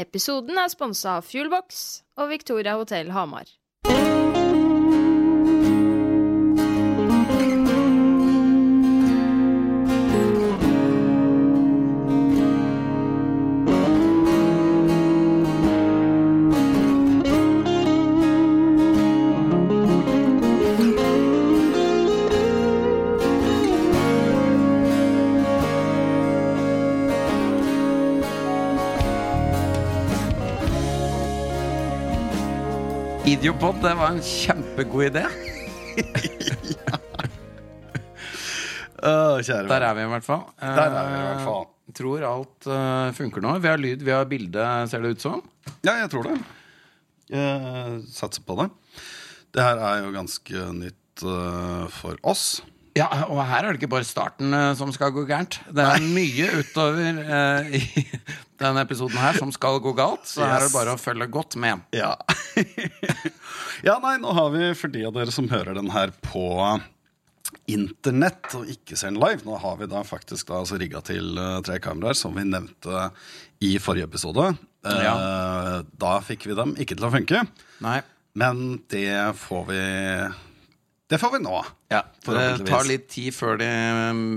Episoden 0.00 0.56
er 0.56 0.70
sponsa 0.72 1.18
av 1.18 1.26
Fuelbox 1.28 1.82
og 2.16 2.30
Victoria 2.32 2.78
Hotell 2.80 3.10
Hamar. 3.12 3.50
Idiopod, 33.42 33.80
det 33.82 33.90
var 33.98 34.12
en 34.14 34.20
kjempegod 34.22 35.02
idé. 35.08 35.24
Åh, 39.02 39.40
kjære 39.42 39.66
Der 39.66 39.82
er 39.82 39.96
vi 39.98 40.04
i 40.04 40.10
hvert 40.12 40.22
fall. 40.28 40.44
Der 40.62 40.78
er 40.86 41.08
vi 41.08 41.16
i 41.16 41.24
hvert 41.24 41.42
fall. 41.48 41.64
Eh, 41.66 41.90
Tror 41.98 42.22
alt 42.28 42.68
uh, 42.70 43.10
funker 43.18 43.42
nå. 43.42 43.56
Vi 43.64 43.66
har 43.66 43.82
lyd, 43.82 44.04
vi 44.06 44.14
har 44.14 44.30
bilde, 44.30 44.68
ser 44.86 45.02
det 45.02 45.10
ut 45.16 45.24
som. 45.26 45.42
Ja, 45.82 45.96
jeg 46.04 46.12
tror 46.14 46.30
det. 46.30 46.36
Jeg 47.34 47.98
satser 48.14 48.46
på 48.46 48.60
det. 48.62 48.68
Det 49.50 49.66
her 49.66 49.82
er 49.90 50.04
jo 50.04 50.14
ganske 50.14 50.62
nytt 50.78 51.26
uh, 51.26 51.90
for 51.98 52.14
oss. 52.22 52.62
Ja, 52.98 53.06
Og 53.32 53.40
her 53.48 53.64
er 53.64 53.72
det 53.72 53.80
ikke 53.80 53.88
bare 53.94 54.04
starten 54.04 54.52
uh, 54.52 54.74
som 54.76 54.90
skal 54.92 55.14
gå 55.16 55.22
gærent. 55.28 55.60
Det 55.72 55.84
er 55.84 56.02
mye 56.04 56.48
utover 56.60 57.20
uh, 57.24 57.70
i 57.72 58.04
denne 58.60 58.82
episoden 58.84 59.16
her 59.16 59.38
som 59.40 59.52
skal 59.54 59.80
gå 59.80 59.94
galt. 59.96 60.26
Så 60.28 60.44
her 60.44 60.58
er 60.58 60.66
det 60.66 60.74
bare 60.74 60.92
å 60.96 61.00
følge 61.00 61.30
godt 61.32 61.56
med. 61.60 61.80
Ja. 61.96 62.12
ja, 63.88 63.96
nei, 64.02 64.18
nå 64.20 64.34
har 64.36 64.50
vi, 64.54 64.68
for 64.78 64.92
de 64.92 65.06
av 65.08 65.16
dere 65.16 65.32
som 65.34 65.48
hører 65.52 65.78
den 65.78 65.88
her 65.94 66.12
på 66.26 66.44
internett 67.70 68.52
og 68.58 68.68
ikke 68.70 68.96
ser 68.98 69.12
den 69.12 69.20
live, 69.22 69.42
nå 69.46 69.56
har 69.60 69.76
vi 69.80 69.88
da 69.90 70.02
faktisk 70.06 70.48
da 70.50 70.60
altså 70.62 70.78
rigga 70.80 71.02
til 71.04 71.36
eh, 71.38 71.58
tre 71.64 71.76
kameraer, 71.82 72.16
som 72.18 72.34
vi 72.36 72.44
nevnte 72.48 73.08
i 73.64 73.74
forrige 73.82 74.08
episode. 74.08 74.48
Eh, 74.82 75.82
Da 76.02 76.14
fikk 76.26 76.48
vi 76.50 76.56
dem 76.58 76.72
ikke 76.80 76.96
til 76.98 77.06
å 77.06 77.12
funke, 77.12 77.44
Nei. 77.84 78.00
men 78.40 78.80
det 78.90 79.12
får 79.38 79.62
vi 79.68 79.82
Det 81.12 81.18
får 81.20 81.34
vi 81.34 81.40
nå. 81.44 81.58
Ja, 81.92 82.00
Det 82.24 82.64
tar 82.64 82.86
litt 82.88 83.04
tid 83.12 83.34
før 83.36 83.58
de 83.60 83.68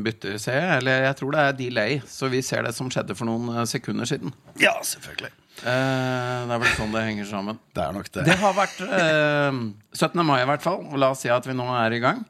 bytter, 0.04 0.36
bytter 0.36 0.58
jeg. 0.58 0.68
Eller 0.82 1.06
jeg 1.08 1.16
tror 1.22 1.32
det 1.38 1.46
er 1.48 1.58
delay, 1.62 1.98
så 2.10 2.28
vi 2.34 2.42
ser 2.44 2.68
det 2.68 2.74
som 2.76 2.90
skjedde 2.92 3.16
for 3.16 3.30
noen 3.30 3.48
eh, 3.56 3.64
sekunder 3.70 4.10
siden. 4.10 4.34
Ja, 4.60 4.74
selvfølgelig. 4.84 5.32
Eh, 5.64 6.38
det 6.50 6.52
er 6.58 6.60
vel 6.66 6.74
sånn 6.76 6.92
det 6.92 7.06
henger 7.08 7.30
sammen. 7.32 7.60
Det 7.72 7.86
er 7.86 7.96
nok 7.96 8.12
det. 8.12 8.26
Det 8.28 8.36
har 8.44 8.58
vært 8.58 8.82
eh, 8.84 9.60
17. 9.96 10.26
mai 10.28 10.42
i 10.44 10.48
hvert 10.52 10.66
fall, 10.68 10.82
og 10.92 11.00
la 11.00 11.14
oss 11.16 11.24
si 11.24 11.32
at 11.32 11.48
vi 11.48 11.56
nå 11.56 11.70
er 11.80 11.96
i 11.96 12.02
gang. 12.04 12.26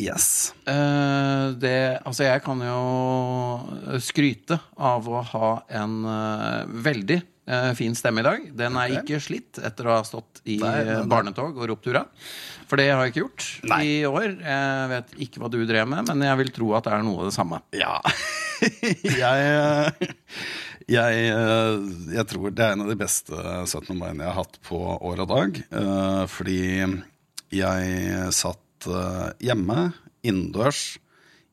Yes. 0.00 0.52
Eh, 0.68 1.48
det, 1.60 1.74
altså 2.08 2.24
jeg 2.28 2.40
kan 2.44 2.60
jo 2.64 3.98
skryte 4.00 4.60
av 4.80 5.08
å 5.12 5.20
ha 5.32 5.50
en 5.80 5.98
eh, 6.08 6.70
veldig 6.86 7.18
eh, 7.20 7.72
fin 7.76 7.96
stemme 7.98 8.22
i 8.22 8.28
dag. 8.28 8.46
Den 8.56 8.78
er 8.80 8.94
Ok. 8.94 9.02
ikke 9.10 9.20
slitt 9.24 9.60
etter 9.64 9.88
å 9.90 9.98
ha 9.98 10.04
stått 10.08 10.40
i 10.48 10.56
Nei, 10.60 10.70
nei, 10.70 10.80
eh, 10.86 10.94
nei. 11.02 11.10
barnetog 11.10 11.56
og 11.60 11.68
ropt 11.72 11.88
hurra. 11.90 12.04
For 12.70 12.78
det 12.78 12.86
har 12.92 13.00
jeg 13.02 13.10
ikke 13.12 13.22
gjort 13.24 13.44
Nei. 13.66 13.80
i 13.82 13.94
år. 14.06 14.28
Jeg 14.46 14.90
vet 14.92 15.14
ikke 15.26 15.40
hva 15.42 15.48
du 15.50 15.58
drev 15.66 15.88
med, 15.90 16.06
men 16.06 16.22
jeg 16.28 16.38
vil 16.38 16.52
tro 16.54 16.68
at 16.78 16.86
det 16.86 16.92
er 16.94 17.02
noe 17.02 17.24
av 17.24 17.30
det 17.30 17.34
samme. 17.34 17.58
Ja. 17.74 17.96
jeg, 19.20 20.08
jeg 20.90 21.22
Jeg 22.14 22.26
tror 22.30 22.50
det 22.54 22.64
er 22.66 22.74
en 22.76 22.84
av 22.86 22.90
de 22.92 22.98
beste 23.00 23.34
17. 23.66 23.90
maiene 23.98 24.22
jeg 24.22 24.30
har 24.30 24.38
hatt 24.42 24.60
på 24.66 24.78
år 25.10 25.24
og 25.24 25.30
dag. 25.32 25.58
eh, 25.82 26.24
fordi 26.30 26.58
jeg 27.58 28.32
satt 28.38 28.86
eh, 28.86 29.30
hjemme, 29.50 29.90
innendørs, 30.22 30.98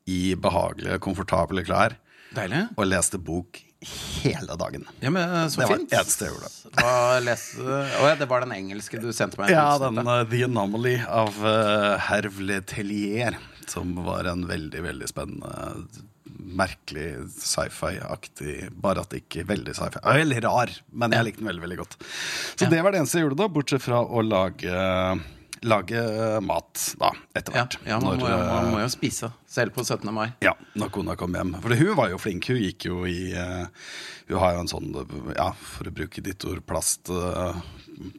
i 0.08 0.36
behagelige, 0.40 1.02
komfortable 1.04 1.66
klær 1.68 1.98
Deilig. 2.38 2.62
og 2.78 2.86
leste 2.88 3.18
bok 3.20 3.58
hele 4.24 4.56
dagen. 4.60 4.88
Ja, 5.00 5.12
men 5.14 5.24
eh, 5.24 5.48
Så 5.48 5.62
Det 5.62 5.68
var 5.68 5.78
fint. 5.78 5.90
det 5.92 6.00
eneste 6.00 6.26
jeg 6.28 6.34
gjorde. 6.34 6.52
Hva 6.78 7.20
leste 7.24 7.78
Å 8.02 8.10
ja, 8.10 8.16
det 8.20 8.28
var 8.30 8.46
den 8.46 8.56
engelske 8.58 9.00
du 9.02 9.12
sendte 9.16 9.40
meg? 9.42 9.54
Ja, 9.54 9.78
den 9.82 10.02
uh, 10.02 10.24
The 10.28 10.44
Anomaly 10.48 10.98
av 11.06 11.38
uh, 11.46 11.96
Herve 12.10 12.50
Letelier, 12.50 13.38
som 13.70 13.96
var 14.08 14.30
en 14.32 14.48
veldig, 14.50 14.84
veldig 14.90 15.10
spennende 15.12 15.88
Merkelig 16.58 17.28
sci-fi-aktig, 17.34 18.70
bare 18.82 19.02
at 19.04 19.12
det 19.12 19.24
ikke 19.26 19.44
veldig 19.50 19.74
sci-fi. 19.76 20.00
eller 20.04 20.22
Veldig 20.24 20.42
rar, 20.46 20.72
men 20.94 21.16
jeg 21.16 21.26
likte 21.28 21.42
den 21.42 21.50
veldig 21.50 21.64
veldig 21.66 21.78
godt. 21.82 21.98
Så 22.56 22.70
det 22.72 22.80
var 22.86 22.94
det 22.94 23.02
eneste 23.02 23.20
jeg 23.20 23.26
gjorde, 23.28 23.40
da, 23.42 23.48
bortsett 23.52 23.84
fra 23.84 24.00
å 24.06 24.24
lage, 24.24 24.86
lage 25.64 26.02
mat 26.46 26.96
da, 27.00 27.12
etter 27.36 27.54
hvert. 27.56 27.78
ja 27.86 28.00
man, 28.00 28.18
Når, 28.18 28.22
må, 28.22 28.30
jo- 28.30 28.38
man 28.54 28.66
eh, 28.66 28.72
må 28.74 28.80
jo 28.84 28.90
spise, 28.94 29.32
selv 29.48 29.74
på 29.74 29.84
17. 29.86 30.12
mai. 30.14 30.28
ja, 30.42 30.54
når 30.76 30.90
kona 30.92 31.16
kom 31.16 31.34
hjem. 31.34 31.56
For 31.62 31.74
hun 31.76 31.96
var 31.98 32.10
jo 32.10 32.18
flink. 32.22 32.48
Hun 32.52 32.58
gikk 32.62 32.86
jo 32.90 33.06
i 33.10 33.34
uh, 33.34 33.66
Hun 34.28 34.40
har 34.44 34.54
jo 34.54 34.60
en 34.66 34.68
sånn, 34.72 34.92
ja, 35.36 35.52
for 35.54 35.88
å 35.90 35.94
bruke 35.96 36.22
ditt 36.22 36.44
ord, 36.46 36.62
plast 36.68 37.10
uh, 37.10 37.56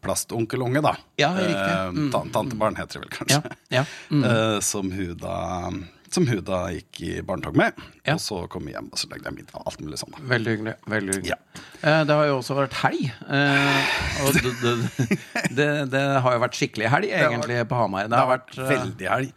plastonkelunge, 0.02 0.80
da. 0.82 0.96
Ja, 1.20 1.32
riktig. 1.36 1.54
Eh, 1.54 1.90
Mm. 1.92 2.10
tan- 2.10 2.30
Tantebarn 2.34 2.76
heter 2.76 3.00
det 3.00 3.06
vel 3.06 3.14
kanskje. 3.18 3.42
Ja, 3.70 3.78
ja. 3.78 3.84
Mm. 4.10 4.24
Eh, 4.24 4.60
som 4.60 4.90
hun 4.90 5.16
da 5.16 5.70
som 6.14 6.26
hun 6.30 6.40
da 6.46 6.60
gikk 6.74 7.00
i 7.04 7.12
barnetog 7.26 7.56
med. 7.60 7.76
Ja. 8.06 8.14
Og 8.16 8.22
så 8.24 8.40
kom 8.52 8.64
vi 8.68 8.72
hjem, 8.76 8.88
og 8.92 8.98
så 9.00 9.10
lagde 9.12 9.28
jeg 9.28 9.36
middag. 9.40 9.60
Alt 9.68 9.82
mulig 9.84 9.98
sånn. 10.00 10.16
Veldig 10.30 10.54
hyggelig. 10.56 10.74
veldig 10.88 11.18
hyggelig 11.18 11.34
Ja. 11.34 11.38
Eh, 11.82 12.00
Det 12.08 12.16
har 12.18 12.26
jo 12.30 12.38
også 12.40 12.56
vært 12.58 12.78
helg. 12.82 13.04
eh, 13.28 13.92
Og 14.24 14.34
det, 14.38 14.56
det, 14.64 15.20
det, 15.58 15.68
det 15.92 16.04
har 16.24 16.38
jo 16.38 16.42
vært 16.46 16.58
skikkelig 16.58 16.90
helg, 16.96 17.12
egentlig, 17.22 17.60
på 17.70 17.78
Hamar. 17.84 18.08
Det 18.08 18.16
har 18.22 18.28
vært 18.34 18.52
vært 18.56 18.68
veldig 18.74 19.08
helg. 19.12 19.32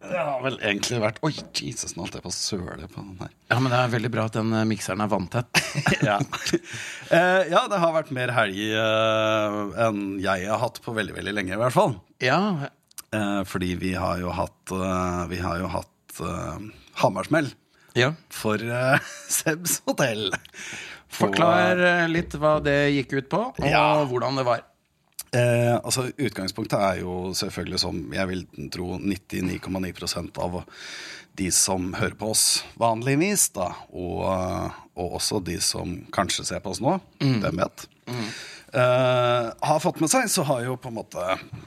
Det 0.00 0.16
har 0.16 0.38
vel 0.40 0.54
egentlig 0.64 0.96
vært 1.02 1.18
Oi, 1.28 1.30
Jesus, 1.60 1.92
nå 1.92 2.06
holdt 2.06 2.14
jeg 2.16 2.22
på 2.24 2.30
å 2.30 2.32
søle 2.32 2.86
på 2.88 3.02
den 3.02 3.18
her. 3.20 3.32
Ja, 3.50 3.58
men 3.60 3.68
det 3.68 3.80
er 3.82 3.90
veldig 3.92 4.10
bra 4.14 4.22
at 4.30 4.36
den 4.38 4.54
eh, 4.56 4.62
mikseren 4.70 5.02
er 5.04 5.10
vanntett. 5.12 5.60
ja. 6.08 6.14
Eh, 7.12 7.50
ja, 7.52 7.66
det 7.68 7.80
har 7.82 7.92
vært 7.98 8.12
mer 8.16 8.32
helg 8.32 8.56
eh, 8.64 9.58
enn 9.88 10.00
jeg 10.24 10.46
har 10.48 10.62
hatt 10.62 10.80
på 10.84 10.94
veldig, 10.96 11.18
veldig 11.18 11.34
lenge, 11.36 11.52
i 11.52 11.60
hvert 11.60 11.76
fall. 11.76 11.98
Ja, 12.24 12.38
Eh, 13.14 13.42
fordi 13.44 13.74
vi 13.74 13.94
har 13.98 14.20
jo 14.22 14.30
hatt 14.30 14.70
eh, 14.70 15.22
Vi 15.32 15.40
har 15.42 15.58
jo 15.58 15.66
hatt 15.72 16.20
uh, 16.22 16.58
Hammersmell 17.02 17.48
ja. 17.98 18.12
for 18.30 18.62
uh, 18.62 18.98
Sebs 19.40 19.80
hotell. 19.88 20.28
Forklar 21.10 22.06
litt 22.10 22.36
hva 22.38 22.58
det 22.62 22.92
gikk 22.94 23.16
ut 23.18 23.30
på, 23.32 23.40
og 23.50 23.66
Ja. 23.66 24.04
hvordan 24.06 24.38
det 24.38 24.44
var. 24.46 24.62
Eh, 25.34 25.74
altså 25.78 26.08
Utgangspunktet 26.18 26.78
er 26.78 27.00
jo 27.04 27.30
selvfølgelig 27.38 27.78
som 27.82 27.98
jeg 28.14 28.26
vil 28.30 28.44
tro 28.74 28.96
99,9% 28.98 30.38
av 30.42 30.60
de 31.38 31.50
som 31.54 31.92
hører 31.94 32.16
på 32.18 32.30
oss 32.32 32.44
vanligvis, 32.78 33.48
da, 33.54 33.68
og, 33.94 34.24
og 34.98 35.14
også 35.20 35.38
de 35.46 35.60
som 35.62 36.00
kanskje 36.14 36.46
ser 36.48 36.62
på 36.64 36.72
oss 36.74 36.82
nå, 36.82 36.96
hvem 37.22 37.62
vet, 37.62 37.86
eh, 38.10 38.32
har 38.74 39.80
fått 39.82 39.98
med 39.98 40.10
seg, 40.12 40.28
så 40.30 40.44
har 40.46 40.62
jo 40.62 40.76
på 40.78 40.92
en 40.92 40.98
måte 41.00 41.24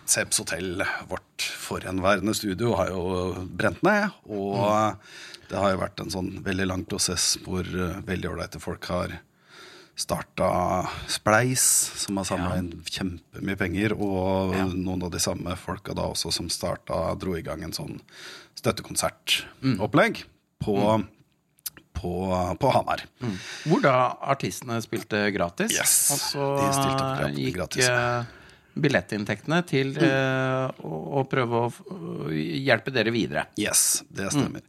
Sebs 0.08 0.40
hotell, 0.40 0.84
vårt 1.10 1.44
forhenværende 1.60 2.36
studio, 2.38 2.74
har 2.80 2.94
jo 2.94 3.44
brent 3.52 3.82
ned. 3.84 4.14
Og 4.32 4.96
det 5.54 5.60
har 5.62 5.74
jo 5.74 5.84
vært 5.84 6.02
en 6.02 6.14
sånn 6.14 6.32
veldig 6.46 6.66
lang 6.70 6.84
prosess 6.90 7.36
hvor 7.44 7.68
eh, 7.68 8.00
veldig 8.08 8.32
ålreite 8.32 8.62
folk 8.64 8.88
har 8.90 9.20
starta 9.94 10.48
Spleis, 11.12 11.64
som 12.02 12.18
har 12.18 12.26
samla 12.26 12.56
inn 12.58 12.72
kjempemye 12.90 13.60
penger. 13.60 13.94
Og 13.94 14.56
noen 14.74 15.06
av 15.06 15.12
de 15.14 15.22
samme 15.22 15.54
folka 15.60 15.94
da 15.98 16.08
også 16.10 16.34
som 16.34 16.50
starta, 16.50 17.06
dro 17.22 17.36
i 17.38 17.44
gang 17.46 17.62
en 17.66 17.76
sånn 17.76 18.00
støttekonsertopplegg 18.58 20.24
på, 20.64 20.78
på, 22.04 22.12
på 22.60 22.72
Hamar. 22.76 23.02
Hvor 23.64 23.82
da 23.84 23.96
artistene 24.36 24.78
spilte 24.84 25.26
gratis. 25.34 25.74
Yes, 25.80 25.96
Og 26.14 26.22
så 26.28 26.48
de 26.60 26.70
stilte 26.76 27.10
opp 27.10 27.38
gikk 27.40 27.58
gratis. 27.62 27.88
Gikk, 27.88 28.40
billettinntektene 28.84 29.60
til 29.70 29.92
eh, 30.02 30.70
å, 30.84 30.94
å 31.22 31.26
prøve 31.30 31.60
å 31.68 32.30
hjelpe 32.34 32.92
dere 32.96 33.12
videre. 33.14 33.44
Yes, 33.62 34.02
det 34.10 34.32
stemmer. 34.34 34.64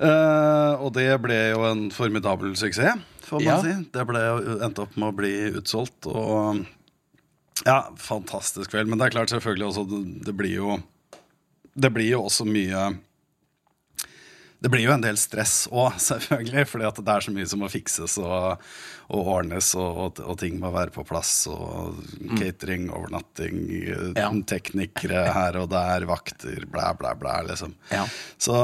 Eh, 0.00 0.74
og 0.80 0.92
det 0.96 1.06
ble 1.24 1.38
jo 1.54 1.62
en 1.68 1.86
formidabel 1.92 2.52
suksess, 2.60 3.00
får 3.26 3.40
man 3.40 3.48
Ja. 3.48 3.56
si. 3.64 3.72
Det 3.96 4.04
ble 4.08 4.20
endte 4.64 4.84
opp 4.86 4.94
med 5.00 5.08
å 5.10 5.16
bli 5.16 5.32
utsolgt. 5.60 6.08
Og 6.12 6.62
ja, 7.66 7.78
fantastisk 8.00 8.72
kveld. 8.72 8.88
Men 8.92 9.00
det 9.00 9.08
er 9.10 9.16
klart 9.18 9.32
selvfølgelig 9.32 9.66
også 9.72 9.86
det, 9.90 10.02
det 10.28 10.36
blir 10.36 10.54
jo 10.56 10.78
Det 11.80 11.90
blir 11.94 12.08
jo 12.12 12.22
også 12.26 12.44
mye 12.48 12.86
det 14.60 14.68
blir 14.72 14.84
jo 14.84 14.92
en 14.92 15.00
del 15.04 15.16
stress 15.16 15.64
òg, 15.72 15.94
selvfølgelig, 16.10 16.66
fordi 16.68 16.90
det 17.00 17.12
er 17.14 17.24
så 17.26 17.32
mye 17.32 17.48
som 17.48 17.62
må 17.64 17.68
fikses 17.72 18.18
og, 18.20 18.60
og 19.10 19.30
ordnes, 19.34 19.70
og, 19.80 20.00
og, 20.04 20.20
og 20.20 20.36
ting 20.42 20.58
må 20.60 20.70
være 20.74 20.92
på 20.94 21.04
plass. 21.08 21.46
Og 21.50 21.96
catering, 22.38 22.90
overnatting, 22.92 23.60
Mm. 23.70 24.14
Ja. 24.16 24.28
teknikere 24.46 25.22
her 25.36 25.56
og 25.60 25.68
der, 25.72 26.04
vakter, 26.08 26.64
blæ, 26.70 26.90
blæ, 26.98 27.12
blæ, 27.20 27.34
liksom. 27.48 27.72
Ja. 27.92 28.04
Så, 28.38 28.56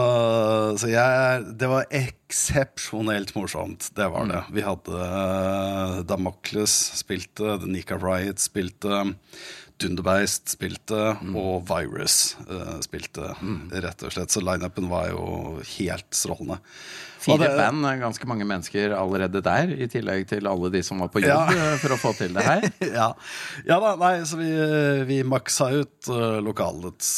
så 0.78 0.88
jeg 0.90 1.44
Det 1.58 1.68
var 1.70 1.86
eksepsjonelt 1.90 3.34
morsomt. 3.36 3.88
Det 3.96 4.08
var 4.12 4.26
det. 4.30 4.42
Vi 4.56 4.64
hadde 4.66 6.04
Damocles 6.08 6.74
spilte, 7.00 7.56
The 7.62 7.70
Nika 7.70 7.98
Riot 8.00 8.42
spilte, 8.42 9.02
Dunderbeist 9.82 10.54
spilte, 10.54 11.00
og 11.36 11.66
Virus 11.68 12.36
uh, 12.48 12.78
spilte, 12.84 13.34
rett 13.84 14.04
og 14.06 14.14
slett. 14.14 14.32
Så 14.32 14.40
lineupen 14.40 14.88
var 14.88 15.10
jo 15.10 15.58
helt 15.76 16.08
strålende. 16.16 16.56
Fire 17.26 17.50
band, 17.58 17.84
eh, 17.84 17.98
ganske 17.98 18.28
mange 18.30 18.46
mennesker 18.46 18.94
allerede 18.94 19.42
der, 19.44 19.72
i 19.74 19.88
tillegg 19.90 20.28
til 20.30 20.46
alle 20.46 20.70
de 20.72 20.82
som 20.86 21.00
var 21.02 21.10
på 21.12 21.24
jobb 21.24 21.50
Ja. 21.52 21.72
eh, 21.72 21.76
for 21.82 21.96
å 21.96 21.98
få 22.00 22.14
til 22.16 22.36
det 22.36 22.44
her. 22.46 22.68
ja. 23.00 23.10
ja 23.66 23.78
da, 23.82 23.92
nei, 24.00 24.14
så 24.28 24.38
vi, 24.40 24.50
vi 25.08 25.20
maksa 25.26 25.72
ut 25.74 26.12
uh, 26.12 26.38
lokalets 26.44 27.10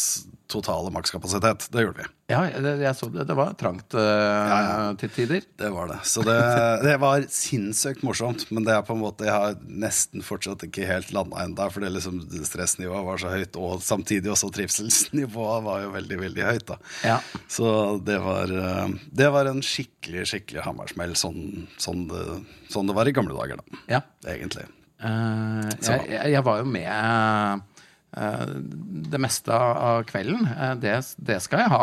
totale 0.49 0.91
makskapasitet. 0.91 1.69
Det 1.73 1.83
gjorde 1.83 2.03
vi. 2.03 2.07
Ja, 2.33 2.43
jeg 2.49 2.93
så 2.97 3.09
det. 3.13 3.25
Det 3.29 3.35
var 3.37 3.55
trangt 3.61 3.95
uh, 3.97 4.01
ja. 4.01 4.89
til 5.01 5.11
tider. 5.13 5.45
Det 5.61 5.69
var 5.73 5.89
det. 5.93 5.99
Så 6.09 6.25
det, 6.25 6.37
det 6.85 6.95
var 7.01 7.25
sinnssykt 7.33 8.05
morsomt. 8.05 8.47
Men 8.53 8.65
det 8.67 8.75
er 8.75 8.85
på 8.85 8.97
en 8.97 9.03
måte 9.03 9.29
jeg 9.29 9.35
har 9.35 9.59
nesten 9.69 10.25
fortsatt 10.25 10.65
ikke 10.67 10.89
helt 10.89 11.13
landa 11.17 11.45
ennå. 11.45 11.69
For 11.73 11.85
det 11.85 11.93
liksom, 11.95 12.21
stressnivået 12.49 13.07
var 13.07 13.23
så 13.23 13.33
høyt, 13.33 13.61
og 13.61 13.85
samtidig 13.85 14.33
også 14.33 14.51
trivselsnivået 14.57 15.67
var 15.69 15.85
jo 15.85 15.95
veldig 15.97 16.21
veldig 16.25 16.47
høyt. 16.49 16.67
da 16.73 16.79
Ja. 17.05 17.19
Så 17.49 17.71
det 18.05 18.19
var, 18.25 18.53
eh, 18.53 18.97
det 19.13 19.31
var 19.33 19.49
en 19.49 19.65
skikkelig 19.65 20.27
skikkelig 20.33 20.65
hammersmell, 20.65 21.17
sånn, 21.17 21.69
sånn, 21.81 22.07
det, 22.11 22.25
sånn 22.73 22.89
det 22.89 22.97
var 22.97 23.09
i 23.09 23.17
gamle 23.17 23.37
dager, 23.37 23.61
da. 23.61 23.83
ja. 23.97 24.05
Egentlig. 24.29 24.69
Uh, 24.99 25.69
jeg, 25.79 26.33
jeg, 26.33 26.41
var 26.43 26.59
jo 26.59 26.67
med 26.67 27.78
det 28.13 29.21
meste 29.21 29.53
av 29.53 30.03
kvelden. 30.09 30.47
Eh, 30.49 30.75
det, 30.81 30.95
det 31.19 31.41
skal 31.45 31.65
jeg 31.67 31.73
ha. 31.75 31.83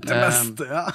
Det 0.00 0.14
Eh, 0.16 0.22
meste, 0.24 0.64
ja. 0.70 0.86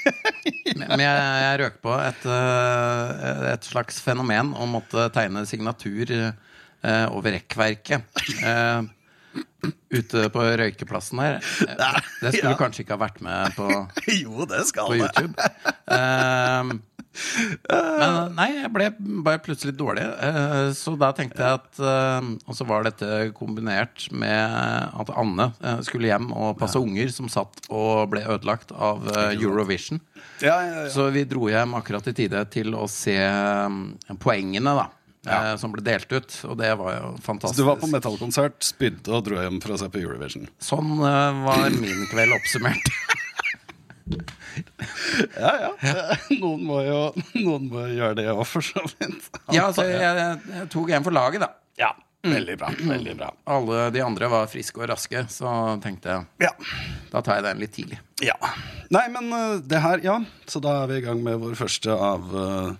Men 0.80 0.98
jeg, 1.02 1.24
jeg 1.44 1.58
røk 1.60 1.74
på 1.84 1.92
et, 2.00 2.22
eh, 2.24 3.42
et 3.52 3.66
slags 3.68 4.00
fenomen 4.02 4.54
og 4.56 4.70
måtte 4.72 5.08
tegne 5.14 5.44
signatur 5.46 6.10
eh, 6.16 7.06
over 7.12 7.36
rekkverket. 7.36 8.02
eh, 8.42 8.80
ute 9.92 10.24
på 10.34 10.42
røykeplassen 10.58 11.20
der. 11.20 11.36
Eh, 11.68 12.00
Det 12.22 12.32
skulle 12.34 12.54
Ja. 12.54 12.58
kanskje 12.58 12.82
ikke 12.82 12.96
ha 12.96 13.02
vært 13.04 13.20
med 13.22 13.54
på, 13.54 13.68
Jo, 14.22 14.46
det 14.48 14.64
på 14.74 14.96
det. 14.96 15.04
YouTube. 15.04 15.34
Eh, 17.10 17.96
men 17.98 18.34
nei, 18.36 18.46
jeg 18.60 18.70
ble 18.72 18.84
bare 19.26 19.40
plutselig 19.42 19.74
dårlig. 19.76 20.04
eh, 20.06 20.70
Så 20.78 20.92
da 21.00 21.08
tenkte 21.16 21.42
jeg 21.42 21.58
at 21.58 21.80
eh, 21.82 22.28
Og 22.46 22.54
så 22.56 22.66
var 22.68 22.86
dette 22.86 23.08
kombinert 23.36 24.06
med 24.14 24.54
at 25.02 25.10
Anne 25.18 25.48
eh, 25.58 25.80
skulle 25.86 26.06
hjem 26.10 26.30
og 26.32 26.54
passe 26.60 26.78
unger 26.78 27.10
som 27.12 27.28
satt 27.32 27.66
og 27.68 28.06
ble 28.14 28.22
ødelagt 28.30 28.70
av 28.72 29.02
eh, 29.10 29.34
Eurovision. 29.40 29.98
Så 30.94 31.10
vi 31.12 31.26
dro 31.28 31.50
hjem 31.50 31.74
akkurat 31.80 32.06
i 32.12 32.14
tide 32.16 32.44
til 32.54 32.74
å 32.78 32.86
se 32.90 33.18
eh, 33.18 34.16
poengene, 34.22 34.76
da. 34.78 34.88
Ja. 35.26 35.40
Som 35.60 35.74
ble 35.74 35.82
delt 35.84 36.08
ut. 36.14 36.32
Og 36.48 36.54
det 36.56 36.70
var 36.80 36.94
jo 36.96 37.10
fantastisk. 37.20 37.58
Så 37.58 37.60
du 37.60 37.66
var 37.68 37.76
på 37.82 37.90
metallkonsert, 37.92 38.56
spydde 38.64 39.12
og 39.12 39.26
dro 39.26 39.36
hjem 39.42 39.58
for 39.60 39.74
å 39.74 39.80
se 39.82 39.90
på 39.92 40.00
Eurovision. 40.00 40.46
Sånn 40.64 40.94
eh, 40.96 41.42
var 41.44 41.66
min 41.76 42.06
kveld 42.14 42.38
oppsummert. 42.38 42.88
Ja, 45.38 45.50
ja. 45.62 45.70
Noen 46.40 46.62
må 46.66 46.80
jo 46.84 47.00
noen 47.38 47.66
må 47.70 47.84
gjøre 47.92 48.16
det 48.18 48.28
òg, 48.32 48.44
for 48.48 48.64
så 48.64 48.82
vidt. 48.96 49.28
Ja, 49.54 49.68
altså, 49.68 49.84
jeg, 49.86 50.30
jeg 50.50 50.68
tok 50.72 50.90
en 50.96 51.06
for 51.06 51.14
laget, 51.14 51.44
da. 51.44 51.50
Ja, 51.80 51.90
veldig 52.26 52.56
bra. 52.60 52.70
Veldig 52.76 53.14
bra. 53.20 53.30
Alle 53.56 53.86
de 53.94 54.02
andre 54.04 54.28
var 54.32 54.50
friske 54.52 54.82
og 54.82 54.90
raske, 54.90 55.22
så 55.32 55.52
tenkte 55.84 56.12
jeg 56.16 56.48
Ja. 56.48 56.52
da 57.12 57.22
tar 57.24 57.38
jeg 57.40 57.46
den 57.48 57.62
litt 57.64 57.74
tidlig. 57.78 58.00
ja. 58.26 58.36
Nei, 58.90 59.04
men 59.14 59.28
uh, 59.30 59.60
det 59.62 59.78
her, 59.84 60.00
ja. 60.02 60.16
Så 60.50 60.58
da 60.58 60.80
er 60.82 60.88
vi 60.90 60.96
i 60.98 61.02
gang 61.04 61.20
med 61.22 61.38
vår 61.38 61.52
første 61.54 61.94
av 61.94 62.24
uh, 62.34 62.72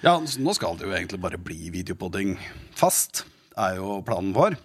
Ja, 0.00 0.14
nå 0.16 0.54
skal 0.56 0.78
det 0.80 0.86
jo 0.88 0.94
egentlig 0.96 1.20
bare 1.20 1.36
bli 1.36 1.68
videopodding 1.74 2.38
fast, 2.80 3.26
er 3.60 3.76
jo 3.76 3.98
planen 4.06 4.32
vår. 4.32 4.56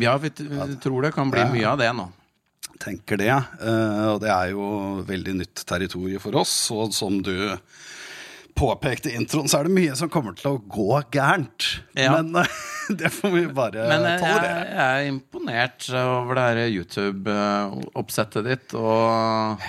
Ja, 0.00 0.14
vi, 0.22 0.30
vi 0.38 0.78
tror 0.80 1.04
det 1.04 1.12
kan 1.12 1.28
bli 1.32 1.44
mye 1.52 1.68
av 1.68 1.76
det 1.82 1.90
nå. 1.96 2.06
Tenker 2.78 3.18
det. 3.20 3.32
Uh, 3.62 4.14
og 4.14 4.20
det 4.22 4.30
er 4.32 4.52
jo 4.54 4.66
veldig 5.08 5.38
nytt 5.40 5.64
territorium 5.68 6.22
for 6.22 6.38
oss. 6.38 6.54
Og 6.74 6.92
som 6.94 7.18
du 7.26 7.34
påpekte 8.58 9.10
i 9.12 9.16
introen, 9.18 9.46
så 9.50 9.60
er 9.60 9.68
det 9.68 9.74
mye 9.76 9.94
som 9.98 10.10
kommer 10.10 10.34
til 10.38 10.56
å 10.56 10.60
gå 10.62 11.00
gærent. 11.14 11.66
Ja. 11.98 12.16
Men 12.18 12.32
uh, 12.42 12.62
det 13.00 13.10
får 13.14 13.34
vi 13.34 13.44
bare 13.54 13.84
Men 13.90 14.06
eh, 14.06 14.14
jeg, 14.16 14.22
tolerere. 14.24 14.64
jeg 14.72 15.02
er 15.04 15.10
imponert 15.12 15.88
over 16.00 16.38
det 16.38 16.46
her 16.48 16.62
YouTube-oppsettet 16.78 18.46
ditt 18.48 18.74
og 18.78 19.60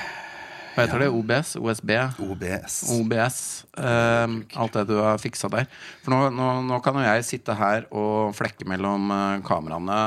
Hva 0.74 0.86
heter 0.86 1.04
det? 1.04 1.10
OBS? 1.12 1.54
OSB? 1.60 1.92
OBS. 2.24 2.76
OBS. 2.96 3.40
eh, 3.82 4.36
alt 4.64 4.78
det 4.78 4.86
du 4.88 4.96
har 5.02 5.20
fiksa 5.20 5.50
der. 5.52 5.68
For 6.06 6.14
nå, 6.14 6.30
nå, 6.38 6.50
nå 6.70 6.80
kan 6.86 6.96
jo 6.96 7.04
jeg 7.04 7.26
sitte 7.28 7.58
her 7.60 7.90
og 7.92 8.32
flekke 8.38 8.68
mellom 8.70 9.10
eh, 9.12 9.40
kameraene 9.46 10.00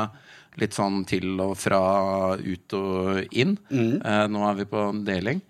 litt 0.61 0.75
sånn 0.77 1.03
til 1.09 1.39
og 1.41 1.55
fra, 1.61 1.83
ut 2.37 2.75
og 2.77 3.23
inn. 3.33 3.57
Eh, 3.73 4.25
nå 4.29 4.43
er 4.51 4.59
vi 4.61 4.67
på 4.69 4.89
deling. 5.07 5.41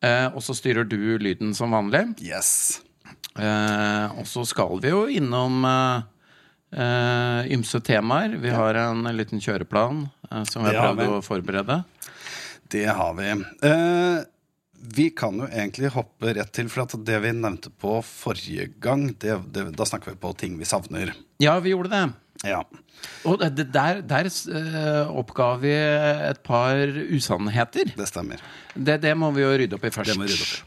Eh, 0.00 0.28
og 0.32 0.40
så 0.44 0.56
styrer 0.56 0.88
du 0.88 1.18
lyden 1.20 1.52
som 1.56 1.74
vanlig. 1.76 2.06
Yes. 2.24 2.80
Eh, 3.36 4.06
og 4.16 4.24
så 4.28 4.46
skal 4.48 4.80
vi 4.80 4.92
jo 4.94 5.04
innom 5.12 5.60
eh, 5.68 6.08
eh, 6.80 7.52
ymse 7.52 7.82
temaer. 7.84 8.38
Vi 8.40 8.52
har 8.54 8.80
en 8.80 9.04
liten 9.16 9.42
kjøreplan 9.44 10.06
eh, 10.30 10.44
som 10.48 10.64
vi 10.64 10.74
har 10.74 10.94
prøvd 10.96 11.18
å 11.18 11.24
forberede. 11.24 11.82
Det 12.70 12.86
har 12.86 13.16
vi. 13.18 13.32
Eh, 13.66 14.22
vi 14.80 15.10
kan 15.12 15.36
jo 15.36 15.48
egentlig 15.50 15.90
hoppe 15.92 16.32
rett 16.38 16.52
til, 16.56 16.70
for 16.72 16.86
at 16.86 16.94
det 17.04 17.18
vi 17.20 17.34
nevnte 17.36 17.68
på 17.82 17.98
forrige 18.06 18.70
gang, 18.80 19.10
det, 19.20 19.36
det, 19.52 19.66
da 19.76 19.84
snakker 19.84 20.14
vi 20.14 20.20
på 20.22 20.32
ting 20.40 20.56
vi 20.56 20.68
savner. 20.68 21.12
Ja, 21.42 21.58
vi 21.60 21.74
gjorde 21.74 21.92
det. 21.92 22.04
Ja. 22.46 22.62
Og 23.28 23.40
det, 23.40 23.66
der, 23.72 24.00
der 24.08 24.28
eh, 24.30 25.10
oppga 25.20 25.50
vi 25.60 25.72
et 25.74 26.42
par 26.46 26.76
usannheter. 27.12 27.92
Det 27.96 28.08
stemmer. 28.08 28.40
Det, 28.74 28.98
det 29.02 29.12
må 29.18 29.28
vi 29.36 29.42
jo 29.44 29.50
rydde 29.60 29.76
opp 29.76 29.84
i 29.84 29.92
først. 29.92 30.12
Det 30.12 30.18
må 30.20 30.24
vi 30.28 30.32
rydde 30.34 30.48
opp 30.48 30.66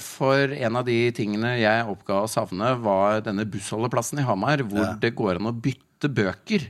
for 0.00 0.52
en 0.54 0.76
av 0.78 0.84
de 0.86 0.98
tingene 1.16 1.56
jeg 1.58 1.88
oppga 1.90 2.20
å 2.24 2.30
savne, 2.30 2.68
var 2.80 3.20
denne 3.26 3.44
bussholdeplassen 3.50 4.20
i 4.22 4.26
Hamar, 4.28 4.62
hvor 4.62 4.84
Ja. 4.86 4.92
det 5.00 5.14
går 5.18 5.36
an 5.40 5.50
å 5.50 5.52
bytte 5.52 6.08
bøker 6.08 6.68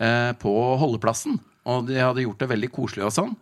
eh, 0.00 0.32
på 0.40 0.54
holdeplassen. 0.80 1.38
Og 1.70 1.86
de 1.90 1.98
hadde 2.00 2.22
gjort 2.24 2.38
det 2.40 2.48
veldig 2.48 2.70
koselig 2.72 3.04
og 3.04 3.12
sånn. 3.12 3.34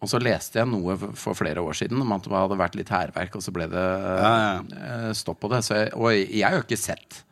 Og 0.00 0.08
så 0.08 0.20
leste 0.22 0.60
jeg 0.60 0.68
noe 0.70 0.94
for- 1.18 1.34
flere 1.34 1.58
år 1.60 1.74
siden 1.74 2.00
om 2.00 2.12
at 2.14 2.22
det 2.22 2.30
hadde 2.30 2.56
vært 2.60 2.76
litt 2.78 2.88
hærverk, 2.94 3.34
og 3.36 3.42
så 3.42 3.52
ble 3.52 3.66
det 3.66 3.82
Ja, 4.22 4.62
ja. 4.62 5.12
stopp 5.12 5.40
på 5.42 5.50
det. 5.50 5.64
Så 5.66 5.74
jeg, 5.74 5.90
og 5.98 6.12
jeg 6.14 6.44
har 6.46 6.54
jo 6.56 6.62
ikke 6.62 6.78
sett 6.78 7.24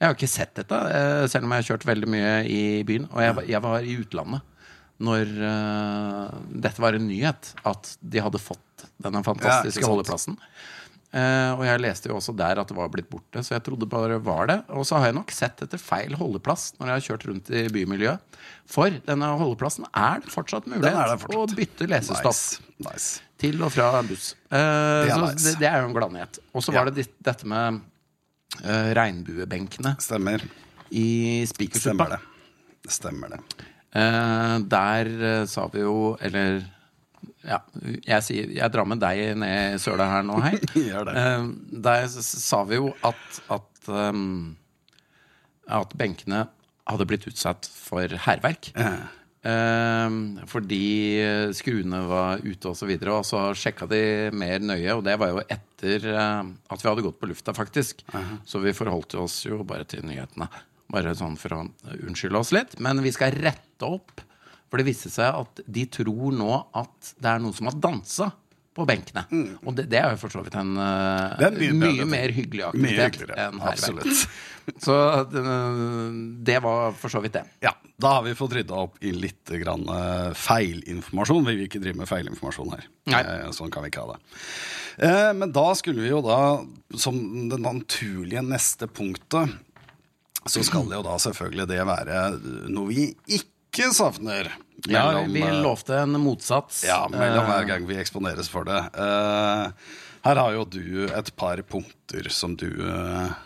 Jeg 0.00 0.08
har 0.08 0.16
ikke 0.16 0.30
sett 0.32 0.54
dette, 0.56 0.76
eh, 0.96 1.26
selv 1.28 1.44
om 1.44 1.52
jeg 1.52 1.60
har 1.62 1.68
kjørt 1.74 1.84
veldig 1.90 2.08
mye 2.08 2.30
i 2.48 2.60
byen. 2.88 3.04
Og 3.12 3.20
jeg, 3.20 3.48
jeg 3.52 3.60
var 3.66 3.84
i 3.84 3.96
utlandet 4.00 4.46
når 5.00 5.30
uh, 5.40 6.26
dette 6.60 6.76
var 6.84 6.92
en 6.92 7.06
nyhet, 7.08 7.54
at 7.64 7.94
de 8.04 8.20
hadde 8.20 8.36
fått 8.42 8.82
denne 9.00 9.22
fantastiske 9.24 9.80
Ja, 9.80 9.88
holdeplassen. 9.88 10.34
Uh, 11.10 11.56
og 11.56 11.62
jeg 11.64 11.80
leste 11.82 12.10
jo 12.10 12.18
også 12.18 12.34
der 12.36 12.60
at 12.60 12.68
det 12.68 12.76
var 12.76 12.90
blitt 12.92 13.08
borte, 13.10 13.40
så 13.42 13.54
jeg 13.56 13.64
trodde 13.64 13.88
bare 13.90 14.18
var 14.22 14.50
det. 14.50 14.58
Og 14.76 14.84
så 14.86 14.98
har 15.00 15.08
jeg 15.08 15.16
nok 15.16 15.32
sett 15.32 15.64
etter 15.64 15.80
feil 15.80 16.12
holdeplass 16.20 16.74
når 16.78 16.90
jeg 16.92 16.96
har 16.98 17.06
kjørt 17.08 17.24
rundt 17.30 17.48
i 17.48 17.64
bymiljøet. 17.72 18.38
For 18.70 18.92
denne 19.08 19.32
holdeplassen 19.40 19.88
er 19.88 20.20
det 20.20 20.30
fortsatt 20.36 20.68
mulighet 20.68 21.00
det 21.14 21.16
fortsatt. 21.24 21.56
å 21.56 21.58
bytte 21.62 21.88
lesestoff 21.90 22.42
Nice. 22.60 22.84
nice. 22.84 23.08
til 23.40 23.56
og 23.64 23.72
fra 23.72 23.88
buss. 24.04 24.34
Uh, 24.52 24.60
Det 24.60 25.14
er 25.16 25.24
nice. 25.24 25.46
det, 25.48 25.56
det 25.64 25.70
er 25.72 25.80
jo 25.80 25.88
en 25.88 25.96
gladnyhet. 25.96 26.42
Og 26.52 26.60
så 26.68 26.76
Ja. 26.76 26.84
var 26.84 26.92
det 26.92 27.08
dette 27.24 27.48
med 27.48 27.80
eh, 28.64 28.90
regnbuebenkene 28.96 29.94
Stemmer. 30.02 30.44
i 30.90 31.44
Stemmer 31.46 32.16
det. 32.16 32.20
Stemmer 32.90 33.36
det. 33.36 33.40
Uh, 33.90 34.60
der 34.70 35.08
uh, 35.18 35.46
sa 35.50 35.64
vi 35.72 35.80
jo 35.82 36.12
Eller 36.22 36.60
ja, 37.42 37.56
jeg, 38.06 38.22
sier, 38.22 38.52
jeg 38.54 38.70
drar 38.70 38.86
med 38.86 39.00
deg 39.02 39.32
ned 39.40 39.74
i 39.74 39.80
søla 39.82 40.06
her 40.06 40.22
nå, 40.28 40.36
hei. 40.44 40.54
Der 41.86 42.06
sa 42.12 42.60
vi 42.68 42.78
jo 42.78 42.92
at 43.06 43.40
at, 43.50 43.88
um, 43.88 44.52
at 45.66 45.96
benkene 45.98 46.44
hadde 46.90 47.06
blitt 47.08 47.26
utsatt 47.30 47.66
for 47.72 48.12
hærverk. 48.26 48.70
Eh, 49.40 50.16
fordi 50.52 50.84
skruene 51.56 52.02
var 52.10 52.44
ute 52.44 52.72
og 52.72 52.76
så 52.76 52.88
videre, 52.88 53.16
og 53.16 53.24
så 53.24 53.46
sjekka 53.56 53.88
de 53.88 54.02
mer 54.36 54.60
nøye, 54.60 54.92
og 54.98 55.04
det 55.06 55.16
var 55.20 55.32
jo 55.32 55.44
etter 55.80 56.06
eh, 56.12 56.42
at 56.68 56.82
vi 56.84 56.88
hadde 56.88 57.04
gått 57.04 57.20
på 57.20 57.30
lufta, 57.30 57.54
faktisk. 57.56 58.04
Så 58.44 58.60
vi 58.60 58.76
forholdt 58.76 59.14
oss 59.20 59.46
jo 59.46 59.62
bare 59.64 59.86
til 59.88 60.04
nyhetene. 60.04 60.48
Bare 60.90 61.14
sånn 61.14 61.38
for 61.38 61.54
å 61.54 61.62
unnskylde 62.02 62.38
oss 62.38 62.52
litt. 62.52 62.76
Men 62.82 63.00
vi 63.02 63.12
skal 63.14 63.32
rette 63.38 63.86
opp, 63.86 64.20
for 64.70 64.78
det 64.78 64.88
viste 64.90 65.10
seg 65.10 65.34
at 65.34 65.62
de 65.66 65.86
tror 65.90 66.34
nå 66.34 66.50
at 66.76 67.14
det 67.18 67.30
er 67.30 67.42
noen 67.42 67.56
som 67.56 67.70
har 67.70 67.78
dansa 67.78 68.30
på 68.76 68.84
benkene. 68.86 69.24
Og 69.66 69.74
det, 69.74 69.88
det 69.90 69.98
er 69.98 70.12
jo 70.14 70.18
for 70.20 70.30
så 70.32 70.44
vidt 70.46 70.54
en 70.60 70.76
uh, 70.78 71.40
mye 71.56 71.72
mye, 71.74 72.04
mer 72.06 72.30
hyggelig 72.36 72.68
aktivitet 72.68 73.32
enn. 73.34 73.58
Absolutt. 73.66 74.24
Så 74.84 74.94
det, 75.32 75.40
det 76.46 76.58
var 76.62 76.92
for 76.94 77.10
så 77.10 77.18
vidt 77.24 77.34
det. 77.34 77.42
Ja, 77.64 77.72
Da 77.98 78.12
har 78.18 78.22
vi 78.22 78.36
fått 78.38 78.52
rydda 78.54 78.76
opp 78.84 79.00
i 79.02 79.10
litt 79.10 79.50
grann 79.58 79.82
uh, 79.90 80.30
feilinformasjon. 80.38 81.42
Vi 81.48 81.56
vil 81.56 81.66
ikke 81.66 81.80
drive 81.82 81.98
med 81.98 82.06
feilinformasjon 82.06 82.70
her. 82.76 82.84
Eh, 83.10 83.48
Sånn 83.56 83.72
kan 83.74 83.82
vi 83.82 83.90
ikke 83.90 84.04
ha 84.04 84.14
det. 84.14 84.20
Eh, 85.08 85.32
Men 85.40 85.50
da 85.56 85.64
skulle 85.74 86.04
vi 86.04 86.12
jo 86.12 86.20
da, 86.22 86.38
som 86.94 87.18
det 87.50 87.58
naturlige 87.64 88.44
neste 88.46 88.86
punktet, 88.86 89.56
så 90.46 90.62
skal 90.64 90.86
det 90.92 91.00
jo 91.00 91.06
da 91.08 91.18
selvfølgelig 91.20 91.66
det 91.72 91.80
være 91.90 92.20
noe 92.70 92.92
vi 92.92 93.08
ikke 93.26 93.48
savner. 93.72 94.50
Ja, 94.88 95.22
vi 95.28 95.42
eh, 95.42 95.62
lovte 95.62 95.98
en 95.98 96.20
motsats. 96.20 96.84
Ja, 96.84 97.08
mellom 97.10 97.44
Eh, 97.44 97.50
hver 97.50 97.66
gang 97.68 97.86
vi 97.86 97.98
eksponeres 98.00 98.48
for 98.48 98.64
det. 98.64 98.78
Eh, 98.94 99.70
her 100.24 100.36
har 100.36 100.52
jo 100.52 100.64
du 100.64 101.06
et 101.06 101.36
par 101.36 101.56
punkter 101.62 102.28
som 102.30 102.56
du, 102.56 102.68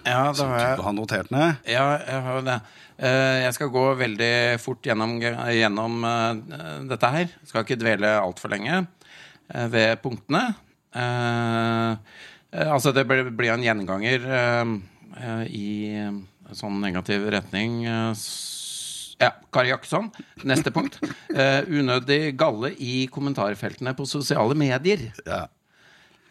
Ja, 0.04 0.32
som 0.34 0.48
du 0.50 0.82
har 0.82 0.92
notert 0.92 1.30
ned. 1.30 1.56
Ja, 1.66 1.98
jeg 2.02 2.22
har 2.22 2.34
jo 2.40 2.44
det. 2.44 2.60
Jeg 2.98 3.54
skal 3.54 3.68
gå 3.70 3.94
veldig 3.98 4.60
fort 4.62 4.82
gjennom, 4.82 5.20
gjennom 5.20 6.02
dette 6.88 7.10
her. 7.10 7.28
Jeg 7.30 7.48
skal 7.48 7.62
ikke 7.64 7.78
dvele 7.78 8.10
altfor 8.18 8.50
lenge 8.50 8.86
ved 9.70 10.02
punktene. 10.02 10.54
Altså, 12.50 12.92
det 12.94 13.06
blir 13.06 13.52
en 13.54 13.62
gjenganger 13.62 14.26
i 15.46 15.70
sånn 16.54 16.80
negativ 16.82 17.30
retning. 17.30 17.86
Ja, 19.24 19.32
Kari 19.54 19.70
Jakkesson. 19.72 20.10
Neste 20.44 20.72
punkt. 20.74 20.98
Uh, 21.32 21.64
unødig 21.70 22.34
galle 22.40 22.74
i 22.76 23.06
kommentarfeltene 23.12 23.94
på 23.96 24.06
sosiale 24.08 24.56
medier. 24.58 25.08
Ja. 25.24 25.46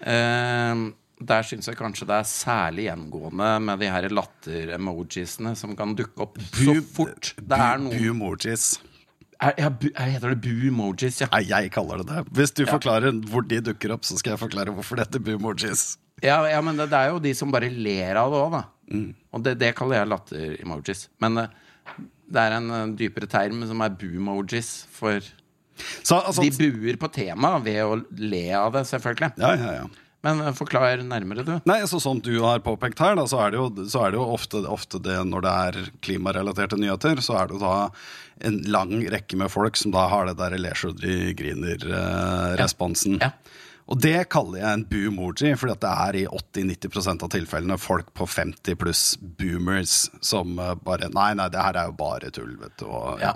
Uh, 0.03 0.91
der 1.23 1.45
syns 1.47 1.69
jeg 1.69 1.77
kanskje 1.79 2.07
det 2.09 2.15
er 2.17 2.27
særlig 2.27 2.87
gjengående 2.89 3.49
med 3.63 3.79
de 3.79 3.91
her 3.91 4.07
latter-emojisene 4.11 5.53
som 5.55 5.75
kan 5.79 5.93
dukke 5.95 6.25
opp 6.25 6.39
så 6.41 6.75
fort 6.95 7.33
det 7.37 7.59
er 7.59 7.79
noen 7.79 8.01
Bu-emojis. 8.01 8.65
er, 9.37 9.53
ja, 9.61 9.69
bu, 9.69 9.87
er, 9.93 10.11
Heter 10.15 10.33
det 10.33 10.41
bu-emojis, 10.43 11.21
ja. 11.23 11.29
Nei, 11.31 11.43
jeg 11.49 11.71
kaller 11.75 12.03
det 12.03 12.09
det. 12.11 12.25
Hvis 12.35 12.55
du 12.57 12.65
forklarer 12.67 13.15
hvor 13.29 13.45
de 13.47 13.61
dukker 13.69 13.95
opp, 13.95 14.07
så 14.07 14.17
skal 14.19 14.35
jeg 14.35 14.43
forklare 14.43 14.73
hvorfor 14.75 14.99
det 14.99 15.07
heter 15.07 15.23
bu-emojis. 15.23 15.85
ja? 16.23 16.41
Ja, 16.49 16.61
men 16.65 16.79
det, 16.81 16.89
det 16.91 16.99
er 16.99 17.13
jo 17.13 17.23
de 17.23 17.33
som 17.37 17.53
bare 17.53 17.71
ler 17.71 18.19
av 18.19 18.33
det 18.33 18.41
òg, 18.41 18.57
da. 18.57 18.63
Mm. 18.93 19.09
Og 19.31 19.45
det, 19.45 19.57
det 19.61 19.73
kaller 19.77 20.01
jeg 20.01 20.11
latter-emojis. 20.11 21.07
Men 21.23 21.45
eh, 21.45 21.55
det 22.33 22.43
er 22.43 22.57
en 22.57 22.69
eh, 22.73 22.85
dypere 22.99 23.29
term 23.29 23.63
som 23.69 23.83
er 23.85 23.95
bu-emojis, 23.99 24.71
for 24.93 25.19
Så, 26.05 26.19
altså, 26.19 26.43
de 26.45 26.51
buer 26.53 26.97
på 27.01 27.09
temaet 27.13 27.65
ved 27.65 27.81
å 27.85 27.99
le 28.21 28.45
av 28.57 28.73
det, 28.75 28.87
selvfølgelig. 28.91 29.33
ja, 29.41 29.53
ja, 29.57 29.75
ja. 29.81 29.91
Men 30.23 30.39
eh, 30.39 30.53
forklar 30.55 31.01
nærmere, 31.03 31.43
du. 31.43 31.53
Nei, 31.67 31.81
så 31.89 31.99
Som 31.99 32.21
du 32.23 32.31
har 32.45 32.61
påpekt 32.63 33.01
her, 33.03 33.17
da, 33.19 33.25
så 33.27 33.41
er 33.43 33.53
det 33.53 33.59
jo, 33.59 33.67
så 33.91 34.05
er 34.05 34.13
det 34.13 34.21
jo 34.21 34.27
ofte, 34.37 34.61
ofte 34.71 35.01
det 35.03 35.17
når 35.27 35.43
det 35.43 35.55
er 35.67 35.89
klimarelaterte 36.05 36.79
nyheter, 36.79 37.19
så 37.23 37.41
er 37.41 37.49
det 37.49 37.57
jo 37.57 37.63
da 37.65 37.75
en 38.47 38.61
lang 38.71 38.95
rekke 39.11 39.37
med 39.39 39.51
folk 39.51 39.77
som 39.79 39.91
da 39.93 40.07
har 40.11 40.29
det 40.29 40.37
der 40.39 40.55
ler 40.61 40.79
så 40.79 40.93
de 40.95 41.33
griner-responsen. 41.37 43.19
Ja. 43.21 43.33
Og 43.91 43.99
det 43.99 44.29
kaller 44.31 44.61
jeg 44.61 44.77
en 44.77 44.85
boomoji, 44.87 45.51
at 45.53 45.81
det 45.83 45.91
er 45.91 46.17
i 46.21 46.25
80-90% 46.29 47.25
av 47.25 47.31
tilfellene 47.33 47.77
folk 47.81 48.13
på 48.15 48.27
50 48.29 48.77
pluss 48.79 49.03
boomers 49.19 49.95
som 50.23 50.55
eh, 50.59 50.75
bare 50.85 51.11
Nei, 51.13 51.33
nei, 51.37 51.49
det 51.51 51.61
her 51.61 51.79
er 51.81 51.89
jo 51.91 51.97
bare 51.99 52.31
tull, 52.33 52.55
vet 52.61 52.77
du. 52.79 52.87
Og, 52.87 53.19
ja. 53.21 53.35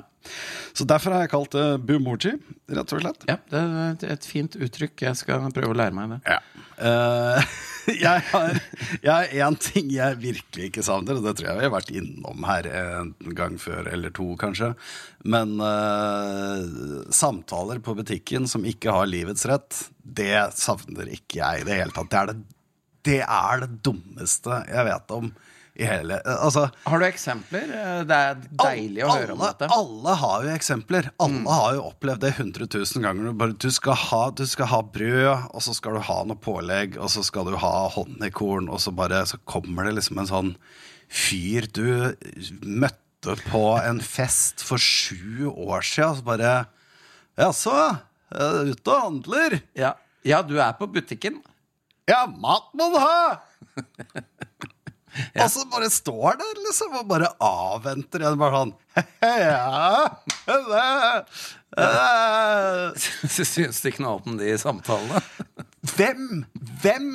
Så 0.76 0.88
derfor 0.88 1.16
har 1.16 1.26
jeg 1.26 1.34
kalt 1.34 1.56
det 1.56 1.66
boomoji, 1.88 2.36
rett 2.72 2.94
og 2.96 3.04
slett. 3.04 3.28
Ja, 3.30 3.38
det 3.52 3.64
er 3.64 4.16
et, 4.16 4.28
fint 4.28 4.56
uttrykk. 4.56 5.08
Jeg 5.10 5.20
skal 5.20 5.50
prøve 5.56 5.76
å 5.76 5.78
lære 5.78 5.96
meg 5.96 6.16
det. 6.16 6.22
Ja. 6.38 6.40
Eh, 6.78 7.58
jeg 8.06 8.24
har 8.32 8.58
jeg 9.02 9.12
har 9.12 9.32
en 9.48 9.58
ting 9.60 9.90
jeg 9.94 10.20
virkelig 10.20 10.70
ikke 10.70 10.84
savner, 10.86 11.18
og 11.18 11.26
det 11.26 11.38
tror 11.38 11.50
jeg 11.50 11.60
vi 11.60 11.68
har 11.68 11.74
vært 11.74 11.94
innom 11.96 12.48
her 12.48 12.68
en 12.74 13.14
gang 13.38 13.58
før 13.62 13.88
eller 13.94 14.14
to, 14.16 14.30
kanskje. 14.40 14.74
Men 15.28 15.56
uh, 15.62 17.08
samtaler 17.14 17.82
på 17.84 17.96
butikken 17.98 18.48
som 18.50 18.68
ikke 18.68 18.94
har 18.94 19.10
livets 19.10 19.48
rett, 19.50 19.86
det 20.04 20.50
savner 20.60 21.12
ikke 21.16 21.42
jeg 21.42 21.64
i 21.64 21.68
det 21.68 21.80
hele 21.80 21.96
tatt. 21.96 22.12
Det 22.12 22.20
er 22.20 22.32
det, 22.32 22.40
det 23.08 23.22
er 23.24 23.64
det 23.64 23.72
dummeste 23.88 24.64
jeg 24.68 24.90
vet 24.90 25.16
om 25.16 25.32
i 25.78 25.86
hele 25.86 26.18
Altså 26.26 26.64
Har 26.88 27.00
du 27.02 27.06
eksempler? 27.06 27.70
Eh, 27.70 28.00
Det 28.10 28.18
er 28.18 28.40
deilig 28.64 29.04
å 29.06 29.12
høre 29.14 29.36
om 29.36 29.44
dette. 29.46 29.70
Alle 29.74 30.16
har 30.22 30.46
jo 30.48 30.54
eksempler. 30.56 31.10
Alle 31.22 31.58
har 31.60 31.76
jo 31.78 31.84
opplevd 31.92 32.24
det 32.26 32.32
100 32.34 32.68
000 32.74 33.06
ganger. 33.06 33.54
Du, 33.62 33.70
skal 33.74 33.98
ha, 34.08 34.22
du 34.34 34.46
skal 34.50 34.72
ha 34.72 34.82
brød, 34.82 35.48
og 35.54 35.62
så 35.66 35.76
skal 35.78 35.98
du 36.00 36.04
ha 36.10 36.18
noe 36.28 36.40
pålegg, 36.42 36.98
og 36.98 37.12
så 37.14 37.24
skal 37.26 37.52
du 37.52 37.58
ha 37.62 37.74
honningkorn, 37.94 38.72
og 38.74 38.82
så 38.82 38.94
bare 38.96 39.22
så 39.30 39.38
kommer 39.46 39.86
det 39.88 39.98
liksom 40.00 40.22
en 40.24 40.32
sånn 40.32 40.54
fyr 41.08 41.70
du 41.72 42.16
møtte 42.66 43.38
på 43.48 43.62
en 43.82 44.02
fest 44.04 44.64
for 44.66 44.82
sju 44.82 45.48
år 45.52 45.86
siden, 45.86 46.10
og 46.10 46.18
så 46.20 46.28
bare 46.28 46.56
Jaså, 47.38 47.76
er 48.34 48.72
ute 48.74 48.90
og 48.96 49.04
handler? 49.04 49.60
Ja. 49.78 49.94
ja, 50.26 50.42
du 50.42 50.56
er 50.58 50.74
på 50.80 50.88
butikken. 50.90 51.38
Ja, 52.10 52.24
mat 52.26 52.72
må 52.74 52.90
du 52.96 52.98
ha! 53.04 53.38
Og 55.44 55.50
så 55.54 55.66
bare 55.72 55.90
står 55.94 56.38
der 56.42 56.62
liksom 56.66 56.96
og 57.02 57.08
bare 57.10 57.30
avventer 57.44 58.24
igjen. 58.26 58.38
Bare 58.42 58.62
sånn 58.64 58.74
Ja 59.48 60.12
Syns 62.98 63.82
du 63.84 63.90
ikke 63.92 64.04
noe 64.06 64.22
om 64.26 64.38
de 64.40 64.54
samtalene? 64.62 65.22
Hvem, 65.98 66.42
hvem 66.82 67.10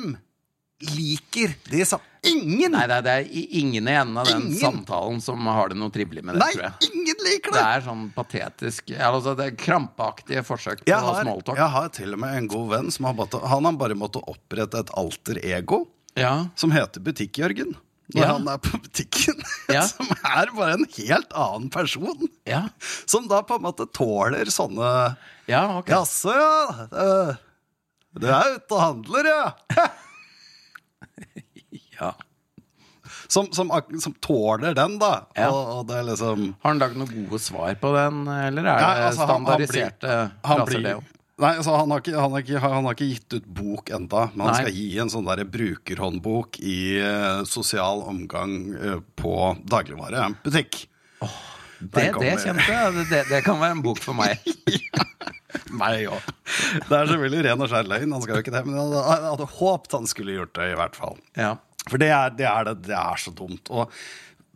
liker 0.93 1.51
de 1.69 1.83
samtalene? 1.85 2.09
Ingen! 2.23 2.71
Nei, 2.71 2.85
det 2.87 2.95
er, 2.95 3.03
det 3.03 3.13
er 3.19 3.25
ingen 3.59 3.87
i 3.91 3.93
enden 3.99 4.15
av 4.21 4.29
den 4.29 4.45
Ingen. 4.45 4.55
samtalen 4.61 5.17
som 5.21 5.43
har 5.51 5.73
det 5.73 5.75
noe 5.75 5.91
trivelig 5.91 6.21
med 6.23 6.37
det, 6.37 6.39
Nei, 6.39 6.53
tror 6.55 6.63
jeg. 6.69 6.87
ingen 6.95 7.19
liker 7.27 7.51
Det 7.51 7.57
det! 7.59 7.63
er 7.75 7.83
sånn 7.83 8.05
patetisk 8.15 8.93
altså, 8.95 9.33
Det 9.35 9.47
er 9.49 9.57
krampaktige 9.59 10.43
forsøk 10.47 10.85
på 10.85 10.87
Jeg 10.87 11.03
har, 11.03 11.19
smalltalk. 11.25 11.59
jeg 11.59 11.71
har 11.75 11.89
til 11.99 12.15
og 12.15 12.21
med 12.23 12.37
en 12.39 12.47
god 12.53 12.69
venn 12.77 12.87
som 12.95 13.09
har 13.09 13.17
bare, 13.19 13.41
Han 13.51 13.67
har 13.67 13.75
bare 13.81 13.97
måttet 13.99 14.23
opprette 14.31 14.85
et 14.85 14.93
alter 15.03 15.41
ego 15.43 15.81
Ja. 16.15 16.31
som 16.55 16.71
heter 16.71 17.03
Butikk-Jørgen. 17.03 17.75
Når 18.13 18.21
Ja. 18.23 18.31
han 18.33 18.47
er 18.47 18.57
på 18.61 18.77
butikken. 18.83 19.39
Ja. 19.73 19.81
Som 19.89 20.09
er 20.11 20.51
bare 20.53 20.73
en 20.75 20.85
helt 20.97 21.31
annen 21.33 21.69
person. 21.73 22.27
Ja, 22.45 22.65
Som 23.09 23.27
da 23.31 23.39
på 23.47 23.55
en 23.57 23.63
måte 23.65 23.87
tåler 23.95 24.45
sånne 24.53 25.15
ja 25.49 25.61
ok. 25.79 25.89
Jaså, 25.89 26.33
ja. 26.35 26.87
eh, 26.91 27.35
Du 28.19 28.27
er 28.29 28.53
ute 28.57 28.75
og 28.77 28.81
handler, 28.83 29.25
ja. 29.31 29.47
Ja. 31.99 32.13
Som, 33.27 33.47
som, 33.53 33.71
som 34.01 34.13
tåler 34.21 34.73
den, 34.77 34.97
da. 35.01 35.25
Ja. 35.37 35.49
Og, 35.49 35.67
og 35.79 35.87
det 35.89 35.97
er 35.99 36.05
liksom 36.11 36.45
Har 36.61 36.69
han 36.73 36.81
lagd 36.81 36.97
noen 36.99 37.25
gode 37.29 37.39
svar 37.41 37.73
på 37.81 37.91
den, 37.95 38.23
eller 38.29 38.67
er 38.67 38.79
det 38.83 39.07
altså, 39.09 39.27
han- 39.29 39.45
han 39.47 39.63
blir- 39.63 40.39
han 40.45 40.65
blir-? 40.69 41.03
Nei, 41.41 41.55
altså, 41.57 41.73
han, 41.73 41.89
har 41.89 42.03
ikke, 42.03 42.13
han, 42.13 42.33
har 42.35 42.43
ikke, 42.43 42.59
han 42.61 42.85
har 42.85 42.93
ikke 42.93 43.09
gitt 43.09 43.35
ut 43.39 43.45
bok 43.57 43.89
enda, 43.95 44.27
men 44.35 44.45
han 44.45 44.51
Nei. 44.53 44.65
skal 44.67 44.75
gi 44.77 44.89
en 45.01 45.09
sånn 45.09 45.25
der 45.25 45.41
brukerhåndbok 45.49 46.59
i 46.61 46.77
uh, 47.01 47.41
sosial 47.49 48.03
omgang 48.05 48.53
uh, 48.77 48.99
på 49.17 49.33
dagligvarebutikk. 49.65 50.83
Det, 51.23 51.89
Der 51.89 52.19
det 52.21 52.35
kjente 52.43 52.67
jeg. 52.69 52.93
Det, 52.95 53.05
det, 53.09 53.23
det 53.31 53.41
kan 53.43 53.57
være 53.59 53.79
en 53.79 53.81
bok 53.83 53.99
for 54.03 54.15
meg. 54.15 54.39
Meg 55.73 56.05
òg. 56.09 56.29
Det 56.85 56.95
er 56.97 57.09
selvfølgelig 57.09 57.41
ren 57.47 57.63
og 57.65 57.69
skjær 57.69 57.89
løgn, 57.89 58.13
han 58.13 58.23
skal 58.23 58.37
jo 58.37 58.43
ikke 58.45 58.53
det, 58.53 58.61
men 58.67 58.77
jeg 58.77 58.83
hadde, 58.85 59.01
jeg 59.09 59.31
hadde 59.33 59.47
håpet 59.57 59.95
han 59.97 60.09
skulle 60.09 60.37
gjort 60.37 60.53
det, 60.57 60.67
i 60.69 60.77
hvert 60.79 60.97
fall. 60.97 61.17
Ja. 61.37 61.51
For 61.87 62.01
det 62.01 62.09
er, 62.13 62.33
det 62.37 62.47
er, 62.49 62.69
det, 62.69 62.75
det 62.87 62.95
er 62.97 63.21
så 63.21 63.33
dumt. 63.35 63.73
Og 63.73 63.89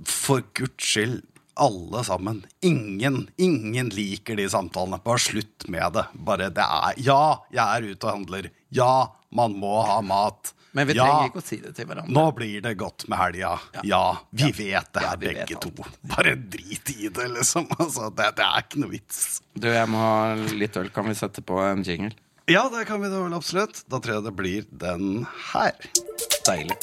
for 0.07 0.45
guds 0.57 0.87
skyld, 0.93 1.19
alle 1.63 2.03
sammen. 2.07 2.43
Ingen, 2.65 3.23
ingen 3.37 3.89
liker 3.93 4.37
de 4.39 4.45
samtalene. 4.51 4.99
Bare 5.03 5.21
slutt 5.21 5.67
med 5.71 5.93
det. 5.97 6.05
Bare 6.27 6.49
det 6.53 6.65
er 6.65 6.99
Ja, 7.01 7.21
jeg 7.53 7.65
er 7.65 7.89
ute 7.93 8.07
og 8.07 8.13
handler. 8.13 8.49
Ja, 8.73 8.91
man 9.33 9.57
må 9.59 9.79
ha 9.85 9.99
mat. 10.05 10.53
Men 10.77 10.85
vi 10.89 10.93
ja, 10.97 11.07
trenger 11.07 11.31
ikke 11.31 11.41
å 11.41 11.45
si 11.47 11.57
det 11.63 11.71
til 11.77 11.87
hverandre. 11.89 12.13
nå 12.13 12.23
blir 12.37 12.61
det 12.61 12.75
godt 12.77 13.07
med 13.09 13.17
helga. 13.17 13.55
Ja, 13.87 14.01
vi 14.29 14.51
vet 14.53 14.91
det 14.93 15.01
Ja, 15.01 15.09
her, 15.09 15.17
vi 15.17 15.31
begge 15.31 15.57
to. 15.63 15.71
Bare 16.11 16.35
drit 16.37 16.91
i 16.93 17.09
det, 17.09 17.25
liksom. 17.33 17.65
Altså, 17.79 18.11
det, 18.13 18.27
det 18.37 18.45
er 18.45 18.61
ikke 18.67 18.83
noe 18.83 18.93
vits. 18.93 19.23
Du, 19.57 19.65
jeg 19.71 19.89
må 19.89 20.03
ha 20.03 20.35
litt 20.53 20.77
øl. 20.77 20.91
Kan 20.93 21.09
vi 21.09 21.15
sette 21.17 21.41
på 21.41 21.57
en 21.63 21.81
jingle? 21.87 22.13
Ja, 22.47 22.67
det 22.71 22.85
kan 22.87 23.01
vi 23.01 23.09
da 23.11 23.23
vel 23.25 23.33
absolutt. 23.35 23.81
Da 23.91 23.97
tror 23.99 24.19
jeg 24.19 24.27
det 24.29 24.35
blir 24.37 24.67
den 24.85 25.25
her. 25.49 25.73
Deilig. 26.45 26.77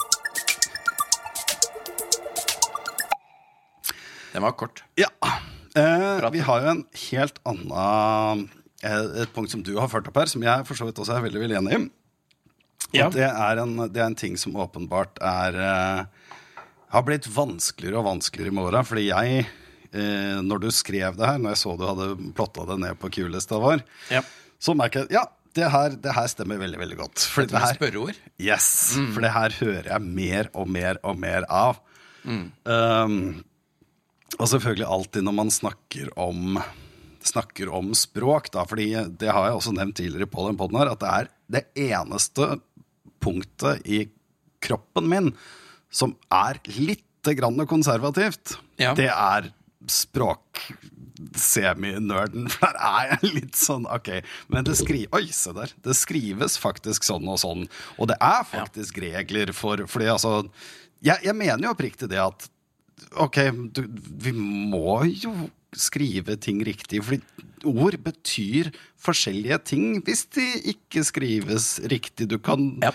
Den 4.35 4.43
var 4.43 4.55
kort. 4.59 4.83
Ja. 4.99 5.09
Eh, 5.79 6.31
vi 6.35 6.43
har 6.47 6.63
jo 6.65 6.71
en 6.71 6.85
helt 7.11 7.39
annen 7.49 8.45
eh, 8.83 9.23
Et 9.25 9.33
punkt 9.35 9.51
som 9.51 9.63
du 9.67 9.73
har 9.79 9.89
ført 9.91 10.07
opp 10.11 10.19
her, 10.21 10.31
som 10.31 10.43
jeg 10.45 10.67
for 10.69 10.79
så 10.79 10.87
vidt 10.89 10.99
også 11.03 11.17
er 11.17 11.25
veldig 11.27 11.43
veldig 11.45 11.59
enig 11.63 11.79
i. 11.79 11.85
Ja. 12.95 13.09
Det, 13.11 13.27
er 13.27 13.59
en, 13.63 13.77
det 13.91 13.99
er 14.03 14.07
en 14.07 14.15
ting 14.19 14.37
som 14.39 14.55
åpenbart 14.61 15.19
er 15.25 15.57
eh, 15.59 16.31
har 16.95 17.07
blitt 17.07 17.27
vanskeligere 17.35 17.99
og 18.03 18.07
vanskeligere 18.07 18.55
med 18.55 18.69
åra. 18.69 18.83
Fordi 18.87 19.09
jeg, 19.09 19.47
eh, 19.91 20.37
når 20.47 20.63
du 20.67 20.69
skrev 20.75 21.17
det 21.19 21.27
her, 21.27 21.41
når 21.43 21.57
jeg 21.57 21.63
så 21.65 21.75
du 21.81 21.87
hadde 21.89 22.11
plotta 22.39 22.67
det 22.71 22.77
ned 22.85 23.01
på 23.03 23.11
kulesta 23.17 23.59
vår, 23.63 23.83
Ja. 24.15 24.23
så 24.63 24.77
merker 24.79 25.09
jeg 25.09 25.19
ja, 25.19 25.25
det 25.55 25.71
her, 25.71 25.95
det 26.03 26.15
her 26.15 26.31
stemmer 26.31 26.59
veldig 26.63 26.79
veldig 26.83 26.97
godt. 26.99 27.25
Med 27.39 27.51
det 27.55 27.65
her, 27.65 27.75
spørreord. 27.79 28.17
Yes, 28.43 28.69
for 29.15 29.23
det 29.27 29.31
her 29.35 29.55
hører 29.63 29.91
jeg 29.93 30.07
mer 30.23 30.49
og 30.55 30.71
mer 30.71 30.99
og 31.07 31.19
mer 31.23 31.47
av. 31.51 31.79
Um, 32.27 33.45
og 34.39 34.49
selvfølgelig 34.51 34.89
alltid 34.97 35.27
når 35.27 35.35
man 35.43 35.53
snakker 35.53 36.07
om 36.21 36.59
Snakker 37.25 37.71
om 37.73 37.95
språk, 37.97 38.51
da, 38.53 38.67
fordi 38.69 38.91
det 39.17 39.31
har 39.33 39.47
jeg 39.47 39.55
også 39.57 39.71
nevnt 39.73 39.97
tidligere 39.97 40.29
på 40.29 40.43
den 40.45 40.59
podden 40.61 40.77
her, 40.77 40.91
at 40.93 41.01
det 41.01 41.09
er 41.09 41.29
det 41.55 41.63
eneste 41.87 42.59
punktet 43.25 43.81
i 43.89 44.03
kroppen 44.61 45.09
min 45.09 45.31
som 45.89 46.13
er 46.29 46.61
litt 46.77 47.25
grann 47.39 47.57
konservativt. 47.65 48.59
Ja. 48.77 48.93
Det 48.93 49.09
er 49.09 49.49
språk-semi-nerden. 49.89 52.49
For 52.53 52.61
der 52.67 52.77
er 52.77 53.15
jeg 53.15 53.31
litt 53.39 53.57
sånn 53.59 53.87
Ok, 53.89 54.09
men 54.53 54.67
det 54.67 54.77
skrives 54.81 55.13
Oi, 55.17 55.27
se 55.33 55.53
der. 55.57 55.71
Det 55.85 55.95
skrives 55.97 56.59
faktisk 56.61 57.05
sånn 57.07 57.29
og 57.31 57.39
sånn. 57.43 57.69
Og 57.97 58.09
det 58.11 58.17
er 58.21 58.43
faktisk 58.49 58.99
regler 59.05 59.53
for 59.57 59.77
Fordi 59.91 60.07
altså 60.13 60.33
Jeg, 61.05 61.19
jeg 61.25 61.35
mener 61.37 61.65
jo 61.69 61.75
oppriktig 61.75 62.09
det 62.13 62.21
at 62.21 62.51
Ok, 63.21 63.39
du, 63.75 63.83
vi 64.25 64.33
må 64.35 65.01
jo 65.11 65.33
skrive 65.75 66.37
ting 66.39 66.61
riktig, 66.67 67.01
fordi 67.03 67.23
ord 67.67 67.97
betyr 68.05 68.69
forskjellige 69.03 69.59
ting 69.73 69.87
hvis 70.07 70.25
de 70.37 70.45
ikke 70.75 71.03
skrives 71.07 71.79
riktig. 71.91 72.29
Du 72.31 72.39
kan, 72.39 72.79
Ja. 72.83 72.93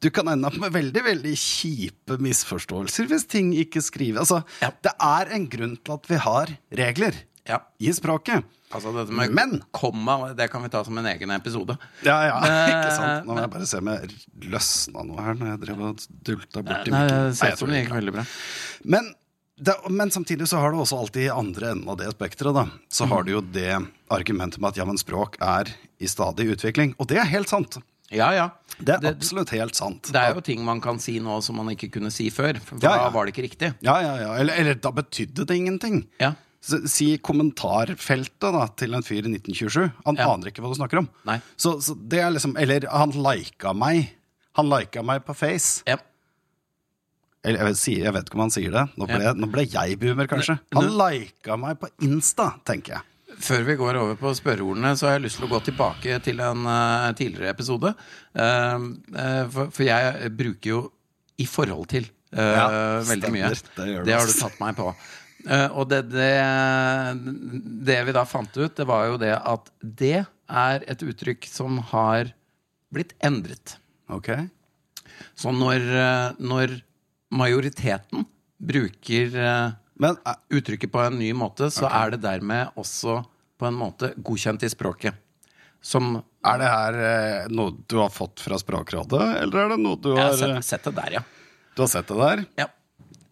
du 0.00 0.08
kan 0.10 0.28
ende 0.32 0.46
opp 0.48 0.56
med 0.62 0.72
veldig 0.72 1.02
veldig 1.04 1.34
kjipe 1.36 2.16
misforståelser 2.22 3.06
hvis 3.10 3.26
ting 3.28 3.52
ikke 3.52 3.82
skrives. 3.84 4.20
Altså, 4.30 4.44
Ja. 4.62 4.70
Det 4.82 4.92
er 5.00 5.32
en 5.36 5.46
grunn 5.48 5.76
til 5.84 5.92
at 5.94 6.06
vi 6.08 6.16
har 6.16 6.46
regler 6.72 7.12
Ja. 7.48 7.58
i 7.80 7.90
språket. 7.92 8.44
Altså 8.72 8.88
dette 8.96 9.12
med 9.12 9.30
Men- 9.34 9.62
komma, 9.70 10.32
det 10.34 10.48
kan 10.50 10.62
vi 10.62 10.68
ta 10.70 10.82
som 10.82 10.96
en 10.96 11.04
egen 11.04 11.30
episode. 11.30 11.76
Ja, 12.02 12.22
ja, 12.24 12.38
Eh, 12.44 12.68
ikke 12.72 12.96
sant? 12.96 13.26
Nå 13.26 13.34
må 13.34 13.40
jeg 13.42 13.50
bare 13.50 13.66
se 13.66 13.76
om 13.76 13.86
jeg 13.88 14.08
løsna 14.48 15.04
noe 15.04 15.20
her 15.20 15.34
når 15.34 15.46
jeg 15.50 15.60
drev 15.66 15.80
og 15.82 15.98
dulta 16.24 16.62
borti 16.62 16.90
Nei, 16.90 17.02
mikken. 17.02 17.28
det 17.28 17.36
ser 17.36 17.52
ut 17.52 17.58
som 17.58 17.68
det 17.68 17.84
gikk 17.86 17.92
veldig 17.92 18.12
bra. 18.14 18.24
Men, 18.86 19.14
det, 19.62 19.74
men 19.90 20.10
samtidig 20.10 20.48
så 20.50 20.58
har 20.62 20.72
du 20.74 20.78
også 20.82 20.98
alltid 21.02 21.28
i 21.28 21.32
andre 21.32 21.70
enden 21.72 21.88
av 21.92 21.96
det 22.00 22.10
spekteret, 22.14 22.54
da. 22.54 22.64
Så 22.92 23.06
har 23.10 23.22
du 23.26 23.32
jo 23.36 23.40
det 23.54 23.78
argumentet 24.12 24.60
med 24.60 24.72
at 24.74 24.80
ja, 24.82 24.84
men 24.88 24.98
språk 25.00 25.38
er 25.40 25.70
i 26.02 26.06
stadig 26.10 26.48
utvikling. 26.56 26.94
Og 26.98 27.06
det 27.12 27.18
er 27.22 27.30
helt 27.30 27.48
sant. 27.52 27.78
Ja, 28.12 28.26
ja. 28.36 28.50
Det 28.78 28.94
er 28.96 29.00
Det- 29.00 29.14
absolutt 29.16 29.50
helt 29.56 29.74
sant. 29.78 30.10
Det 30.12 30.20
er 30.20 30.34
jo 30.34 30.40
ting 30.44 30.64
man 30.64 30.80
kan 30.84 30.98
si 31.00 31.18
nå 31.20 31.40
som 31.42 31.56
man 31.56 31.70
ikke 31.74 31.90
kunne 31.92 32.10
si 32.12 32.28
før. 32.30 32.58
For 32.60 32.76
Ja, 32.82 32.90
ja. 32.96 33.04
da 33.04 33.10
var 33.10 33.24
det 33.26 33.32
ikke 33.34 33.46
riktig. 33.48 33.74
Ja, 33.80 34.00
ja, 34.02 34.16
ja. 34.20 34.32
Eller, 34.36 34.54
eller 34.54 34.74
da 34.74 34.90
betydde 34.90 35.46
det 35.46 35.56
ingenting. 35.56 36.06
Ja. 36.20 36.34
Si 36.62 37.16
kommentarfeltet 37.18 38.52
da, 38.52 38.66
til 38.76 38.94
en 38.94 39.02
fyr 39.02 39.24
i 39.26 39.32
1927. 39.32 39.92
Han 40.06 40.16
Ja. 40.16 40.28
aner 40.32 40.50
ikke 40.50 40.62
hva 40.62 40.68
du 40.72 40.78
snakker 40.78 40.98
om. 40.98 41.08
Nei. 41.24 41.40
Så, 41.56 41.80
så 41.82 41.94
det 41.96 42.20
er 42.20 42.30
liksom 42.30 42.56
Eller 42.58 42.86
han 42.90 43.10
lika 43.10 43.72
meg. 43.74 44.10
Han 44.54 44.68
lika 44.68 45.02
meg 45.02 45.24
på 45.24 45.34
Face. 45.34 45.82
Ja. 45.86 45.96
Eller 47.42 47.58
jeg 47.58 47.66
vet, 47.72 47.86
jeg 48.04 48.14
vet 48.14 48.28
ikke 48.28 48.38
om 48.38 48.44
han 48.44 48.52
sier 48.54 48.70
det. 48.74 48.82
Nå 48.96 49.06
ble, 49.10 49.22
Ja. 49.24 49.32
nå 49.34 49.48
ble 49.50 49.64
jeg 49.66 49.96
boomer, 49.98 50.28
kanskje. 50.30 50.58
Han 50.76 50.90
lika 51.00 51.56
meg 51.58 51.80
på 51.80 51.88
Insta, 52.06 52.52
tenker 52.64 52.94
jeg. 52.98 53.02
Før 53.42 53.64
vi 53.66 53.74
går 53.80 53.96
over 53.98 54.14
på 54.20 54.30
spørreordene, 54.36 54.92
så 54.94 55.08
har 55.08 55.16
jeg 55.16 55.24
lyst 55.24 55.40
til 55.40 55.48
å 55.48 55.50
gå 55.50 55.58
tilbake 55.66 56.18
til 56.22 56.38
en 56.44 56.66
uh, 56.68 57.08
tidligere 57.18 57.50
episode. 57.50 57.94
Uh, 58.36 58.84
uh, 59.16 59.48
for, 59.50 59.72
for 59.72 59.82
jeg 59.88 60.30
bruker 60.36 60.70
jo 60.70 60.82
'i 61.40 61.46
forhold 61.48 61.88
til' 61.88 62.06
eh, 62.06 62.38
Ja, 62.38 62.68
veldig 63.02 63.24
stemmer. 63.24 63.32
mye. 63.32 63.48
Det 63.50 64.04
Det 64.06 64.14
har 64.14 64.26
du 64.26 64.32
tatt 64.32 64.60
meg 64.60 64.76
på. 64.76 64.94
Og 65.74 65.88
det, 65.88 66.02
det, 66.12 66.36
det 67.82 67.98
vi 68.06 68.12
da 68.14 68.22
fant 68.28 68.56
ut, 68.56 68.76
det 68.76 68.86
var 68.86 69.06
jo 69.10 69.16
det 69.18 69.32
at 69.34 69.70
det 69.82 70.26
er 70.48 70.84
et 70.86 71.02
uttrykk 71.02 71.48
som 71.50 71.78
har 71.90 72.30
blitt 72.92 73.14
endret. 73.24 73.76
Ok? 74.08 74.28
Så 75.34 75.50
når, 75.50 76.36
når 76.38 76.76
majoriteten 77.32 78.24
bruker 78.62 79.36
eh, 79.36 79.70
Men 79.94 80.16
eh, 80.26 80.38
uttrykket 80.48 80.92
på 80.92 81.00
en 81.00 81.18
ny 81.18 81.32
måte, 81.32 81.70
så 81.70 81.88
er 81.88 82.14
det 82.14 82.22
dermed 82.24 82.76
også 82.78 83.22
på 83.58 83.68
en 83.68 83.78
måte 83.78 84.12
godkjent 84.16 84.64
i 84.66 84.70
språket. 84.72 85.18
Som 85.82 86.16
er 86.46 86.60
det 86.62 86.68
her 86.70 87.00
eh, 87.06 87.48
noe 87.50 87.74
du 87.90 87.98
har 88.00 88.12
fått 88.12 88.42
fra 88.44 88.58
Språkrådet, 88.60 89.22
eller 89.42 89.64
er 89.64 89.74
det 89.74 89.80
noe 89.82 89.98
du 89.98 90.12
har 90.14 90.32
Jeg 90.32 90.52
har, 90.52 90.62
sett, 90.62 90.70
sett 90.70 90.86
det 90.90 90.94
der, 91.00 91.18
ja. 91.18 91.24
du 91.74 91.84
har 91.84 91.92
sett 91.96 92.08
det 92.12 92.22
der? 92.22 92.46
ja. 92.64 92.70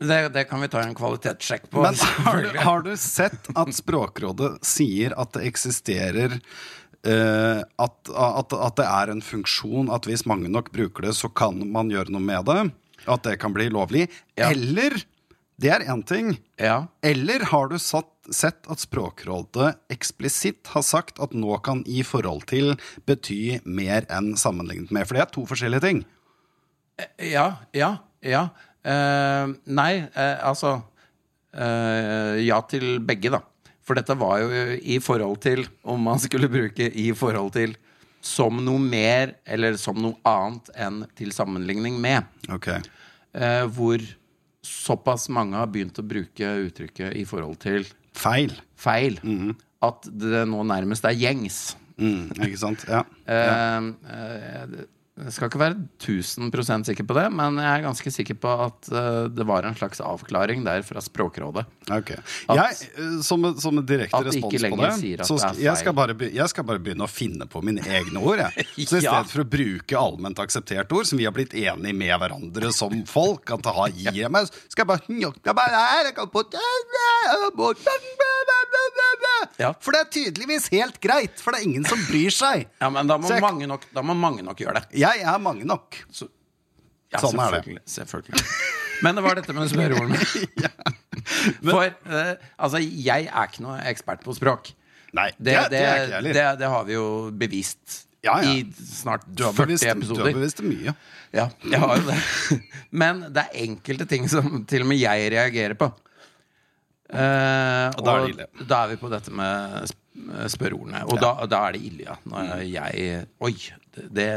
Det, 0.01 0.31
det 0.33 0.47
kan 0.49 0.63
vi 0.65 0.69
ta 0.73 0.81
en 0.81 0.95
kvalitetssjekk 0.97 1.67
på. 1.69 1.83
Men 1.85 1.97
har 2.25 2.39
du, 2.41 2.55
har 2.57 2.85
du 2.87 2.95
sett 2.97 3.51
at 3.53 3.73
Språkrådet 3.77 4.55
sier 4.65 5.13
at 5.13 5.35
det 5.37 5.43
eksisterer 5.51 6.39
uh, 6.39 7.61
at, 7.61 7.99
at, 8.09 8.55
at 8.57 8.79
det 8.81 8.87
er 8.89 9.13
en 9.13 9.21
funksjon 9.21 9.93
at 9.93 10.09
hvis 10.09 10.25
mange 10.25 10.49
nok 10.49 10.73
bruker 10.73 11.05
det, 11.05 11.13
så 11.19 11.29
kan 11.29 11.61
man 11.77 11.93
gjøre 11.93 12.17
noe 12.17 12.25
med 12.25 12.49
det? 12.49 12.63
At 13.09 13.25
det 13.25 13.39
kan 13.41 13.55
bli 13.57 13.69
lovlig? 13.73 14.09
Ja. 14.37 14.51
Eller 14.51 15.01
Det 15.61 15.69
er 15.69 15.83
én 15.93 16.01
ting. 16.09 16.39
Ja. 16.57 16.87
Eller 17.05 17.43
har 17.51 17.69
du 17.69 17.77
satt, 17.77 18.09
sett 18.33 18.65
at 18.73 18.81
Språkrådet 18.81 19.75
eksplisitt 19.93 20.71
har 20.73 20.81
sagt 20.81 21.21
at 21.21 21.35
nå 21.37 21.59
kan 21.61 21.83
i 21.85 22.01
forhold 22.01 22.47
til 22.49 22.79
bety 23.05 23.59
mer 23.69 24.07
enn 24.09 24.33
sammenlignet 24.41 24.89
med? 24.89 25.05
For 25.05 25.19
det 25.19 25.27
er 25.27 25.35
to 25.35 25.45
forskjellige 25.45 25.85
ting. 25.85 26.01
Ja, 27.21 27.61
ja, 27.77 27.99
ja. 28.25 28.47
Uh, 28.81 29.53
nei, 29.69 30.01
uh, 30.17 30.49
altså 30.49 30.79
uh, 31.53 32.41
Ja 32.41 32.63
til 32.65 32.97
begge, 33.05 33.29
da. 33.37 33.43
For 33.85 33.99
dette 33.99 34.17
var 34.17 34.41
jo 34.41 34.65
i 34.81 34.97
forhold 35.03 35.43
til 35.45 35.67
om 35.85 36.01
man 36.09 36.21
skulle 36.23 36.49
bruke 36.49 36.89
i 36.89 37.11
forhold 37.13 37.53
til 37.57 37.77
som 38.21 38.61
noe 38.65 38.81
mer 38.83 39.35
eller 39.49 39.77
som 39.81 39.99
noe 40.01 40.19
annet 40.29 40.71
enn 40.77 41.03
til 41.19 41.33
sammenligning 41.35 41.99
med. 42.03 42.29
Ok. 42.53 42.69
Eh, 43.33 43.65
hvor 43.73 44.03
såpass 44.67 45.29
mange 45.33 45.57
har 45.57 45.71
begynt 45.73 45.99
å 46.01 46.07
bruke 46.07 46.53
uttrykket 46.67 47.17
i 47.17 47.25
forhold 47.29 47.61
til 47.63 47.87
Feil. 48.21 48.53
feil 48.77 49.17
at 49.81 50.09
det 50.11 50.43
nå 50.51 50.65
nærmest 50.67 51.07
er 51.09 51.17
gjengs. 51.17 51.61
Mm, 52.01 52.33
ikke 52.37 52.59
sant? 52.61 52.85
Ja. 52.89 53.05
Eh, 53.29 53.91
eh, 54.13 54.81
jeg 55.21 55.33
skal 55.35 55.51
ikke 55.51 55.59
være 55.61 55.75
1000% 56.01 56.87
sikker 56.89 57.05
på 57.05 57.17
det, 57.19 57.25
men 57.35 57.59
jeg 57.61 57.69
er 57.69 57.83
ganske 57.85 58.11
sikker 58.15 58.37
på 58.41 58.53
at 58.65 58.89
uh, 58.95 59.27
det 59.29 59.45
var 59.45 59.67
en 59.69 59.75
slags 59.77 60.01
avklaring 60.01 60.63
der 60.65 60.81
fra 60.87 61.03
Språkrådet. 61.05 61.67
Okay. 61.91 62.17
At- 62.49 62.57
Jeg, 62.57 62.89
eh, 62.97 63.19
som, 63.27 63.45
som 63.61 63.77
en 63.83 63.85
direkte 63.85 64.17
At 64.17 64.25
respons 64.31 64.55
ikke 64.55 64.71
på 64.73 64.81
det, 64.81 65.27
så 65.29 65.37
skal, 65.43 65.59
jeg, 65.61 65.77
skal 65.83 65.97
bare, 65.99 66.17
jeg 66.31 66.49
skal 66.55 66.65
bare 66.71 66.81
begynne 66.81 67.05
å 67.05 67.11
finne 67.11 67.45
på 67.51 67.61
mine 67.67 67.85
egne 67.85 68.23
ord. 68.23 68.41
Jeg. 68.47 68.67
Så 68.91 68.97
i 69.01 69.05
Ja. 69.05 69.19
stedet 69.19 69.35
for 69.35 69.45
å 69.45 69.49
bruke 69.51 69.99
allment 70.01 70.41
aksepterte 70.41 70.97
ord, 70.97 71.11
som 71.11 71.21
vi 71.21 71.27
har 71.29 71.37
blitt 71.37 71.53
enige 71.59 71.93
med 72.01 72.15
hverandre 72.23 72.73
som 72.73 73.03
folk, 73.11 73.51
at 73.51 73.67
det 73.67 73.77
har 73.77 73.93
gir 74.01 74.33
meg, 74.33 74.49
skal 74.73 74.87
jeg 74.87 74.93
bare 74.95 75.19
«Njokka 75.21 75.57
bare 75.59 75.85
her, 75.85 76.05
jeg 76.13 76.17
kan 76.17 76.31
på 76.33 76.47
Ja. 79.61 79.75
For 79.85 79.93
det 79.93 80.01
er 80.01 80.09
tydeligvis 80.15 80.69
helt 80.73 80.97
greit, 81.05 81.41
for 81.43 81.53
det 81.53 81.61
er 81.61 81.67
ingen 81.69 81.85
som 81.85 82.01
bryr 82.09 82.33
seg. 82.33 82.65
Ja, 82.81 82.89
men 82.93 83.09
da 83.11 83.19
må, 83.21 83.29
mange, 83.43 83.67
nok, 83.69 83.83
da 83.93 84.01
må 84.07 84.15
mange 84.17 84.45
nok 84.47 84.61
gjøre 84.63 84.81
det. 84.81 84.85
Jeg 85.03 85.10
er 85.25 85.39
mange 85.43 85.65
nok. 85.69 85.97
Ja, 87.11 87.19
Sånn 87.19 87.41
er 87.43 87.57
det. 87.65 87.79
selvfølgelig. 87.91 88.45
Men 89.03 89.17
det 89.19 89.23
var 89.25 89.35
dette 89.41 89.55
med 89.57 89.71
spørreordene. 89.73 90.19
For 91.71 91.87
uh, 91.89 92.35
altså, 92.61 92.79
jeg 92.83 93.27
er 93.31 93.49
ikke 93.49 93.65
noe 93.65 93.79
ekspert 93.91 94.23
på 94.25 94.35
språk. 94.37 94.71
Nei, 95.17 95.31
Det, 95.39 95.55
det, 95.57 95.71
det 95.73 95.81
er 95.81 95.89
ikke 95.89 96.05
jeg 96.05 96.13
heller. 96.15 96.37
det, 96.39 96.45
det 96.61 96.69
har 96.71 96.85
vi 96.87 96.95
jo 96.95 97.07
bevist 97.35 97.97
Ja, 98.23 98.37
ja. 98.45 98.53
i 98.53 98.61
snart 98.87 99.25
Du 99.27 99.43
har 99.43 99.57
40 99.57 99.67
bevisst, 99.67 100.13
du 100.13 100.21
har 100.23 100.31
bevist 100.37 100.61
mye. 100.63 100.95
Ja, 101.35 101.49
jeg 101.67 101.81
har 101.83 101.97
jo 101.99 102.05
det. 102.13 102.19
Men 103.03 103.25
det 103.35 103.43
er 103.49 103.59
enkelte 103.65 104.07
ting 104.11 104.29
som 104.31 104.63
til 104.71 104.85
og 104.85 104.91
med 104.93 105.01
jeg 105.03 105.31
reagerer 105.35 105.75
på. 105.81 105.91
Eh, 107.11 107.87
Og 107.99 108.05
da 108.07 108.13
er 108.15 108.23
det 108.29 108.35
ille. 108.37 108.47
da 108.71 108.85
er 108.85 108.93
vi 108.93 109.01
på 109.01 109.11
dette 109.11 109.33
med 109.35 109.89
sp- 109.91 110.47
spørreordene. 110.55 111.03
Og 111.11 111.19
da, 111.23 111.33
da 111.51 111.65
er 111.69 111.75
det 111.79 111.83
ille, 111.89 112.05
ja. 112.07 112.15
Mm. 112.23 112.35
Når 112.37 112.63
jeg 112.71 113.25
Oi, 113.49 113.55
det, 113.95 114.29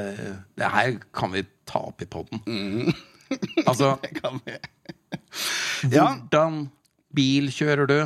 det 0.57 0.69
her 0.73 0.95
kan 1.13 1.31
vi 1.35 1.43
ta 1.69 1.79
opp 1.91 2.01
i 2.01 2.05
poden. 2.09 2.41
Mm. 2.47 2.93
Altså, 3.67 3.95
Kan 4.19 4.39
vi- 4.45 4.59
Ja, 5.89 6.03
hvordan 6.13 6.67
bil 7.15 7.47
kjører 7.53 7.87
du? 7.89 7.97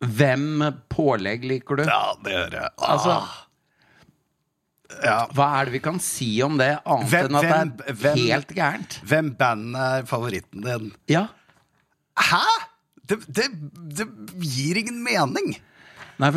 Hvem 0.00 0.64
pålegg 0.92 1.44
liker 1.48 1.80
du? 1.80 1.84
ja, 1.88 2.02
det 2.24 2.32
gjør 2.34 2.54
jeg. 2.56 2.70
Ah, 2.80 2.90
Altså, 2.94 3.16
ja. 5.04 5.16
hva 5.36 5.48
er 5.60 5.68
det 5.68 5.74
vi 5.76 5.82
kan 5.84 5.98
si 6.02 6.28
om 6.44 6.56
det, 6.60 6.70
annet 6.84 7.10
Hvem- 7.12 7.28
enn 7.28 7.36
at 7.36 7.42
det 7.42 7.50
hvem- 7.52 7.72
er 7.86 7.98
hvem- 8.02 8.22
helt 8.24 8.54
gærent? 8.56 8.98
Hvem 9.04 9.34
band 9.36 9.76
er 9.76 10.04
favoritten 10.08 10.64
din? 10.64 10.92
Ja. 11.08 11.26
Hæ?! 12.18 12.44
Det, 13.10 13.18
det, 13.26 13.46
det 13.98 14.06
gir 14.40 14.76
ingen 14.78 15.02
mening. 15.04 15.56
Nei, 16.20 16.28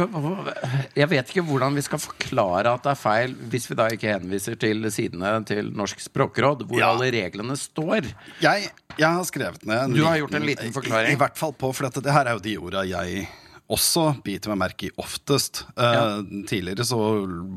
jeg 0.96 1.10
vet 1.12 1.30
ikke 1.34 1.43
hvordan 1.48 1.76
vi 1.76 1.84
skal 1.84 2.00
forklare 2.00 2.72
at 2.78 2.86
det 2.86 2.91
er 2.93 3.00
feil, 3.02 3.34
hvis 3.52 3.65
vi 3.69 3.76
da 3.80 3.89
ikke 3.91 4.13
henviser 4.15 4.56
til 4.62 4.86
sidene 4.93 5.34
til 5.50 5.72
Norsk 5.76 6.00
språkråd, 6.06 6.63
hvor 6.69 6.80
Ja. 6.80 6.93
alle 6.93 7.10
reglene 7.12 7.58
står. 7.60 8.08
Jeg, 8.43 8.69
jeg 8.98 9.10
har 9.10 9.24
skrevet 9.28 9.65
ned 9.67 9.89
en 9.89 9.93
Du 9.98 10.04
har 10.08 10.17
gjort 10.22 10.34
en 10.39 10.48
liten 10.48 10.72
forklaring. 10.76 11.13
I, 11.17 11.19
hvert 11.19 11.38
fall 11.39 11.54
på, 11.54 11.74
for 11.76 11.89
dette, 11.89 12.04
det 12.06 12.13
her 12.15 12.30
er 12.32 12.38
jo 12.39 12.46
de 12.48 12.58
orda 12.63 12.86
jeg 12.88 13.28
også 13.74 14.08
biter 14.24 14.52
meg 14.54 14.60
merke 14.69 14.88
i 14.89 14.91
oftest. 15.02 15.63
Eh, 15.80 16.17
Tidligere 16.50 16.84
så 16.86 16.98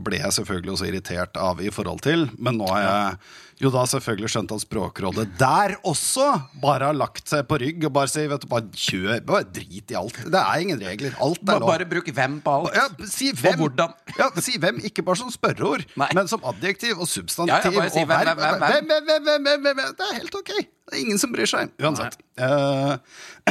ble 0.07 0.21
jeg 0.23 0.33
selvfølgelig 0.39 0.73
også 0.77 0.87
irritert 0.91 1.37
av 1.43 1.61
i 1.61 1.71
forhold 1.75 2.01
til, 2.07 2.29
men 2.39 2.57
nå 2.59 2.69
har 2.71 2.83
jeg 2.87 3.19
jo 3.63 3.71
da 3.73 3.83
selvfølgelig 3.89 4.29
skjønt 4.33 4.53
at 4.53 4.63
Språkrådet 4.67 5.25
der 5.41 5.77
også 5.89 6.27
bare 6.61 6.91
har 6.91 6.97
lagt 6.97 7.31
seg 7.31 7.47
på 7.49 7.59
rygg 7.63 7.87
og 7.89 7.95
bare 7.97 8.11
sier 8.13 8.29
vet 8.29 8.45
du, 8.45 8.49
bare 8.51 8.69
kjør, 8.77 9.15
bare 9.27 9.47
drit 9.49 9.95
i 9.95 9.97
alt. 9.97 10.19
Det 10.29 10.43
er 10.43 10.65
ingen 10.65 10.83
regler. 10.83 11.17
Alt 11.25 11.41
er 11.41 11.63
lov. 11.63 11.71
Bare 11.71 11.89
bruk 11.89 12.11
hvem 12.19 12.37
på 12.45 12.57
alt. 12.59 12.77
Ja, 12.77 12.85
si 13.09 13.31
hvem. 13.33 13.57
Og 13.57 13.65
hvordan. 13.65 13.97
Ja, 14.19 14.29
si 14.45 14.59
hvem, 14.61 14.83
ikke 14.91 15.07
bare 15.07 15.23
som 15.23 15.33
spørreord, 15.33 15.87
men 15.97 16.29
som 16.33 16.45
adjektiv 16.53 17.01
og 17.01 17.09
substantiv. 17.09 17.55
Ja, 17.55 17.63
ja, 17.65 17.81
bare 17.81 17.95
si 17.95 18.05
og 18.05 18.13
hvem, 18.13 18.29
hvem, 18.29 18.45
hvem, 18.45 18.61
hvem. 18.61 18.93
Hvem, 18.93 19.09
hvem, 19.09 19.25
hvem, 19.25 19.43
hvem, 19.49 19.67
hvem, 19.71 19.81
hvem. 19.81 19.97
Det 19.97 20.11
er 20.11 20.21
helt 20.21 20.39
ok. 20.43 20.55
Det 20.61 20.95
er 20.95 21.03
ingen 21.07 21.19
som 21.25 21.33
bryr 21.33 21.51
seg. 21.51 21.73
Uansett. 21.81 22.21
Eh, 22.37 22.97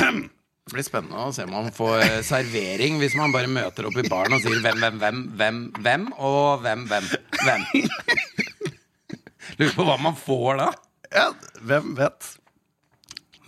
Det 0.65 0.73
blir 0.73 0.81
spennende 0.87 1.27
å 1.27 1.29
se 1.29 1.43
om 1.45 1.51
man 1.53 1.67
får 1.69 1.99
eh, 2.01 2.21
servering 2.25 2.95
hvis 2.97 3.13
man 3.13 3.29
bare 3.29 3.45
møter 3.45 3.85
opp 3.85 3.99
i 4.01 4.05
baren 4.09 4.33
og 4.33 4.41
sier 4.41 4.63
hvem, 4.63 4.79
hvem, 4.81 4.97
hvem, 4.97 5.19
hvem, 5.37 5.59
hvem, 5.77 6.07
og 6.17 6.63
hvem, 6.63 6.87
hvem, 6.89 7.11
hvem. 7.43 7.67
Lurer 9.60 9.75
på 9.75 9.86
hva 9.88 9.97
man 10.01 10.17
får 10.17 10.60
da. 10.62 10.71
ja, 11.13 11.29
hvem 11.62 11.93
vet? 11.97 12.31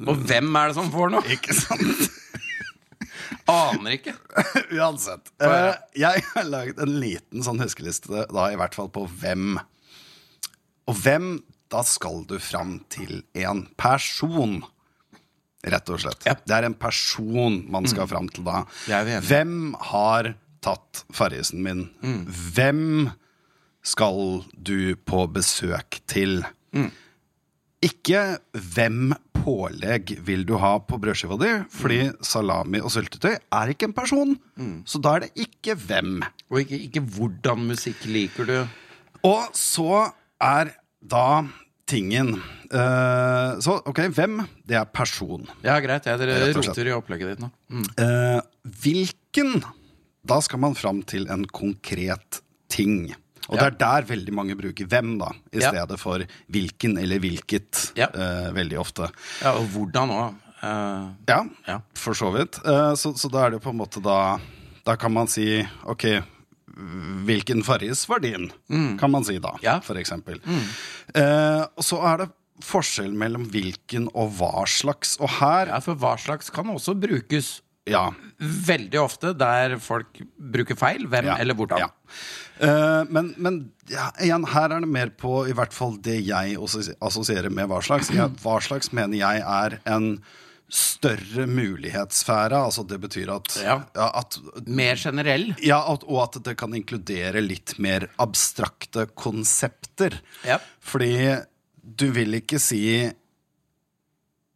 Og 0.05 0.19
hvem 0.29 0.53
er 0.60 0.69
det 0.69 0.77
som 0.77 0.91
får 0.93 1.12
noe? 1.15 1.25
Ikke 1.33 1.55
sant? 1.57 2.07
Aner 3.49 3.95
ikke. 3.97 4.13
Uansett. 4.75 5.31
Eh, 5.43 5.73
jeg 5.97 6.23
har 6.33 6.47
laget 6.47 6.79
en 6.83 6.97
liten 7.01 7.43
sånn 7.45 7.62
huskeliste, 7.63 8.25
da 8.29 8.47
i 8.51 8.57
hvert 8.60 8.75
fall 8.77 8.89
på 8.93 9.05
hvem. 9.21 9.57
Og 10.88 10.99
hvem, 11.03 11.38
da 11.71 11.81
skal 11.88 12.21
du 12.29 12.38
fram 12.43 12.77
til 12.93 13.21
en 13.39 13.65
person. 13.79 14.60
Rett 15.67 15.89
og 15.91 15.99
slett. 16.03 16.27
Yep. 16.27 16.43
Det 16.47 16.55
er 16.60 16.67
en 16.69 16.77
person 16.79 17.62
man 17.73 17.88
skal 17.89 18.07
fram 18.12 18.29
til 18.31 18.45
da. 18.47 18.62
Hvem 18.88 19.73
har 19.89 20.36
tatt 20.63 21.03
Farrisen 21.15 21.63
min? 21.65 21.88
Hvem 22.53 23.10
skal 23.88 24.41
du 24.52 24.95
på 25.08 25.23
besøk 25.32 26.02
til? 26.10 26.41
Ikke 27.86 28.21
hvem 28.52 29.13
pålegg 29.38 30.15
vil 30.28 30.43
du 30.47 30.56
ha 30.60 30.73
på 30.84 31.00
brødskiva 31.00 31.38
di, 31.39 31.52
fordi 31.71 32.00
salami 32.26 32.82
og 32.84 32.91
syltetøy 32.91 33.38
er 33.38 33.71
ikke 33.71 33.88
en 33.89 33.95
person. 33.95 34.34
Så 34.88 35.00
da 35.04 35.15
er 35.15 35.28
det 35.28 35.45
ikke 35.47 35.78
hvem. 35.88 36.19
Og 36.52 36.65
ikke, 36.65 36.82
ikke 36.89 37.06
hvordan 37.15 37.63
musikk 37.69 38.04
liker 38.12 38.50
du. 38.50 38.58
Og 39.28 39.56
så 39.56 40.10
er 40.43 40.73
da 41.02 41.45
tingen 41.88 42.36
uh, 42.36 43.58
Så 43.63 43.78
ok, 43.88 44.04
hvem? 44.13 44.41
Det 44.67 44.78
er 44.78 44.89
person. 44.91 45.47
Ja, 45.63 45.78
greit. 45.84 46.08
Jeg, 46.08 46.19
dere 46.19 46.52
roter 46.56 46.89
i 46.89 46.95
opplegget 46.95 47.34
ditt 47.34 47.43
nå. 47.45 47.50
Mm. 47.71 47.88
Uh, 48.02 48.73
hvilken? 48.84 49.62
Da 50.28 50.41
skal 50.43 50.62
man 50.65 50.76
fram 50.76 51.02
til 51.08 51.30
en 51.32 51.47
konkret 51.47 52.41
ting. 52.71 53.13
Og 53.49 53.57
det 53.60 53.65
er 53.65 53.77
der 53.79 54.07
veldig 54.10 54.33
mange 54.36 54.55
bruker 54.60 54.86
hvem, 54.91 55.17
da, 55.21 55.31
i 55.53 55.62
stedet 55.63 55.99
for 55.99 56.23
hvilken 56.51 56.97
eller 56.99 57.19
hvilket. 57.23 57.91
Eh, 57.97 58.49
veldig 58.55 58.79
ofte. 58.81 59.07
Ja, 59.41 59.53
og 59.60 59.67
hvordan 59.73 60.10
òg. 60.17 60.36
Uh, 60.57 61.12
Ja, 61.29 61.43
Ja. 61.67 61.79
for 61.93 62.13
så 62.17 62.31
vidt. 62.33 62.57
Uh, 62.65 62.95
så, 62.97 63.12
så 63.15 63.29
da 63.29 63.45
er 63.45 63.51
det 63.51 63.62
på 63.62 63.69
en 63.69 63.77
måte 63.77 64.01
da 64.01 64.39
Da 64.88 64.95
kan 64.97 65.13
man 65.13 65.27
si 65.27 65.62
ok, 65.86 66.05
hvilken 67.27 67.63
Farris 67.63 68.05
var 68.10 68.19
din? 68.23 68.49
Kan 68.99 69.12
man 69.12 69.23
si 69.25 69.38
da, 69.39 69.51
Mm. 69.57 69.63
Ja. 69.63 69.75
Mm. 69.77 69.83
for 69.83 69.95
eksempel. 69.95 70.39
Eh, 71.13 71.63
og 71.77 71.83
så 71.83 71.99
er 72.03 72.17
det 72.23 72.29
forskjell 72.63 73.13
mellom 73.13 73.45
hvilken 73.51 74.07
og 74.15 74.31
hva 74.39 74.65
slags. 74.67 75.17
Og 75.19 75.29
her 75.39 75.67
ja, 75.67 75.79
for 75.79 75.95
hva 75.95 76.15
slags 76.17 76.49
kan 76.49 76.65
også 76.73 76.95
brukes 76.99 77.62
Ja. 77.89 78.12
veldig 78.39 79.00
ofte 79.02 79.32
der 79.38 79.78
folk 79.82 80.19
bruker 80.38 80.76
feil. 80.78 81.08
Hvem 81.10 81.26
Ja, 81.32 81.38
eller 81.41 81.56
hvordan. 81.58 81.80
ja. 81.80 81.89
Uh, 82.58 83.04
men 83.13 83.34
men 83.38 83.71
ja, 83.89 84.10
igjen, 84.21 84.43
her 84.50 84.71
er 84.73 84.80
det 84.82 84.89
mer 84.89 85.10
på 85.13 85.43
i 85.50 85.54
hvert 85.54 85.73
fall 85.73 85.97
det 86.02 86.19
jeg 86.26 86.58
assosierer 87.02 87.50
med 87.54 87.67
hva 87.69 87.82
slags. 87.86 88.10
Ja, 88.13 88.28
hva 88.43 88.58
slags 88.65 88.91
mener 88.91 89.17
jeg 89.17 89.41
er 89.45 89.80
en 89.86 90.17
større 90.69 91.45
mulighetssfære. 91.47 92.58
Altså 92.60 92.84
det 92.88 92.97
betyr 93.00 93.30
at, 93.36 93.54
Ja. 93.63 93.78
at 93.95 94.38
Mer 94.67 94.95
generell. 95.00 95.54
ja, 95.63 95.78
at, 95.93 96.04
og 96.04 96.23
at 96.26 96.43
det 96.43 96.58
kan 96.58 96.73
inkludere 96.76 97.39
litt 97.41 97.78
mer 97.80 98.10
abstrakte 98.19 99.06
konsepter. 99.15 100.19
Ja. 100.43 100.58
Fordi 100.82 101.38
du 101.84 102.10
vil 102.12 102.34
ikke 102.41 102.60
si 102.60 102.82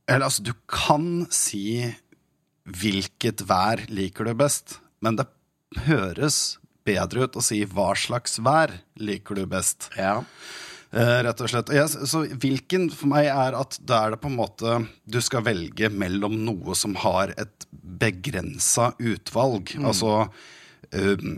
Eller 0.10 0.26
altså, 0.26 0.44
du 0.44 0.52
kan 0.68 1.28
si 1.32 1.96
hvilket 2.72 3.44
vær 3.48 3.84
liker 3.92 4.28
du 4.28 4.36
best, 4.38 4.80
men 5.04 5.18
det 5.20 5.28
høres 5.86 6.58
bedre 6.88 7.28
ut 7.28 7.38
å 7.38 7.44
si 7.46 7.62
hva 7.70 7.92
slags 7.98 8.40
vær 8.44 8.74
liker 9.00 9.38
du 9.38 9.46
best. 9.50 9.90
Ja. 9.98 10.22
Uh, 10.92 11.22
rett 11.24 11.40
og 11.40 11.48
slett. 11.48 11.70
Yes, 11.72 11.96
så 12.12 12.26
hvilken 12.28 12.90
for 12.92 13.08
meg 13.14 13.30
er 13.32 13.56
at 13.56 13.78
da 13.88 14.02
er 14.04 14.16
det 14.16 14.20
på 14.20 14.28
en 14.28 14.36
måte 14.36 14.74
Du 15.08 15.22
skal 15.24 15.46
velge 15.46 15.88
mellom 15.88 16.34
noe 16.44 16.76
som 16.76 16.98
har 17.00 17.32
et 17.40 17.68
begrensa 17.72 18.90
utvalg. 19.00 19.72
Altså 19.80 20.26
uh, 20.28 21.30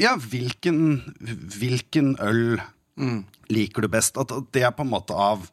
Ja, 0.00 0.14
hvilken, 0.16 0.80
hvilken 1.58 2.14
øl 2.24 2.56
liker 3.52 3.84
du 3.84 3.90
best? 3.92 4.16
At 4.16 4.32
at 4.32 4.48
det 4.56 4.64
er 4.64 4.72
på 4.72 4.86
en 4.86 4.94
måte 4.94 5.12
av 5.12 5.44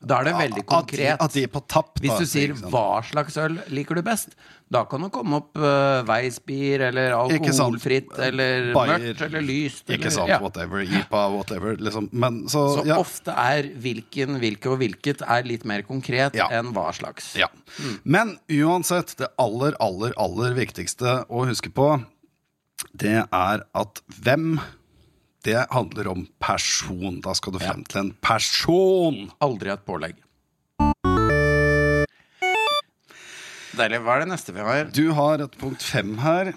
Da 0.00 0.22
er 0.22 0.30
det 0.30 0.32
veldig 0.32 0.62
at, 0.62 0.68
konkret. 0.70 1.20
at 1.20 1.34
de 1.36 1.42
er 1.44 1.50
på 1.52 1.60
tapp. 1.68 1.98
Hvis 2.00 2.22
du 2.22 2.24
sier 2.28 2.54
ikke 2.54 2.62
sant? 2.62 2.72
'hva 2.72 3.02
slags 3.04 3.36
øl 3.36 3.58
liker 3.68 3.98
du 3.98 4.02
best', 4.06 4.32
da 4.72 4.84
kan 4.88 5.02
det 5.04 5.10
komme 5.12 5.40
opp 5.42 5.58
uh, 5.60 6.00
Weissbier 6.08 6.86
eller 6.86 7.12
alkoholfritt 7.18 8.14
eller 8.16 8.70
Bayer, 8.72 9.02
mørkt 9.02 9.24
eller 9.26 9.44
lyst. 9.44 9.82
Ikke 9.90 10.06
eller, 10.06 10.14
sant, 10.14 10.32
ja. 10.32 10.38
whatever. 10.40 10.80
IPA, 10.80 11.22
whatever. 11.34 11.76
Liksom. 11.76 12.08
Men 12.12 12.48
så, 12.48 12.62
Så 12.78 12.86
ja. 12.88 12.96
ofte 13.02 13.34
er 13.34 13.68
hvilken, 13.82 14.38
hvilke 14.40 14.72
og 14.72 14.78
hvilket 14.80 15.20
er 15.26 15.44
litt 15.44 15.66
mer 15.68 15.84
konkret 15.84 16.38
Ja. 16.38 16.48
enn 16.48 16.72
hva 16.72 16.88
slags. 16.96 17.34
Ja. 17.36 17.50
Men 18.04 18.38
uansett, 18.48 19.16
det 19.20 19.28
aller, 19.36 19.76
aller, 19.84 20.16
aller 20.16 20.56
viktigste 20.56 21.24
å 21.28 21.44
huske 21.50 21.68
på, 21.74 21.92
det 22.96 23.26
er 23.26 23.66
at 23.74 24.00
hvem 24.22 24.54
Det 25.44 25.66
handler 25.70 26.08
om 26.08 26.26
person. 26.42 27.20
Da 27.24 27.32
skal 27.34 27.54
du 27.54 27.58
frem 27.62 27.84
til 27.88 28.00
en 28.02 28.10
person. 28.24 29.30
Aldri 29.40 29.70
et 29.72 29.84
pålegg. 29.88 30.18
Deilig. 33.80 34.00
Hva 34.04 34.16
er 34.18 34.24
det 34.24 34.28
neste 34.32 34.52
vi 34.52 34.64
har? 34.66 34.90
Du 34.92 35.06
har 35.16 35.40
et 35.46 35.54
punkt 35.60 35.82
fem 35.86 36.16
her. 36.20 36.52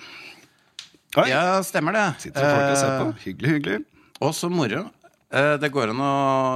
Oi, 1.15 1.28
Ja, 1.30 1.62
stemmer 1.63 1.93
det. 1.93 2.06
sitter 2.26 2.41
folk 2.43 2.72
og 2.74 2.78
ser 2.82 2.93
på. 3.00 3.08
Eh, 3.13 3.24
Hyggelig, 3.28 3.52
hyggelig. 3.56 3.80
Og 4.19 4.34
så 4.36 4.50
moro. 4.52 4.88
Eh, 5.34 5.56
det 5.62 5.69
går 5.72 5.89
an 5.93 6.02
å 6.04 6.13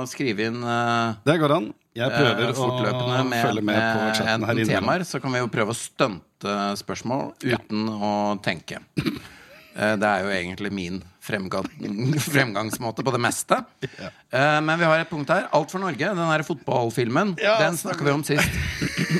skrive 0.09 0.47
inn 0.49 0.59
eh, 0.63 1.13
Det 1.25 1.37
går 1.41 1.53
an. 1.55 1.69
Jeg 1.97 2.11
prøver 2.13 2.51
fortløpende 2.53 3.21
å 3.21 3.25
med, 3.25 3.41
følge 3.41 3.61
med, 3.65 3.77
på 3.81 4.01
med 4.03 4.15
chatten 4.19 4.43
her 4.45 4.59
inne. 4.61 4.67
temaer, 4.75 5.03
så 5.07 5.21
kan 5.21 5.33
vi 5.33 5.39
jo 5.39 5.47
prøve 5.49 5.73
å 5.73 5.77
stunte 5.77 6.57
spørsmål 6.77 7.31
uten 7.41 7.87
å 7.89 8.11
tenke. 8.45 8.81
Det 8.97 10.05
er 10.09 10.25
jo 10.25 10.29
egentlig 10.33 10.71
min 10.73 10.99
fremgang, 11.27 11.67
fremgangsmåte 12.31 13.03
på 13.05 13.13
det 13.15 13.19
meste. 13.21 13.59
Eh, 13.83 14.59
Men 14.63 14.79
vi 14.79 14.87
har 14.87 15.03
et 15.03 15.09
punkt 15.11 15.29
her. 15.33 15.49
Alt 15.53 15.71
for 15.73 15.83
Norge, 15.83 16.09
den 16.15 16.31
der 16.31 16.43
fotballfilmen. 16.47 17.35
Ja, 17.43 17.57
den 17.65 17.77
snakker 17.77 18.07
vi 18.07 18.15
om 18.15 18.23
sist. 18.27 18.49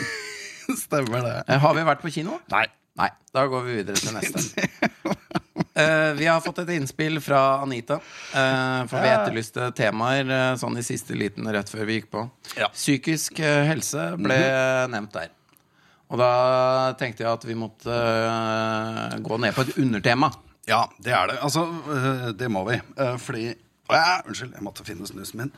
Stemmer 0.87 1.21
det. 1.23 1.35
Eh, 1.47 1.59
Har 1.63 1.75
vi 1.77 1.85
vært 1.87 2.01
på 2.03 2.11
kino? 2.11 2.39
Nei. 2.51 2.65
Nei. 2.97 3.11
Da 3.35 3.43
går 3.51 3.67
vi 3.67 3.75
videre 3.77 3.99
til 4.01 4.15
neste. 4.15 4.41
Eh, 5.77 6.13
vi 6.17 6.25
har 6.25 6.41
fått 6.41 6.63
et 6.63 6.71
innspill 6.73 7.19
fra 7.21 7.59
Anita. 7.61 7.99
for 8.89 8.97
vi 9.03 9.11
etterlyste 9.13 9.67
temaer 9.77 10.31
sånn 10.57 10.79
i 10.81 10.85
siste 10.85 11.13
liten 11.13 11.45
rett 11.53 11.69
før 11.69 11.85
vi 11.85 11.99
gikk 11.99 12.09
på. 12.15 12.23
Ja. 12.57 12.71
Mhm. 12.71 12.73
Psykisk 12.79 13.37
helse 13.43 14.07
ble 14.17 14.39
nevnt 14.89 15.13
der. 15.13 15.29
Og 16.09 16.17
da 16.21 16.31
tenkte 16.97 17.25
jeg 17.25 17.29
at 17.35 17.45
vi 17.45 17.53
måtte 17.59 17.93
gå 19.21 19.37
ned 19.43 19.53
på 19.53 19.65
et 19.67 19.77
undertema. 19.83 20.31
Ja, 20.67 20.83
det 20.99 21.13
er 21.15 21.31
det. 21.31 21.37
Altså, 21.41 21.63
øh, 21.63 22.29
det 22.39 22.51
må 22.51 22.65
vi. 22.67 22.79
Øh, 22.99 23.17
fordi 23.19 23.45
ja, 23.91 24.19
Unnskyld, 24.27 24.53
jeg 24.55 24.63
måtte 24.65 24.85
finne 24.85 25.07
snusen 25.07 25.39
min. 25.39 25.51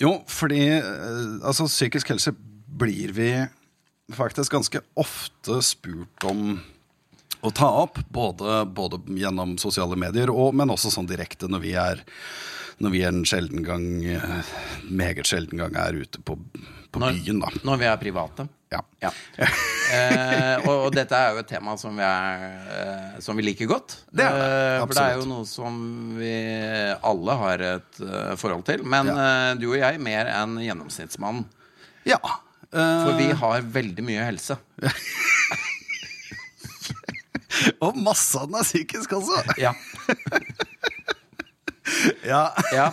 Jo, 0.00 0.22
fordi 0.28 0.62
øh, 0.80 1.40
altså, 1.44 1.66
psykisk 1.68 2.08
helse 2.08 2.32
blir 2.80 3.12
vi 3.12 3.30
faktisk 4.16 4.52
ganske 4.52 4.80
ofte 4.96 5.60
spurt 5.62 6.24
om 6.24 6.60
å 7.44 7.52
ta 7.52 7.68
opp. 7.82 8.00
Både, 8.08 8.64
både 8.66 9.02
gjennom 9.20 9.58
sosiale 9.60 9.98
medier, 10.00 10.32
og, 10.32 10.54
men 10.56 10.72
også 10.72 10.92
sånn 10.94 11.08
direkte 11.10 11.50
når 11.50 11.64
vi 11.66 11.76
er 11.76 12.00
når 12.80 12.90
vi 12.94 13.02
en 13.04 13.24
sjelden 13.28 13.62
gang, 13.66 13.84
øh, 14.04 14.52
meget 14.90 15.26
sjelden 15.28 15.58
gang, 15.60 15.76
er 15.76 15.92
ute 16.00 16.20
på, 16.24 16.38
på 16.92 16.98
Når, 17.02 17.12
byen, 17.20 17.40
da. 17.44 17.48
når 17.64 17.76
vi 17.82 17.84
er 17.90 17.96
private. 18.00 18.48
Ja. 18.72 18.80
Ja. 19.02 19.10
Eh, 19.90 20.60
og, 20.70 20.84
og 20.84 20.92
dette 20.94 21.18
er 21.18 21.32
jo 21.34 21.40
et 21.42 21.48
tema 21.50 21.72
som 21.74 21.96
vi, 21.98 22.04
er, 22.06 22.42
eh, 22.70 23.16
som 23.18 23.34
vi 23.34 23.42
liker 23.42 23.66
godt. 23.66 23.96
Det 24.14 24.22
er 24.22 24.36
det, 24.38 24.44
Eh, 24.46 24.84
for 24.84 24.94
det 24.94 25.02
er 25.02 25.16
jo 25.18 25.24
noe 25.26 25.46
som 25.50 25.80
vi 26.14 26.30
alle 27.10 27.34
har 27.40 27.64
et 27.72 27.98
uh, 28.04 28.36
forhold 28.38 28.62
til. 28.68 28.84
Men 28.86 29.10
Ja. 29.10 29.16
eh, 29.50 29.56
du 29.58 29.66
og 29.72 29.80
jeg 29.80 29.98
mer 29.98 30.30
enn 30.30 30.54
gjennomsnittsmannen. 30.62 31.42
ja. 32.06 32.20
For 32.70 33.10
øh, 33.10 33.18
vi 33.18 33.32
har 33.34 33.66
veldig 33.74 34.04
mye 34.06 34.28
helse. 34.28 34.54
Og 37.82 37.96
masse 37.98 38.38
av 38.38 38.46
den 38.46 38.60
er 38.60 38.64
psykisk 38.70 39.12
også. 39.18 39.42
Ja. 39.58 39.72
Ja. 42.32 42.42
ja. 42.74 42.88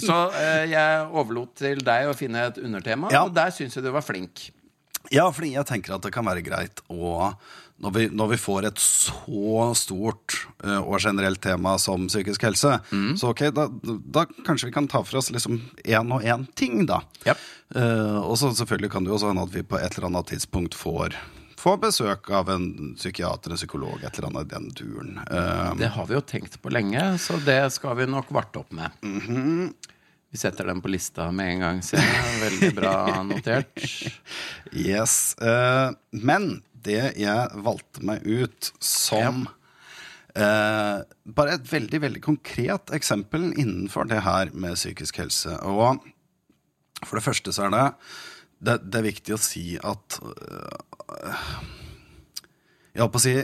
Så 0.00 0.16
eh, 0.38 0.64
jeg 0.72 1.06
overlot 1.10 1.54
til 1.60 1.82
deg 1.86 2.10
å 2.10 2.16
finne 2.16 2.46
et 2.50 2.60
undertema, 2.62 3.10
Ja. 3.12 3.24
og 3.26 3.34
der 3.36 3.52
syns 3.54 3.76
jeg 3.76 3.84
du 3.86 3.90
var 3.94 4.04
flink. 4.06 4.48
Ja, 5.10 5.24
fordi 5.32 5.54
jeg 5.56 5.66
tenker 5.66 5.96
at 5.96 6.04
det 6.04 6.12
kan 6.14 6.26
være 6.28 6.44
greit 6.44 6.82
å 6.92 7.32
når 7.80 7.92
vi, 7.94 8.02
når 8.12 8.28
vi 8.34 8.36
får 8.36 8.66
et 8.68 8.80
så 8.82 9.70
stort 9.78 10.34
eh, 10.66 10.82
og 10.82 10.98
generelt 11.00 11.40
tema 11.40 11.78
som 11.80 12.02
psykisk 12.10 12.42
helse, 12.44 12.74
så 13.16 13.30
ok, 13.32 13.46
da, 13.56 13.64
da 13.72 14.26
kanskje 14.44 14.68
vi 14.68 14.74
kan 14.74 14.84
ta 14.92 15.00
for 15.00 15.16
oss 15.22 15.30
liksom 15.32 15.56
én 15.88 16.12
og 16.12 16.20
én 16.28 16.44
ting, 16.60 16.82
da. 16.90 16.98
Ja. 17.24 17.32
Eh, 17.72 18.18
og 18.20 18.36
så 18.36 18.50
selvfølgelig 18.52 18.90
kan 18.92 19.06
det 19.06 19.14
jo 19.14 19.16
også 19.16 19.30
hende 19.32 19.46
at 19.48 19.54
vi 19.56 19.64
på 19.64 19.80
et 19.80 19.96
eller 19.96 20.10
annet 20.10 20.28
tidspunkt 20.28 20.76
får, 20.76 21.16
får 21.60 21.78
besøk 21.84 22.30
av 22.34 22.50
en 22.54 22.66
psykiater, 22.96 23.52
en 23.52 23.60
psykolog, 23.60 24.00
et 24.02 24.18
eller 24.18 24.30
annet 24.30 24.48
i 24.48 24.54
den 24.54 24.68
duren. 24.76 25.20
Eh, 25.26 25.74
Det 25.78 25.92
har 25.94 26.08
vi 26.08 26.16
jo 26.16 26.24
tenkt 26.24 26.58
på 26.62 26.72
lenge, 26.72 27.02
så 27.20 27.36
det 27.44 27.62
skal 27.76 27.96
vi 28.00 28.08
nok 28.08 28.32
varte 28.32 28.62
opp 28.62 28.72
med. 28.72 28.90
Vi 30.30 30.38
setter 30.38 30.68
den 30.70 30.80
på 30.80 30.88
lista 30.92 31.30
med 31.34 31.56
en 31.56 31.62
gang, 31.64 31.78
ser 31.82 32.02
jeg. 32.02 32.34
Veldig 32.44 32.74
bra 32.78 32.96
notert. 33.26 33.72
Yes. 34.70 35.34
Uh, 35.42 35.90
men 36.14 36.60
det 36.84 37.16
jeg 37.18 37.62
valgte 37.66 38.04
meg 38.06 38.22
ut 38.22 38.68
som 38.78 39.42
eh, 40.38 41.00
bare 41.26 41.56
et 41.56 41.66
veldig, 41.68 42.00
veldig 42.06 42.22
konkret 42.24 42.92
eksempel 42.96 43.50
innenfor 43.50 44.08
det 44.10 44.22
her 44.24 44.52
med 44.54 44.78
psykisk 44.78 45.20
helse. 45.20 45.56
Og 45.66 46.00
for 47.04 47.18
det 47.18 47.24
første 47.26 47.52
så 47.52 47.66
er 47.66 47.74
det 47.74 47.84
Det, 48.60 48.76
det 48.84 49.00
er 49.00 49.08
viktig 49.08 49.34
å 49.34 49.40
si 49.40 49.64
at 49.80 50.20
øh, 50.20 51.42
Jeg 52.92 53.02
holdt 53.02 53.14
på 53.14 53.20
å 53.20 53.24
si 53.24 53.34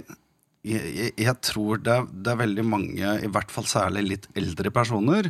jeg, 0.67 0.83
jeg, 0.83 1.11
jeg 1.23 1.35
tror 1.47 1.79
det 1.79 1.93
er, 1.95 2.07
det 2.11 2.33
er 2.33 2.41
veldig 2.41 2.65
mange, 2.67 3.11
i 3.23 3.29
hvert 3.31 3.53
fall 3.55 3.69
særlig 3.71 4.03
litt 4.07 4.25
eldre 4.39 4.73
personer, 4.75 5.29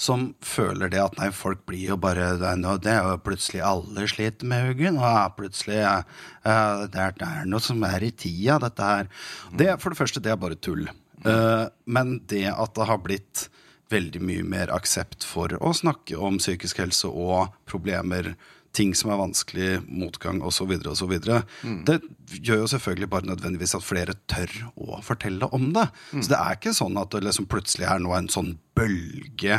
som 0.00 0.30
føler 0.40 0.88
det 0.92 1.02
at 1.02 1.18
nei, 1.20 1.28
folk 1.36 1.60
blir 1.68 1.90
jo 1.90 1.98
bare 2.00 2.30
Det 2.40 2.48
er, 2.48 2.62
det 2.80 2.94
er 2.94 3.10
jo 3.10 3.18
plutselig 3.26 3.60
alle 3.68 4.06
sliter 4.08 4.48
med 4.48 4.70
huggen, 4.70 4.96
og 4.96 5.04
er 5.10 5.34
plutselig 5.36 5.76
ja, 5.82 5.98
det, 6.42 7.04
er, 7.04 7.16
det 7.20 7.28
er 7.28 7.50
noe 7.52 7.60
som 7.60 7.84
er 7.84 8.06
i 8.06 8.14
tida, 8.16 8.56
dette 8.62 8.88
her. 8.94 9.12
Det, 9.52 9.68
for 9.82 9.92
det 9.92 10.00
første, 10.00 10.24
det 10.24 10.32
er 10.32 10.40
bare 10.40 10.56
tull. 10.56 10.86
Uh, 11.22 11.68
men 11.84 12.16
det 12.32 12.46
at 12.50 12.72
det 12.78 12.88
har 12.88 13.04
blitt 13.04 13.46
veldig 13.92 14.22
mye 14.24 14.44
mer 14.48 14.72
aksept 14.72 15.26
for 15.28 15.52
å 15.60 15.74
snakke 15.76 16.16
om 16.16 16.40
psykisk 16.40 16.80
helse 16.82 17.10
og 17.12 17.52
problemer, 17.68 18.32
ting 18.76 18.94
som 18.96 19.12
er 19.12 19.20
vanskelig, 19.20 19.70
motgang 19.86 20.40
osv., 20.44 20.72
osv. 20.88 21.12
Mm. 21.62 21.82
Det 21.88 21.98
gjør 22.40 22.62
jo 22.62 22.70
selvfølgelig 22.72 23.08
bare 23.12 23.28
nødvendigvis 23.28 23.76
at 23.76 23.84
flere 23.84 24.16
tør 24.30 24.52
å 24.80 25.00
fortelle 25.04 25.48
om 25.52 25.70
det. 25.76 25.88
Så 26.14 26.32
det 26.32 26.38
er 26.38 26.56
ikke 26.56 26.74
sånn 26.76 26.96
at 27.00 27.12
det 27.12 27.24
liksom 27.26 27.48
plutselig 27.52 27.88
er 27.88 28.00
nå 28.02 28.14
en 28.16 28.30
sånn 28.32 28.54
bølge 28.72 29.58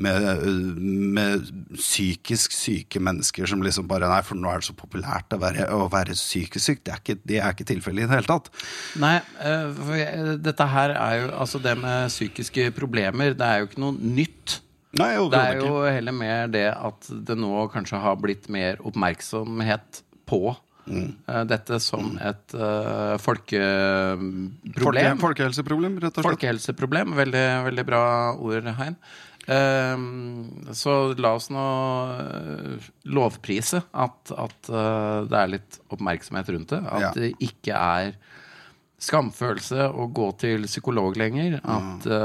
med, 0.00 0.24
med 1.16 1.44
psykisk 1.76 2.54
syke 2.56 3.02
mennesker 3.04 3.48
som 3.50 3.60
liksom 3.62 3.88
bare 3.90 4.08
Nei, 4.08 4.22
for 4.24 4.40
nå 4.40 4.48
er 4.48 4.62
det 4.62 4.68
så 4.70 4.76
populært 4.78 5.36
å 5.36 5.40
være, 5.42 5.68
å 5.74 5.88
være 5.92 6.16
psykisk 6.16 6.64
syk. 6.64 6.82
Det 6.86 6.94
er 6.94 7.02
ikke, 7.02 7.18
det 7.28 7.40
er 7.40 7.52
ikke 7.52 7.68
tilfellet 7.68 8.06
i 8.06 8.08
det 8.08 8.16
hele 8.16 8.30
tatt. 8.30 8.50
Nei, 9.00 9.18
eh, 9.44 9.68
for 9.76 10.40
dette 10.48 10.70
her 10.72 10.96
er 10.96 11.20
jo 11.20 11.32
Altså, 11.34 11.58
det 11.60 11.74
med 11.76 12.12
psykiske 12.12 12.70
problemer, 12.76 13.34
det 13.36 13.46
er 13.46 13.60
jo 13.60 13.68
ikke 13.68 13.82
noe 13.82 13.96
nytt. 13.98 14.60
Nei, 14.98 15.14
Det 15.30 15.40
er 15.40 15.56
jo 15.60 15.70
ikke. 15.82 15.92
heller 15.96 16.12
mer 16.16 16.46
det 16.54 16.66
at 16.74 17.08
det 17.28 17.36
nå 17.40 17.66
kanskje 17.72 18.00
har 18.04 18.16
blitt 18.20 18.48
mer 18.52 18.76
oppmerksomhet 18.86 20.02
på 20.30 20.40
eh, 20.86 21.44
dette 21.50 21.80
som 21.80 22.14
et 22.20 22.54
uh, 22.56 23.16
Folke, 23.18 23.60
folkeproblem. 24.78 25.20
folkehelseproblem, 25.22 25.98
rett 26.02 26.12
og 26.12 26.22
slett. 26.22 26.30
Folkehelseproblem. 26.30 27.14
Veldig, 27.18 27.46
veldig 27.70 27.86
bra 27.90 28.02
ord, 28.38 28.70
Hein. 28.80 28.96
Um, 29.44 30.64
så 30.72 31.12
la 31.20 31.34
oss 31.36 31.50
nå 31.52 31.64
eh, 32.16 32.86
lovprise 33.12 33.82
at, 33.92 34.30
at 34.40 34.70
uh, 34.72 35.26
det 35.28 35.36
er 35.36 35.50
litt 35.58 35.76
oppmerksomhet 35.92 36.48
rundt 36.54 36.72
det. 36.72 36.78
At 36.88 37.02
Ja. 37.02 37.10
det 37.12 37.34
ikke 37.44 37.76
er 37.76 38.14
skamfølelse 39.04 39.88
å 39.92 40.06
gå 40.16 40.30
til 40.40 40.66
psykolog 40.68 41.18
lenger. 41.20 41.58
At 41.64 42.06
det 42.08 42.22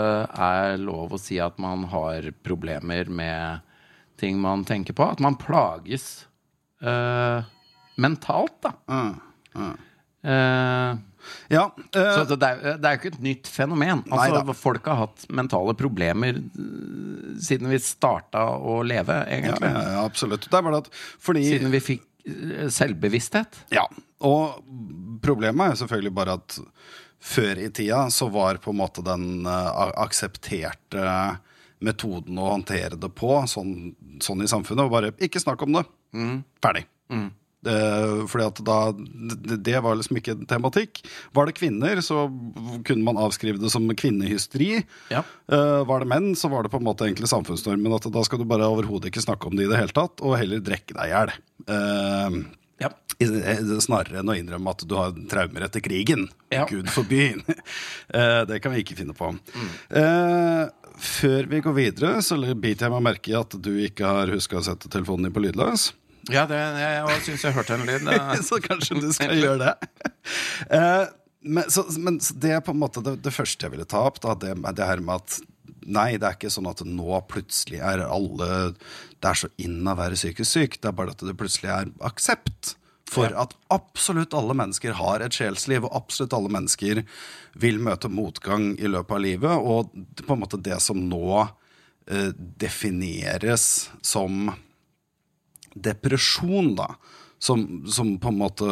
er 0.47 0.79
lov 0.81 1.15
å 1.15 1.21
si 1.21 1.39
at 1.43 1.59
man 1.61 1.85
har 1.91 2.31
problemer 2.45 3.11
med 3.11 3.65
ting 4.19 4.39
man 4.41 4.65
tenker 4.67 4.95
på. 4.97 5.05
At 5.13 5.21
man 5.23 5.37
plages 5.39 6.25
uh, 6.83 7.43
mentalt, 7.99 8.57
da. 8.65 8.73
Eh, 10.23 10.97
Ja, 11.47 11.75
eh, 11.95 12.15
så 12.15 12.35
det 12.35 12.47
er, 12.47 12.77
det 12.79 12.87
er 12.87 12.95
jo 12.95 12.99
ikke 13.01 13.11
et 13.11 13.23
nytt 13.23 13.49
fenomen. 13.51 14.03
Altså, 14.11 14.53
folk 14.57 14.87
har 14.89 15.01
hatt 15.03 15.25
mentale 15.35 15.75
problemer 15.77 16.39
eh, 16.39 17.33
siden 17.43 17.69
vi 17.71 17.79
starta 17.83 18.45
å 18.57 18.79
leve, 18.87 19.17
egentlig. 19.27 19.69
ja, 19.69 19.83
ja, 19.95 20.03
absolutt. 20.05 20.47
Det 20.49 20.59
er 20.59 20.65
bare 20.65 20.81
at 20.83 20.89
fordi 20.95 21.43
Siden 21.49 21.73
vi 21.75 21.81
fikk 21.83 22.05
eh, 22.05 22.08
selvbevissthet. 22.73 23.63
Ja, 23.75 23.85
og 24.25 24.59
problemet 25.23 25.73
er 25.73 25.79
selvfølgelig 25.79 26.13
bare 26.15 26.37
at 26.39 26.57
før 27.19 27.59
i 27.59 27.69
tida 27.75 28.05
så 28.13 28.29
var 28.31 28.61
på 28.63 28.71
en 28.71 28.79
måte 28.79 29.03
den 29.05 29.45
eh, 29.47 29.81
aksepterte 29.99 31.05
metoden 31.83 32.39
å 32.39 32.49
håndtere 32.53 32.99
det 32.99 33.09
på, 33.15 33.31
sånn, 33.47 33.93
sånn 34.23 34.43
i 34.43 34.49
samfunnet, 34.51 34.87
og 34.87 34.91
bare 34.93 35.13
ikke 35.23 35.39
snakk 35.39 35.63
om 35.63 35.77
det. 35.77 35.85
Ferdig. 36.63 36.85
Det, 37.09 37.19
fordi 37.63 38.45
at 38.45 38.61
da, 38.63 38.77
det, 39.57 39.75
var 39.83 39.97
liksom 39.99 40.19
ikke 40.21 40.37
tematikk. 40.49 41.01
Var 41.35 41.49
det 41.49 41.57
kvinner, 41.57 41.99
så 42.05 42.27
kunne 42.87 43.03
man 43.03 43.19
avskrive 43.19 43.59
det 43.61 43.71
som 43.73 43.87
kvinnehysteri. 43.89 44.83
Ja. 45.11 45.23
Eh, 45.51 45.81
var 45.89 46.03
det 46.03 46.11
menn, 46.11 46.31
så 46.39 46.51
var 46.51 46.63
det 46.63 46.71
på 46.71 46.79
en 46.79 46.87
måte 46.87 47.07
egentlig 47.07 47.31
samfunnsnormen 47.31 47.97
at 47.97 48.07
da 48.13 48.23
skal 48.23 48.41
du 48.41 48.47
bare 48.49 48.69
overhodet 48.69 49.11
ikke 49.11 49.25
snakke 49.25 49.49
om 49.49 49.59
det 49.59 49.67
i 49.67 49.73
det 49.73 49.81
hele 49.81 49.95
tatt, 49.95 50.23
og 50.23 50.39
heller 50.39 50.63
drikke 50.63 50.95
deg 50.95 51.09
i 51.09 51.13
hjel. 51.15 51.35
Eh, 51.67 52.39
Ja. 52.79 52.93
Snarere 53.19 54.21
enn 54.21 54.31
å 54.31 54.35
innrømme 54.39 54.71
at 54.71 54.85
du 54.87 54.93
har 54.95 55.11
traumer 55.31 55.65
etter 55.65 55.83
krigen. 55.83 56.29
Ja. 56.53 56.65
Gud 56.69 56.89
forby. 56.93 57.33
Eh, 58.09 58.41
det 58.49 58.57
kan 58.63 58.73
vi 58.73 58.79
ikke 58.81 58.95
finne 58.97 59.13
på. 59.13 59.27
Eh, 59.93 60.63
før 60.97 61.49
vi 61.51 61.59
går 61.61 61.75
videre, 61.75 62.13
så 62.25 62.39
biter 62.39 62.87
jeg 62.87 62.93
meg 62.95 63.03
merke 63.05 63.29
i 63.29 63.35
at 63.37 63.53
du 63.53 63.69
ikke 63.85 64.07
har 64.09 64.31
huska 64.33 64.57
å 64.57 64.63
sette 64.65 64.89
telefonen 64.89 65.27
din 65.27 65.35
på 65.35 65.43
lydløs. 65.43 65.91
Ja, 66.33 66.45
det, 66.49 66.57
jeg 66.57 67.21
syns 67.25 67.45
jeg 67.47 67.55
hørte 67.55 67.77
en 67.77 67.87
lyd. 67.87 68.09
så 68.49 68.59
kanskje 68.63 68.99
du 69.01 69.09
skal 69.15 69.37
gjøre 69.37 69.61
det. 69.67 69.75
Eh, 70.69 71.05
men, 71.41 71.63
så, 71.71 71.85
men 71.97 72.19
det 72.37 72.51
er 72.53 72.59
på 72.61 72.73
en 72.75 72.81
måte 72.81 73.01
det, 73.01 73.15
det 73.23 73.31
første 73.33 73.65
jeg 73.65 73.73
ville 73.73 73.87
ta 73.89 74.03
opp, 74.05 74.19
da, 74.21 74.35
det, 74.37 74.51
det 74.77 74.85
her 74.85 75.01
med 75.01 75.23
at 75.23 75.39
Nei, 75.89 76.19
det 76.19 76.27
er 76.27 76.35
ikke 76.35 76.51
sånn 76.53 76.67
at 76.69 76.83
nå 76.85 77.21
plutselig 77.31 77.79
er 77.81 78.03
alle 78.03 78.49
Det 78.75 79.29
er 79.29 79.37
så 79.39 79.47
inn 79.63 79.87
å 79.87 79.95
være 79.97 80.19
psykisk 80.19 80.51
syk. 80.51 80.75
Det 80.77 80.91
er 80.91 80.97
bare 80.99 81.15
at 81.15 81.23
det 81.25 81.33
plutselig 81.39 81.71
er 81.73 81.89
aksept 82.05 82.75
for 83.09 83.33
at 83.41 83.55
absolutt 83.73 84.35
alle 84.37 84.53
mennesker 84.53 84.93
har 84.99 85.23
et 85.25 85.33
sjelsliv, 85.33 85.87
og 85.87 85.95
absolutt 85.97 86.35
alle 86.37 86.51
mennesker 86.53 87.01
vil 87.57 87.79
møte 87.81 88.11
motgang 88.11 88.75
i 88.77 88.91
løpet 88.91 89.15
av 89.15 89.23
livet. 89.23 89.55
Og 89.57 89.89
på 90.21 90.35
en 90.35 90.43
måte 90.43 90.61
det 90.61 90.77
som 90.83 90.99
nå 91.09 91.23
eh, 91.41 92.29
defineres 92.37 93.89
som 94.05 94.51
depresjon, 95.73 96.75
da. 96.79 96.93
Som, 97.39 97.85
som 97.87 98.17
på 98.19 98.27
en 98.33 98.35
måte 98.41 98.65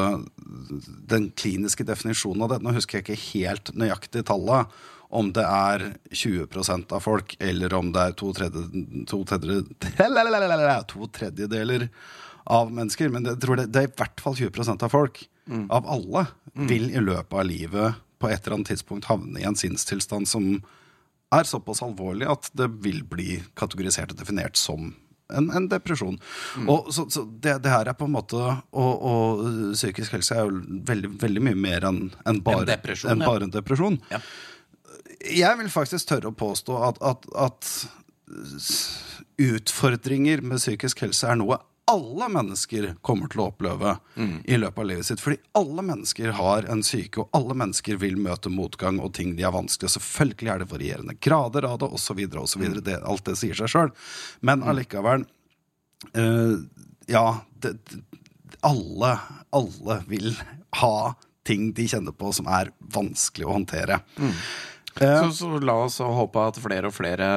Den 1.08 1.30
kliniske 1.32 1.86
definisjonen 1.88 2.42
av 2.44 2.50
det 2.52 2.58
Nå 2.60 2.74
husker 2.76 2.98
jeg 2.98 3.06
ikke 3.06 3.22
helt 3.30 3.70
nøyaktig 3.80 4.26
tallet. 4.28 4.74
Om 5.08 5.30
det 5.32 5.46
er 5.48 5.86
20% 6.12 6.92
av 6.92 7.00
folk, 7.00 7.38
eller 7.40 7.72
om 7.78 7.94
det 7.96 8.02
er 8.10 8.18
to, 8.20 8.34
tredje, 8.36 8.66
to, 9.08 9.22
tredje, 9.24 9.62
to 10.92 11.08
tredjedeler 11.16 11.88
av 12.44 12.74
mennesker. 12.76 13.14
Men 13.14 13.30
jeg 13.32 13.40
tror 13.40 13.62
det, 13.62 13.70
det 13.72 13.86
er 13.86 13.88
i 13.88 13.96
hvert 14.02 14.20
fall 14.20 14.36
20% 14.36 14.84
av 14.84 14.92
folk. 14.92 15.24
Av 15.72 15.88
alle 15.88 16.26
vil 16.68 16.90
i 16.92 17.00
løpet 17.00 17.40
av 17.40 17.48
livet 17.48 18.04
på 18.20 18.30
et 18.30 18.42
eller 18.42 18.58
annet 18.58 18.74
tidspunkt 18.74 19.08
havne 19.08 19.40
i 19.40 19.46
en 19.48 19.56
sinnstilstand 19.56 20.28
som 20.28 20.58
er 21.34 21.48
såpass 21.48 21.84
alvorlig 21.86 22.28
at 22.32 22.50
det 22.58 22.70
vil 22.84 23.04
bli 23.08 23.42
kategorisert 23.60 24.14
og 24.14 24.22
definert 24.22 24.60
som 24.60 24.94
en, 25.34 25.50
en 25.52 25.68
depresjon. 25.72 26.18
Og 26.72 26.92
så, 26.94 27.08
så 27.12 27.26
det, 27.28 27.58
det 27.64 27.72
her 27.72 27.90
er 27.90 27.98
på 27.98 28.08
en 28.08 28.14
måte 28.16 28.38
Og, 28.38 28.94
og 29.12 29.42
psykisk 29.74 30.16
helse 30.16 30.36
er 30.36 30.48
jo 30.48 30.62
veldig, 30.88 31.12
veldig 31.22 31.44
mye 31.50 31.60
mer 31.68 31.88
enn 31.90 32.02
en 32.30 32.42
bare, 32.46 32.64
En 32.64 32.72
depresjon, 32.72 33.12
ja. 33.12 33.28
bare 33.28 33.48
en 33.48 33.54
depresjon. 33.54 34.00
Ja. 34.14 34.22
Jeg 35.28 35.60
vil 35.60 35.72
faktisk 35.74 36.08
tørre 36.08 36.32
å 36.32 36.38
påstå 36.38 36.78
at, 36.88 37.02
at, 37.04 37.26
at 37.36 37.72
utfordringer 39.42 40.44
med 40.46 40.62
psykisk 40.62 41.02
helse 41.06 41.28
er 41.30 41.40
noe 41.40 41.60
alle 41.88 42.28
mennesker 42.34 42.90
kommer 43.02 43.30
til 43.32 43.40
å 43.42 43.48
oppleve 43.52 43.94
i 44.46 44.58
løpet 44.60 44.82
av 44.84 44.88
livet 44.90 45.06
sitt. 45.08 45.22
Fordi 45.24 45.38
alle 45.56 45.86
mennesker 45.88 46.34
har 46.36 46.66
en 46.72 46.82
syke, 46.84 47.22
og 47.24 47.30
alle 47.38 47.56
mennesker 47.56 47.96
vil 48.02 48.18
møte 48.20 48.52
motgang 48.52 49.00
og 49.00 49.14
ting 49.16 49.36
de 49.38 49.44
er 49.48 49.54
vanskelig. 49.56 49.88
Og 49.88 49.96
selvfølgelig 49.96 50.52
er 50.54 50.60
det 50.64 50.70
varierende 50.74 51.16
grader 51.24 51.64
av 51.70 51.80
det, 51.80 51.88
osv. 51.96 52.20
osv. 52.44 52.66
Det- 52.84 53.00
Alt 53.04 53.24
det 53.26 53.38
sier 53.40 53.56
seg 53.56 53.72
sjøl. 53.72 53.92
Men 54.42 54.64
allikevel 54.68 55.24
uh, 56.18 56.58
Ja, 57.08 57.26
det, 57.64 57.78
alle, 58.68 59.14
alle 59.56 60.02
vil 60.08 60.34
ha 60.82 61.16
ting 61.48 61.70
de 61.74 61.86
kjenner 61.88 62.12
på 62.12 62.34
som 62.36 62.48
er 62.52 62.74
vanskelig 62.92 63.46
å 63.48 63.54
håndtere. 63.56 64.02
Så, 65.00 65.32
så 65.38 65.60
la 65.64 65.76
oss 65.86 66.00
håpe 66.02 66.44
at 66.50 66.58
flere 66.62 66.90
og 66.90 66.96
flere 66.96 67.28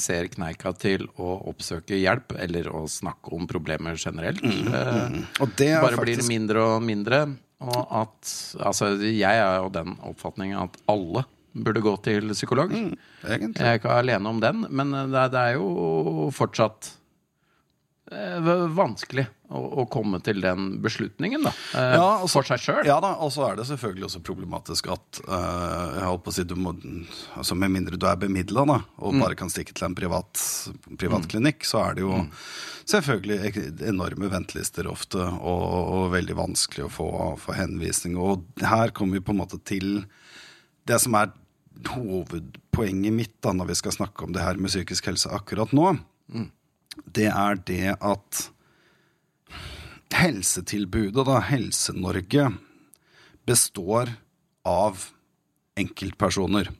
ser 0.00 0.28
kneika 0.32 0.72
til 0.76 1.06
å 1.20 1.36
oppsøke 1.52 1.98
hjelp, 1.98 2.34
eller 2.40 2.68
å 2.72 2.84
snakke 2.90 3.32
om 3.36 3.46
problemer 3.50 3.98
generelt. 4.00 4.42
Eh, 4.44 5.20
Og 5.40 5.54
det 5.58 5.72
Bare 5.82 6.00
blir 6.02 6.22
mindre 6.28 6.64
og 6.76 6.82
mindre. 6.84 7.24
Og 7.60 7.80
at 8.02 8.32
Altså, 8.60 8.94
jeg 9.00 9.22
er 9.40 9.58
jo 9.62 9.70
den 9.72 9.94
oppfatningen 10.04 10.58
at 10.66 10.76
alle 10.92 11.24
burde 11.56 11.80
gå 11.80 11.94
til 12.04 12.32
psykolog. 12.36 12.72
Mm, 12.72 12.92
Jeg 13.24 13.52
er 13.56 13.78
ikke 13.78 13.94
alene 13.96 14.28
om 14.28 14.40
den, 14.40 14.66
men 14.68 14.90
det 14.92 15.30
det 15.32 15.40
er 15.40 15.54
jo 15.56 16.28
fortsatt 16.36 16.90
vanskelig 18.10 19.24
å, 19.50 19.60
å 19.82 19.84
komme 19.90 20.20
til 20.22 20.38
den 20.42 20.80
beslutningen, 20.82 21.42
da. 21.42 21.50
eh, 21.74 21.94
Ja, 21.96 22.04
altså- 22.22 22.38
for 22.38 22.42
seg 22.46 22.60
sjøl. 22.62 22.84
Ja 22.86 23.00
da, 23.00 23.14
og 23.18 23.32
så 23.34 23.48
er 23.50 23.56
det 23.56 23.66
selvfølgelig 23.66 24.04
også 24.06 24.22
problematisk 24.22 24.90
at 24.92 25.20
eh, 25.26 25.98
jeg 25.98 26.06
holdt 26.06 26.24
på 26.24 26.30
å 26.30 26.36
si, 26.36 26.44
du 26.44 26.54
må, 26.54 26.72
altså 27.36 27.56
Med 27.58 27.70
mindre 27.74 27.98
du 27.98 28.06
er 28.06 28.16
bemidla 28.16 28.62
og 28.98 29.18
bare 29.20 29.34
kan 29.34 29.48
stikke 29.50 29.74
til 29.74 29.86
en 29.88 29.94
privat, 29.94 30.38
privat 30.98 31.26
klinikk, 31.28 31.64
så 31.66 31.82
er 31.90 31.94
det 31.94 32.02
jo 32.06 32.26
selvfølgelig 32.86 33.82
enorme 33.88 34.30
ventelister 34.30 34.86
ofte, 34.86 35.18
og, 35.18 35.64
og 35.96 36.12
veldig 36.14 36.36
vanskelig 36.38 36.86
å 36.86 36.90
få, 36.92 37.08
få 37.42 37.52
henvisning. 37.58 38.16
Og 38.16 38.44
her 38.62 38.90
kommer 38.94 39.18
vi 39.18 39.24
på 39.26 39.34
en 39.34 39.40
måte 39.42 39.58
til 39.66 40.04
det 40.86 41.00
som 41.02 41.14
er 41.18 41.32
hovedpoenget 41.90 43.12
mitt 43.12 43.34
da 43.44 43.52
når 43.52 43.66
vi 43.72 43.74
skal 43.82 43.92
snakke 43.92 44.24
om 44.24 44.32
det 44.32 44.44
her 44.44 44.56
med 44.60 44.70
psykisk 44.70 45.10
helse 45.10 45.28
akkurat 45.34 45.72
nå. 45.76 45.96
Det 47.04 47.28
er 47.30 47.58
det 47.68 47.94
at 48.00 48.42
helsetilbudet, 50.16 51.26
da, 51.28 51.40
Helse-Norge, 51.44 52.48
består 53.46 54.14
av 54.66 55.04
enkeltpersoner. 55.78 56.70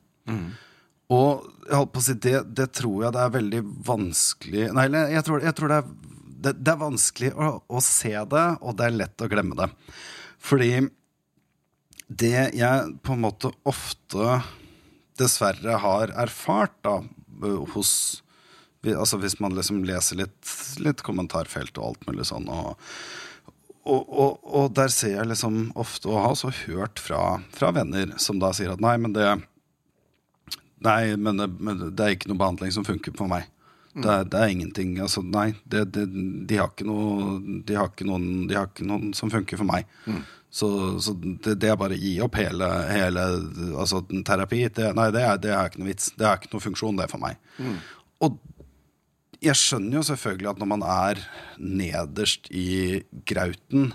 Og 1.12 1.44
jeg 1.68 1.76
holdt 1.76 1.92
på 1.94 2.00
å 2.02 2.04
si, 2.06 2.14
det, 2.24 2.36
det 2.58 2.68
tror 2.74 3.04
jeg 3.04 3.14
det 3.14 3.20
er 3.22 3.34
veldig 3.36 3.60
vanskelig 3.86 4.64
Nei, 4.74 4.86
jeg 5.12 5.22
tror, 5.28 5.44
jeg 5.44 5.54
tror 5.54 5.70
det, 5.70 5.76
er, 5.78 6.16
det, 6.42 6.52
det 6.66 6.72
er 6.72 6.80
vanskelig 6.80 7.30
å, 7.38 7.50
å 7.70 7.82
se 7.84 8.10
det, 8.32 8.44
og 8.58 8.74
det 8.78 8.88
er 8.88 8.96
lett 8.96 9.22
å 9.22 9.28
glemme 9.30 9.54
det. 9.60 9.68
Fordi 10.42 10.72
det 12.06 12.32
jeg 12.58 12.96
på 13.06 13.14
en 13.14 13.22
måte 13.22 13.52
ofte 13.66 14.40
dessverre 15.18 15.78
har 15.84 16.10
erfart 16.26 16.74
da, 16.86 16.98
hos 17.76 17.92
vi- 18.16 18.22
Altså 18.94 19.18
Hvis 19.22 19.38
man 19.42 19.56
liksom 19.56 19.82
leser 19.88 20.20
litt, 20.22 20.52
litt 20.82 21.02
kommentarfelt 21.06 21.78
og 21.80 21.88
alt 21.90 22.06
mulig 22.06 22.28
sånn, 22.28 22.46
og, 22.52 22.76
og, 23.86 24.06
og, 24.06 24.46
og 24.46 24.70
der 24.76 24.92
ser 24.94 25.16
jeg 25.16 25.30
liksom 25.32 25.72
ofte, 25.78 26.10
og 26.12 26.22
har 26.22 26.36
også 26.36 26.52
hørt 26.66 27.02
fra, 27.02 27.40
fra 27.54 27.72
venner, 27.74 28.14
som 28.22 28.38
da 28.42 28.52
sier 28.56 28.74
at 28.74 28.84
nei, 28.84 28.96
men 29.02 29.16
det 29.16 29.36
Nei, 30.84 31.16
men 31.16 31.38
det, 31.40 31.46
men 31.56 31.78
det 31.96 32.04
er 32.04 32.12
ikke 32.12 32.28
noe 32.28 32.38
behandling 32.38 32.72
som 32.74 32.84
funker 32.84 33.14
for 33.16 33.30
meg. 33.30 33.46
Det 33.96 34.10
er, 34.12 34.26
det 34.28 34.40
er 34.40 34.50
ingenting 34.52 34.98
altså, 35.00 35.22
Nei, 35.24 35.54
det, 35.64 35.86
det, 35.94 36.02
de, 36.48 36.58
har 36.60 36.68
ikke 36.68 36.84
noe, 36.84 37.38
de, 37.64 37.76
har 37.78 37.88
ikke 37.88 38.04
noen, 38.04 38.26
de 38.48 38.58
har 38.58 38.68
ikke 38.68 38.84
noen 38.84 39.14
som 39.16 39.32
funker 39.32 39.56
for 39.56 39.68
meg. 39.68 39.88
Så, 40.52 40.68
så 41.00 41.14
det, 41.16 41.56
det 41.62 41.70
er 41.72 41.78
bare 41.80 41.96
å 41.96 42.00
gi 42.00 42.12
opp 42.24 42.36
hele, 42.40 42.68
hele 42.90 43.24
altså, 43.72 44.02
terapi. 44.26 44.66
Det, 44.72 44.90
nei, 44.96 45.08
det 45.16 45.24
er, 45.24 45.40
det 45.40 45.54
er 45.54 45.70
ikke 45.70 45.80
noe 45.80 45.90
vits. 45.90 46.10
Det 46.16 46.28
er 46.28 46.36
ikke 46.38 46.52
noe 46.52 46.66
funksjon, 46.66 47.00
det 47.00 47.08
for 47.12 47.24
meg. 47.24 47.40
Og 48.24 48.36
jeg 49.44 49.58
skjønner 49.58 49.98
jo 49.98 50.06
selvfølgelig 50.08 50.50
at 50.52 50.60
når 50.60 50.70
man 50.70 50.84
er 50.86 51.20
nederst 51.58 52.48
i 52.54 53.02
grauten, 53.28 53.92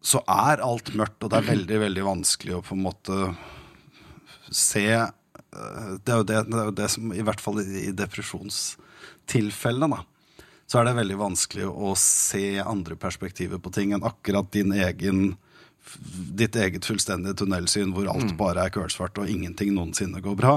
så 0.00 0.22
er 0.24 0.62
alt 0.64 0.94
mørkt, 0.96 1.24
og 1.24 1.32
det 1.32 1.40
er 1.40 1.50
veldig, 1.50 1.80
veldig 1.84 2.04
vanskelig 2.06 2.56
å 2.56 2.62
på 2.64 2.76
en 2.76 2.86
måte 2.86 3.18
se 4.50 4.86
eh, 4.96 5.90
Det 6.00 6.14
er 6.14 6.22
jo 6.22 6.26
det, 6.26 6.38
det, 6.48 6.56
er 6.56 6.70
jo 6.70 6.78
det 6.78 6.88
som 6.94 7.12
i 7.12 7.26
hvert 7.26 7.42
fall 7.42 7.60
i, 7.62 7.90
i 7.90 7.96
depresjonstilfellene, 7.96 9.98
da. 9.98 10.06
Så 10.70 10.78
er 10.78 10.86
det 10.86 10.98
veldig 11.00 11.18
vanskelig 11.18 11.66
å 11.66 11.92
se 11.98 12.60
andre 12.62 12.96
perspektiver 12.98 13.58
på 13.58 13.72
ting 13.74 13.92
enn 13.92 14.06
akkurat 14.06 14.52
din 14.54 14.72
egen 14.76 15.32
ditt 16.38 16.56
eget 16.56 16.86
fullstendige 16.86 17.36
tunnelsyn 17.40 17.92
hvor 17.94 18.08
alt 18.12 18.34
bare 18.38 18.66
er 18.66 18.74
kølsvart 18.74 19.18
og 19.20 19.30
ingenting 19.30 19.72
noensinne 19.74 20.22
går 20.24 20.36
bra. 20.38 20.54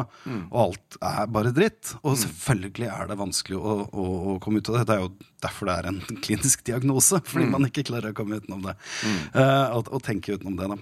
Og 0.52 0.58
alt 0.68 0.98
er 1.00 1.30
bare 1.34 1.54
dritt. 1.56 1.96
Og 2.04 2.18
selvfølgelig 2.22 2.90
er 2.92 3.10
det 3.10 3.20
vanskelig 3.20 3.60
å, 3.60 3.76
å, 3.90 4.08
å 4.34 4.40
komme 4.44 4.62
ut 4.62 4.72
av 4.72 4.80
det. 4.80 4.86
Det 4.90 4.98
er 4.98 5.06
jo 5.06 5.12
derfor 5.46 5.70
det 5.70 5.78
er 5.78 5.92
en 5.92 6.02
klinisk 6.26 6.66
diagnose. 6.70 7.22
Fordi 7.28 7.50
man 7.54 7.70
ikke 7.70 7.86
klarer 7.90 8.14
å 8.14 8.18
komme 8.18 8.42
utenom 8.42 8.66
det. 8.68 8.76
Uh, 9.36 9.80
og, 9.80 9.90
og 9.90 10.04
tenke 10.06 10.38
utenom 10.38 10.60
det, 10.60 10.70
da. 10.76 10.82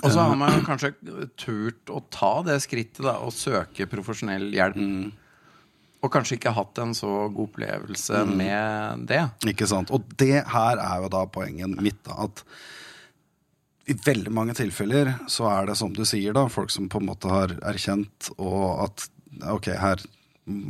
Og 0.00 0.08
så 0.08 0.22
har 0.24 0.38
man 0.40 0.62
kanskje 0.68 0.94
turt 1.40 1.92
å 1.92 2.04
ta 2.12 2.34
det 2.46 2.60
skrittet 2.64 3.04
da, 3.04 3.18
og 3.24 3.34
søke 3.36 3.88
profesjonell 3.90 4.48
hjelp. 4.54 5.18
Og 6.02 6.10
kanskje 6.10 6.34
ikke 6.34 6.54
hatt 6.56 6.78
en 6.82 6.96
så 6.98 7.28
god 7.30 7.44
opplevelse 7.52 8.24
med 8.26 9.04
det. 9.06 9.20
Ikke 9.52 9.68
sant? 9.70 9.92
Og 9.94 10.02
det 10.18 10.40
her 10.50 10.80
er 10.82 11.04
jo 11.04 11.10
da 11.12 11.20
poenget 11.30 11.76
mitt. 11.78 12.00
da, 12.08 12.24
At 12.26 12.42
i 13.90 13.94
veldig 13.98 14.30
mange 14.34 14.54
tilfeller 14.54 15.14
så 15.30 15.48
er 15.50 15.66
det 15.72 15.76
som 15.80 15.92
du 15.96 16.04
sier, 16.06 16.32
da, 16.36 16.46
folk 16.52 16.70
som 16.70 16.88
på 16.92 17.00
en 17.02 17.08
måte 17.08 17.30
har 17.32 17.54
erkjent 17.66 18.28
og 18.38 18.84
at 18.84 19.06
ok, 19.50 19.72
her, 19.80 20.02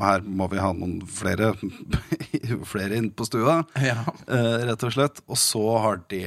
her 0.00 0.24
må 0.24 0.46
vi 0.52 0.60
ha 0.62 0.70
noen 0.76 1.00
flere, 1.08 1.52
flere 2.72 2.96
inn 2.96 3.10
på 3.16 3.26
stua, 3.28 3.60
Ja. 3.82 3.98
eh, 4.28 4.64
rett 4.70 4.84
og 4.88 4.94
slett. 4.94 5.20
Og 5.28 5.36
så 5.40 5.64
har 5.84 6.00
det 6.12 6.26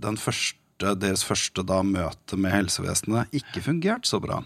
den 0.00 0.16
første, 0.20 0.59
deres 1.00 1.22
første 1.26 1.62
da 1.66 1.80
møte 1.86 2.36
med 2.40 2.52
helsevesenet 2.54 3.34
ikke 3.36 3.62
fungert 3.64 4.08
så 4.08 4.20
bra. 4.22 4.38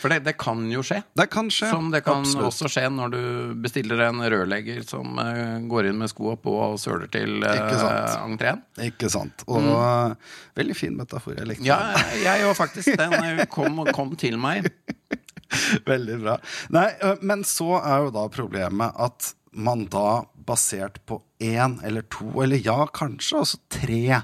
For 0.00 0.12
det, 0.12 0.20
det 0.26 0.34
kan 0.40 0.62
jo 0.72 0.82
skje. 0.86 1.00
Det 1.16 1.26
kan 1.32 1.48
skje. 1.52 1.70
Som 1.72 1.88
det 1.94 2.02
kan 2.06 2.20
absolutt. 2.24 2.48
også 2.50 2.70
skje 2.72 2.84
når 2.92 3.14
du 3.14 3.20
bestiller 3.64 4.02
en 4.06 4.20
rørlegger 4.20 4.84
som 4.88 5.16
uh, 5.18 5.56
går 5.70 5.90
inn 5.90 5.98
med 6.02 6.12
skoa 6.12 6.36
på 6.40 6.54
og 6.66 6.76
søler 6.82 7.08
til 7.12 7.38
uh, 7.42 7.50
Ikke 7.54 7.80
sant. 7.80 8.16
entreen. 8.28 8.62
Ikke 8.90 9.10
sant. 9.12 9.44
Og 9.50 9.66
eh, 9.72 10.14
veldig 10.60 10.76
fin 10.78 10.96
metafor. 10.98 11.36
Jeg 11.38 11.48
likte 11.54 11.60
Mm. 11.60 11.68
Ja, 11.68 11.78
den. 11.96 12.22
jeg 12.24 12.46
òg, 12.48 12.54
faktisk. 12.56 12.96
Den 13.00 13.46
kom, 13.52 13.82
kom 13.94 14.14
til 14.20 14.38
meg. 14.40 14.68
Veldig 15.90 16.16
bra. 16.22 16.36
Nei, 16.70 16.86
men 17.26 17.42
så 17.48 17.74
er 17.80 18.06
jo 18.06 18.12
da 18.14 18.28
problemet 18.32 18.94
at 19.02 19.32
man 19.52 19.84
da, 19.90 20.22
basert 20.46 21.00
på 21.10 21.20
én 21.42 21.78
eller 21.86 22.04
to, 22.10 22.28
eller 22.42 22.60
ja, 22.62 22.84
kanskje 22.94 23.40
også 23.42 23.58
tre 23.72 24.20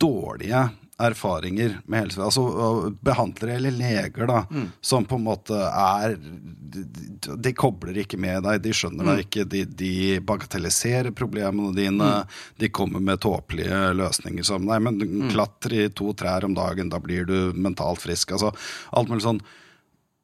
dårlige 0.00 0.68
erfaringer 0.96 1.74
med 1.84 2.06
helse, 2.06 2.22
altså 2.24 2.42
behandlere 3.04 3.58
eller 3.58 3.74
leger, 3.76 4.28
da, 4.30 4.38
som 4.80 5.04
på 5.04 5.18
en 5.18 5.26
måte 5.26 5.58
er 5.60 6.14
de, 6.16 7.52
kobler 7.52 7.98
ikke 8.00 8.16
med 8.20 8.46
deg, 8.46 8.62
de 8.64 8.72
skjønner 8.76 9.10
deg 9.10 9.26
ikke, 9.26 9.44
de, 9.52 9.64
de 9.68 9.90
bagatelliserer 10.24 11.12
problemene 11.16 11.74
dine, 11.76 12.08
de 12.56 12.70
kommer 12.72 13.04
med 13.04 13.20
tåpelige 13.24 13.92
løsninger 13.98 14.46
som 14.46 14.64
Nei, 14.66 14.80
men 14.82 15.28
klatre 15.28 15.84
i 15.84 15.92
to 15.92 16.14
trær 16.16 16.48
om 16.48 16.56
dagen, 16.56 16.88
da 16.92 17.00
blir 17.02 17.28
du 17.28 17.52
mentalt 17.52 18.00
frisk. 18.02 18.32
Altså 18.32 18.54
alt 18.96 19.12
mulig 19.12 19.26
sånn. 19.26 19.42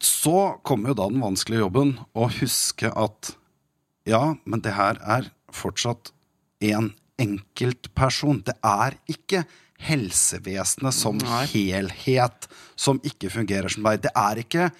Så 0.03 0.57
kommer 0.67 0.91
jo 0.91 0.99
da 0.99 1.11
den 1.13 1.23
vanskelige 1.23 1.67
jobben 1.67 1.95
å 2.17 2.31
huske 2.41 2.91
at 2.97 3.35
ja, 4.09 4.35
men 4.49 4.65
det 4.65 4.73
her 4.75 4.99
er 5.05 5.29
fortsatt 5.53 6.11
en 6.65 6.95
enkeltperson. 7.19 8.43
Det 8.47 8.55
er 8.65 8.97
ikke 9.11 9.45
helsevesenet 9.83 10.95
som 10.95 11.19
Nei. 11.19 11.45
helhet 11.53 12.49
som 12.79 13.01
ikke 13.05 13.31
fungerer 13.35 13.69
som 13.73 13.83
deg. 13.89 14.03
Det 14.07 14.13
er 14.17 14.43
ikke 14.45 14.71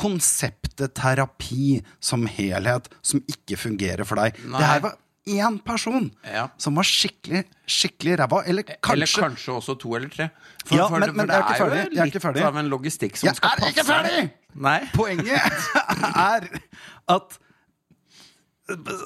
konseptet 0.00 0.94
terapi 0.96 1.80
som 2.00 2.26
helhet 2.30 2.88
som 3.02 3.22
ikke 3.28 3.58
fungerer 3.60 4.06
for 4.08 4.20
deg. 4.20 4.38
Nei. 4.46 4.58
Det 4.60 4.66
her 4.70 4.80
var 4.86 4.96
én 5.30 5.58
person 5.64 6.10
Ja. 6.24 6.48
som 6.58 6.74
var 6.74 6.82
skikkelig, 6.84 7.44
skikkelig 7.68 8.18
ræva. 8.18 8.42
Eller 8.46 8.62
kanskje 8.64 8.92
Eller 8.92 9.06
kanskje 9.06 9.52
også 9.56 9.78
to 9.78 9.94
eller 9.96 10.08
tre. 10.08 10.30
Ja, 10.70 10.88
men- 10.88 11.14
men 11.14 11.26
jeg 11.28 11.36
er 11.36 11.42
ikke 11.42 11.60
ferdig. 11.60 11.80
Er 11.80 11.90
jo 11.90 12.04
litt 12.04 12.22
ferdig. 12.22 12.42
av 12.44 12.56
en 12.56 12.68
logistikk 12.70 13.16
som 13.16 13.26
Jeg 13.28 13.36
skal 13.36 13.50
er 13.50 13.72
ikke 13.72 13.84
ferdig! 13.84 14.30
Nei. 14.54 14.80
Poenget 14.92 15.40
er 16.16 16.60
at 17.08 17.38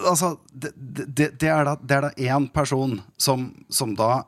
Altså, 0.08 0.34
det, 0.52 0.72
det, 0.76 1.30
det 1.40 1.48
er 1.48 1.64
da 1.64 1.74
det 1.80 1.96
er 1.96 2.06
da 2.08 2.12
én 2.36 2.48
person 2.52 2.98
som, 3.16 3.50
som 3.68 3.94
da 3.98 4.24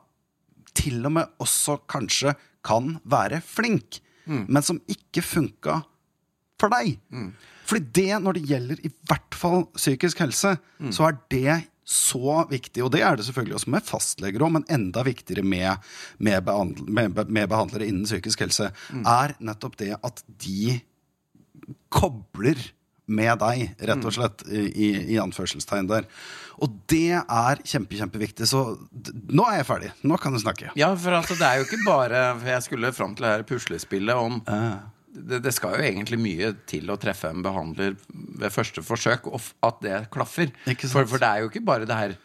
til 0.77 1.05
og 1.05 1.13
med 1.17 1.31
også 1.41 1.79
kanskje 1.89 2.35
kan 2.67 2.97
være 3.07 3.41
flink, 3.41 4.01
men 4.51 4.63
som 4.63 4.81
ikke 4.91 5.23
funka 5.23 5.79
for 6.59 6.73
deg. 6.73 6.97
Fordi 7.67 7.85
det, 7.93 8.11
når 8.23 8.37
det 8.37 8.45
gjelder 8.49 8.85
i 8.85 8.91
hvert 9.07 9.35
fall 9.35 9.65
psykisk 9.75 10.19
helse, 10.23 10.57
så 10.91 11.07
er 11.09 11.17
det 11.31 11.57
så 11.87 12.43
viktig, 12.49 12.83
og 12.83 12.91
det 12.91 13.01
er 13.01 13.15
det 13.15 13.23
selvfølgelig 13.25 13.55
også 13.55 13.71
med 13.71 13.85
fastleger 13.87 14.43
òg, 14.43 14.51
men 14.57 14.65
enda 14.69 15.03
viktigere 15.07 15.43
med, 15.47 15.77
med, 16.19 16.41
behandl 16.43 16.83
med, 16.91 17.15
med 17.31 17.47
behandlere 17.47 17.87
innen 17.87 18.03
psykisk 18.03 18.43
helse, 18.43 18.71
er 19.07 19.35
nettopp 19.39 19.77
det 19.79 19.93
at 19.95 20.23
de 20.43 20.81
kobler 21.89 22.59
med 23.07 23.39
deg, 23.39 23.71
rett 23.89 24.03
og 24.03 24.13
slett, 24.13 24.43
i, 24.51 24.91
i, 25.13 25.17
anførselstegn 25.21 25.87
der. 25.89 26.07
Og 26.63 26.73
det 26.91 27.19
er 27.21 27.61
kjempe, 27.63 27.97
kjempeviktig. 27.99 28.47
Så 28.49 28.63
nå 29.29 29.47
er 29.47 29.61
jeg 29.61 29.69
ferdig. 29.69 29.93
Nå 30.07 30.19
kan 30.21 30.35
du 30.35 30.41
snakke. 30.41 30.73
Ja, 30.79 30.91
for 30.99 31.15
altså, 31.15 31.37
det 31.39 31.47
er 31.47 31.61
jo 31.61 31.67
ikke 31.67 31.83
bare 31.85 32.27
jeg 32.43 32.67
skulle 32.67 32.93
fram 32.95 33.15
til 33.15 33.27
det 33.27 33.33
her 33.35 33.47
puslespillet 33.47 34.17
om 34.17 34.41
det, 35.17 35.39
det 35.45 35.53
skal 35.55 35.77
jo 35.77 35.85
egentlig 35.87 36.19
mye 36.21 36.51
til 36.69 36.89
å 36.91 36.97
treffe 37.01 37.31
en 37.31 37.43
behandler 37.45 37.95
ved 38.07 38.53
første 38.53 38.83
forsøk, 38.85 39.29
og 39.31 39.41
at 39.65 39.81
det 39.81 39.99
klaffer. 40.13 40.51
For, 40.83 41.07
for 41.07 41.21
det 41.21 41.29
er 41.29 41.43
jo 41.43 41.51
ikke 41.51 41.65
bare 41.65 41.87
det 41.89 41.97
her 41.97 42.17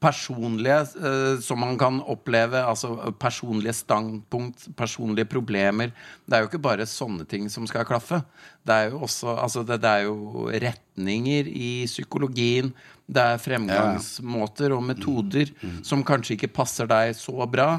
personlige 0.00 0.80
uh, 1.00 1.40
som 1.40 1.60
man 1.60 1.78
kan 1.80 2.00
oppleve, 2.04 2.60
altså 2.68 2.94
personlige 3.20 3.72
standpunkt, 3.78 4.68
personlige 4.76 5.28
problemer. 5.28 5.92
Det 6.28 6.36
er 6.36 6.44
jo 6.44 6.50
ikke 6.50 6.62
bare 6.62 6.86
sånne 6.88 7.24
ting 7.28 7.48
som 7.52 7.66
skal 7.68 7.86
klaffe. 7.88 8.22
Det 8.66 8.76
er 8.76 8.90
jo 8.92 9.00
også 9.06 9.36
altså 9.40 9.62
det, 9.64 9.80
det 9.80 9.88
er 9.90 10.06
jo 10.08 10.48
retninger 10.52 11.48
i 11.48 11.70
psykologien. 11.88 12.72
Det 13.10 13.22
er 13.24 13.40
fremgangsmåter 13.42 14.70
og 14.76 14.84
metoder 14.86 15.48
som 15.82 16.04
kanskje 16.06 16.36
ikke 16.36 16.50
passer 16.60 16.86
deg 16.86 17.14
så 17.18 17.42
bra, 17.50 17.72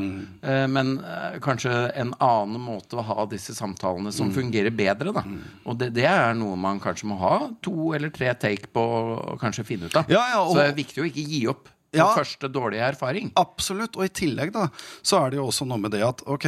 eh, 0.43 0.65
men 0.67 0.97
uh, 0.99 1.37
kanskje 1.39 1.71
en 2.01 2.11
annen 2.19 2.59
måte 2.59 2.97
å 2.99 3.05
ha 3.07 3.25
disse 3.31 3.55
samtalene 3.55 4.11
som 4.11 4.33
fungerer 4.35 4.73
bedre. 4.75 5.13
Da. 5.15 5.23
Og 5.65 5.77
det, 5.79 5.93
det 5.95 6.07
er 6.09 6.33
noe 6.35 6.57
man 6.59 6.81
kanskje 6.83 7.07
må 7.13 7.19
ha 7.21 7.37
to 7.63 7.93
eller 7.95 8.11
tre 8.11 8.33
take 8.35 8.67
på 8.75 8.83
å 8.83 9.37
kanskje 9.39 9.63
finne 9.69 9.87
ut 9.87 9.95
av. 10.01 10.09
Ja, 10.11 10.25
ja, 10.33 10.41
og- 10.43 10.51
Så 10.51 10.59
det 10.59 10.67
er 10.73 10.81
viktig 10.81 11.03
å 11.05 11.07
ikke 11.07 11.23
gi 11.31 11.45
opp 11.47 11.69
Ja. 11.99 12.13
første 12.15 12.47
dårlige 12.47 12.85
erfaring. 12.93 13.31
Absolutt. 13.35 13.97
Og 13.97 14.05
i 14.05 14.13
tillegg 14.15 14.53
da, 14.55 14.69
så 15.03 15.25
er 15.25 15.31
det 15.33 15.37
jo 15.41 15.47
også 15.49 15.65
noe 15.67 15.77
med 15.81 15.91
det 15.91 16.03
at 16.07 16.21
ok, 16.25 16.45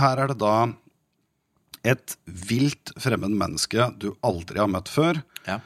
her 0.00 0.22
er 0.24 0.28
det 0.32 0.38
da 0.40 0.54
et 1.84 2.16
vilt 2.26 2.92
fremmed 3.00 3.32
menneske 3.40 3.86
du 4.00 4.10
aldri 4.26 4.58
har 4.60 4.68
møtt 4.68 4.88
før, 4.92 5.22
Ja. 5.46 5.60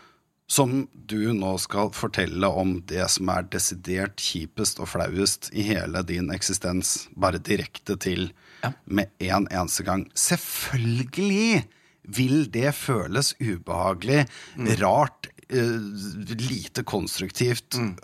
som 0.47 0.89
du 1.07 1.33
nå 1.33 1.59
skal 1.59 1.91
fortelle 1.91 2.45
om 2.47 2.81
det 2.87 3.09
som 3.11 3.29
er 3.29 3.43
desidert 3.51 4.17
kjipest 4.17 4.79
og 4.81 4.89
flauest 4.89 5.51
i 5.55 5.63
hele 5.63 6.03
din 6.07 6.31
eksistens, 6.31 7.09
bare 7.17 7.39
direkte 7.39 7.97
til 7.99 8.33
Ja. 8.63 8.73
med 8.87 9.11
en 9.21 9.47
eneste 9.51 9.83
gang. 9.85 10.11
Selvfølgelig 10.15 11.65
vil 12.07 12.45
det 12.53 12.75
føles 12.75 13.35
ubehagelig, 13.41 14.27
rart, 14.81 15.27
eh, 15.27 15.34
lite 15.49 16.83
konstruktivt, 16.85 17.75
Mm. 17.77 17.97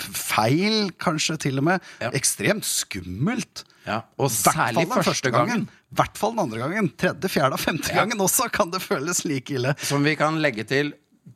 feil 0.00 0.90
kanskje 1.00 1.36
til 1.38 1.58
og 1.58 1.64
med, 1.64 1.80
Ja. 2.00 2.10
ekstremt 2.10 2.64
skummelt. 2.64 3.64
Ja, 3.86 4.02
og 4.18 4.30
særlig 4.30 4.86
den 4.88 5.02
første 5.02 5.30
gangen. 5.32 5.68
hvert 5.92 6.16
fall 6.18 6.30
den 6.36 6.40
andre 6.40 6.58
gangen. 6.58 6.90
Tredje, 6.96 7.28
fjerde 7.28 7.52
og 7.54 7.60
femte 7.60 7.88
Ja. 7.90 7.94
gangen 8.04 8.18
også 8.20 8.50
kan 8.52 8.70
det 8.70 8.80
føles 8.82 9.24
like 9.24 9.50
ille. 9.54 9.74
Som 9.78 10.04
vi 10.04 10.14
kan 10.16 10.40
legge 10.40 10.64
til 10.66 10.92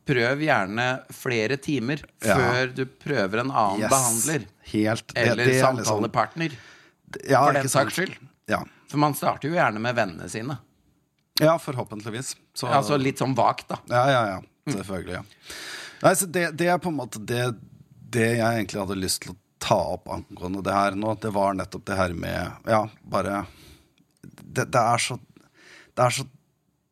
Prøv 0.06 0.40
gjerne 0.40 1.02
flere 1.12 1.56
timer 1.56 2.00
før 2.20 2.74
du 2.74 2.84
prøver 2.84 3.40
en 3.40 3.50
annen 3.50 3.80
Yes. 3.82 3.90
behandler. 3.90 4.46
Helt. 4.72 5.06
Det- 5.14 5.16
Eller 5.28 5.44
det 5.44 5.54
er 5.62 5.72
liksom- 5.72 5.84
samtalepartner. 5.84 6.52
ja, 7.28 7.44
for 7.46 7.52
den 7.52 7.68
saks 7.68 7.92
skyld. 7.94 8.14
Ja. 8.48 8.64
For 8.88 8.98
man 8.98 9.14
starter 9.14 9.48
jo 9.48 9.54
gjerne 9.54 9.78
med 9.80 9.94
vennene 9.94 10.28
sine. 10.28 10.58
ja, 11.40 11.56
forhåpentligvis. 11.58 12.34
Så, 12.54 12.66
Altså 12.66 12.98
litt 13.00 13.18
sånn 13.18 13.34
vagt, 13.36 13.68
da. 13.68 13.76
Ja, 13.88 14.06
ja, 14.08 14.26
ja. 14.34 14.40
Selvfølgelig. 14.68 15.20
Ja. 15.20 15.24
Nei, 16.04 16.12
så 16.18 16.28
det, 16.28 16.50
det 16.58 16.68
er 16.72 16.80
på 16.82 16.92
en 16.92 16.98
måte 16.98 17.20
det, 17.22 17.46
det 18.12 18.28
jeg 18.36 18.44
egentlig 18.44 18.80
hadde 18.82 19.00
lyst 19.00 19.22
til 19.24 19.34
å 19.34 19.38
ta 19.64 19.78
opp 19.94 20.10
angående 20.12 20.62
det 20.64 20.74
her 20.76 20.96
nå. 20.98 21.14
Det 21.20 21.32
var 21.34 21.56
nettopp 21.56 21.86
det 21.88 21.98
her 21.98 22.16
med 22.16 22.68
Ja, 22.68 22.82
bare 23.08 23.44
Det, 24.22 24.66
det 24.72 24.80
er 24.80 25.00
så 25.00 25.18
Det 25.94 26.04
er 26.04 26.16
så 26.18 26.26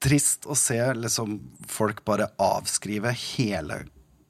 trist 0.02 0.48
å 0.50 0.56
se 0.58 0.78
liksom 0.98 1.36
folk 1.70 2.00
bare 2.08 2.32
avskrive 2.42 3.12
hele 3.14 3.84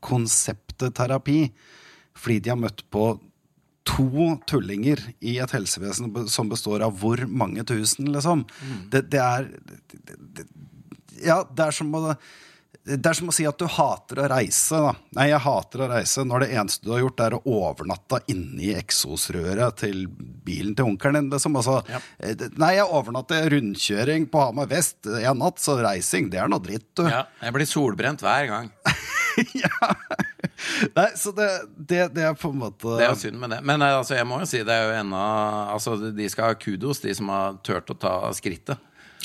konseptet 0.05 0.99
terapi 0.99 1.47
fordi 2.19 2.43
de 2.45 2.51
har 2.53 2.59
møtt 2.61 2.83
på 2.93 3.07
to 3.89 4.27
tullinger 4.47 5.01
i 5.25 5.39
et 5.43 5.55
helsevesen 5.57 6.13
som 6.31 6.51
består 6.51 6.85
av 6.85 6.99
hvor 7.01 7.23
mange 7.27 7.65
tusen, 7.67 8.11
liksom. 8.13 8.45
Det, 8.93 9.07
det 9.11 9.23
er 9.23 9.49
det, 9.49 10.19
det, 10.37 10.45
Ja, 11.25 11.41
det 11.49 11.71
er 11.71 11.75
som 11.75 11.91
å 11.97 12.03
det 12.85 13.07
er 13.07 13.15
som 13.15 13.29
å 13.31 13.33
si 13.35 13.45
at 13.47 13.59
du 13.61 13.67
hater 13.71 14.19
å 14.25 14.29
reise. 14.33 14.75
da. 14.83 14.93
Nei, 15.15 15.29
jeg 15.31 15.39
hater 15.45 15.85
å 15.85 15.89
reise 15.93 16.25
når 16.27 16.41
det 16.45 16.49
eneste 16.59 16.83
du 16.87 16.91
har 16.95 17.03
gjort, 17.05 17.21
er 17.23 17.37
å 17.37 17.43
overnatte 17.47 18.19
inni 18.33 18.73
eksosrøret 18.75 19.77
til 19.85 20.07
bilen 20.11 20.75
til 20.75 20.89
onkelen 20.91 21.21
din. 21.21 21.31
Liksom. 21.31 21.55
Altså, 21.61 21.77
Ja. 21.89 22.01
eh, 22.19 22.35
Nei, 22.59 22.73
jeg 22.81 22.89
overnatter 22.91 23.47
rundkjøring 23.55 24.27
på 24.33 24.43
Hamar 24.49 24.67
vest 24.67 25.07
en 25.07 25.39
natt, 25.39 25.59
så 25.63 25.79
reising, 25.83 26.29
det 26.31 26.41
er 26.43 26.49
noe 26.51 26.59
dritt, 26.65 26.89
du. 26.99 27.05
Ja, 27.07 27.25
jeg 27.43 27.53
blir 27.55 27.67
solbrent 27.71 28.21
hver 28.21 28.47
gang. 28.51 28.73
Nei, 30.95 31.09
så 31.17 31.33
det, 31.35 31.49
det, 31.77 32.03
det 32.15 32.23
er 32.29 32.35
på 32.39 32.51
en 32.53 32.59
måte 32.61 32.97
Det 32.99 33.07
er 33.09 33.15
synd 33.19 33.39
med 33.41 33.51
det. 33.55 33.61
Men 33.67 33.83
eh, 33.83 33.97
altså, 33.99 34.15
jeg 34.19 34.27
må 34.29 34.39
jo 34.43 34.49
si 34.51 34.61
det 34.67 34.75
er 34.75 34.89
jo 34.91 34.97
ennå 35.01 35.23
altså, 35.73 35.97
De 36.15 36.29
skal 36.31 36.51
ha 36.53 36.59
kudos, 36.59 37.01
de 37.03 37.15
som 37.17 37.31
har 37.33 37.57
turt 37.67 37.91
å 37.91 37.97
ta 37.99 38.13
skrittet. 38.37 38.79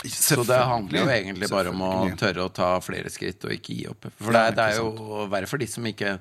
Så 0.06 0.44
det 0.46 0.58
handler 0.62 1.00
jo 1.02 1.10
egentlig 1.10 1.50
bare 1.50 1.72
om 1.74 1.82
å 1.82 1.92
tørre 2.20 2.46
å 2.46 2.52
ta 2.54 2.76
flere 2.86 3.10
skritt 3.10 3.44
og 3.48 3.54
ikke 3.56 3.74
gi 3.80 3.86
opp. 3.90 4.06
For 4.22 4.36
det, 4.36 4.42
er- 4.52 4.58
det 4.58 4.66
er 4.68 4.80
jo 4.82 5.26
verre 5.32 5.50
for 5.50 5.58
de 5.62 5.68
som 5.72 5.86
ikke 5.90 6.18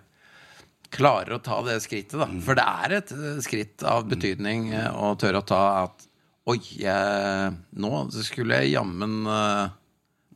klarer 0.97 1.37
å 1.37 1.43
ta 1.43 1.59
det 1.66 1.77
skrittet, 1.85 2.16
da. 2.20 2.29
For 2.47 2.57
det 2.57 2.64
er 2.64 2.95
et 3.01 3.12
eh, 3.12 3.39
skritt 3.45 3.83
av 3.87 4.07
betydning 4.09 4.70
eh, 4.72 4.89
å 4.95 5.12
tørre 5.20 5.43
å 5.43 5.47
ta 5.47 5.62
at 5.85 6.07
Oi, 6.47 6.61
jeg, 6.79 7.55
nå 7.74 7.89
skulle 8.22 8.61
jeg 8.61 8.77
jammen 8.77 9.24
uh, 9.27 9.66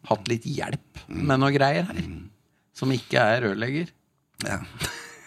hatt 0.09 0.27
litt 0.27 0.43
hjelp 0.43 1.05
med 1.07 1.39
noe 1.39 1.53
greier 1.55 1.87
her. 1.87 2.01
Som 2.75 2.91
ikke 2.91 3.23
er 3.23 3.45
rørlegger. 3.45 3.93
Ja. 4.43 4.57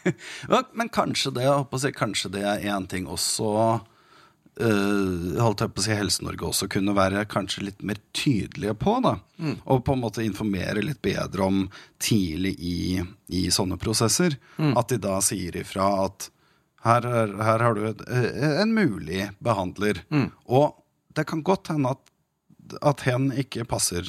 Men 0.76 0.92
kanskje 0.92 1.32
det, 1.38 1.48
kanskje 1.96 2.34
det 2.36 2.44
er 2.44 2.66
en 2.76 2.90
ting 2.92 3.08
også 3.08 3.54
eh, 4.60 5.40
holdt 5.42 5.64
jeg 5.64 5.74
på 5.74 5.82
å 5.82 5.86
si 5.86 5.96
Helse-Norge 5.98 6.46
også 6.50 6.68
kunne 6.72 6.94
være 6.98 7.26
kanskje 7.32 7.64
litt 7.70 7.82
mer 7.84 7.98
tydelige 8.14 8.76
på. 8.80 9.00
da 9.04 9.16
Og 9.66 9.84
på 9.86 9.94
en 9.96 10.02
måte 10.04 10.24
informere 10.26 10.84
litt 10.84 11.02
bedre 11.02 11.42
om 11.48 11.70
tidlig 12.00 12.56
i, 12.60 13.02
i 13.30 13.48
sånne 13.52 13.78
prosesser. 13.82 14.38
At 14.60 14.90
de 14.90 14.98
da 14.98 15.20
sier 15.22 15.56
ifra 15.58 16.06
at 16.06 16.30
her, 16.84 17.06
er, 17.08 17.36
her 17.40 17.60
har 17.64 17.76
du 17.76 17.86
et, 17.88 18.02
eh, 18.12 18.62
en 18.62 18.74
mulig 18.76 19.30
behandler. 19.40 20.04
Og 20.48 20.74
det 21.16 21.26
kan 21.30 21.44
godt 21.44 21.68
hende 21.74 21.92
at 21.96 22.10
at 22.82 23.02
hen 23.06 23.26
ikke 23.38 23.66
passer 23.68 24.08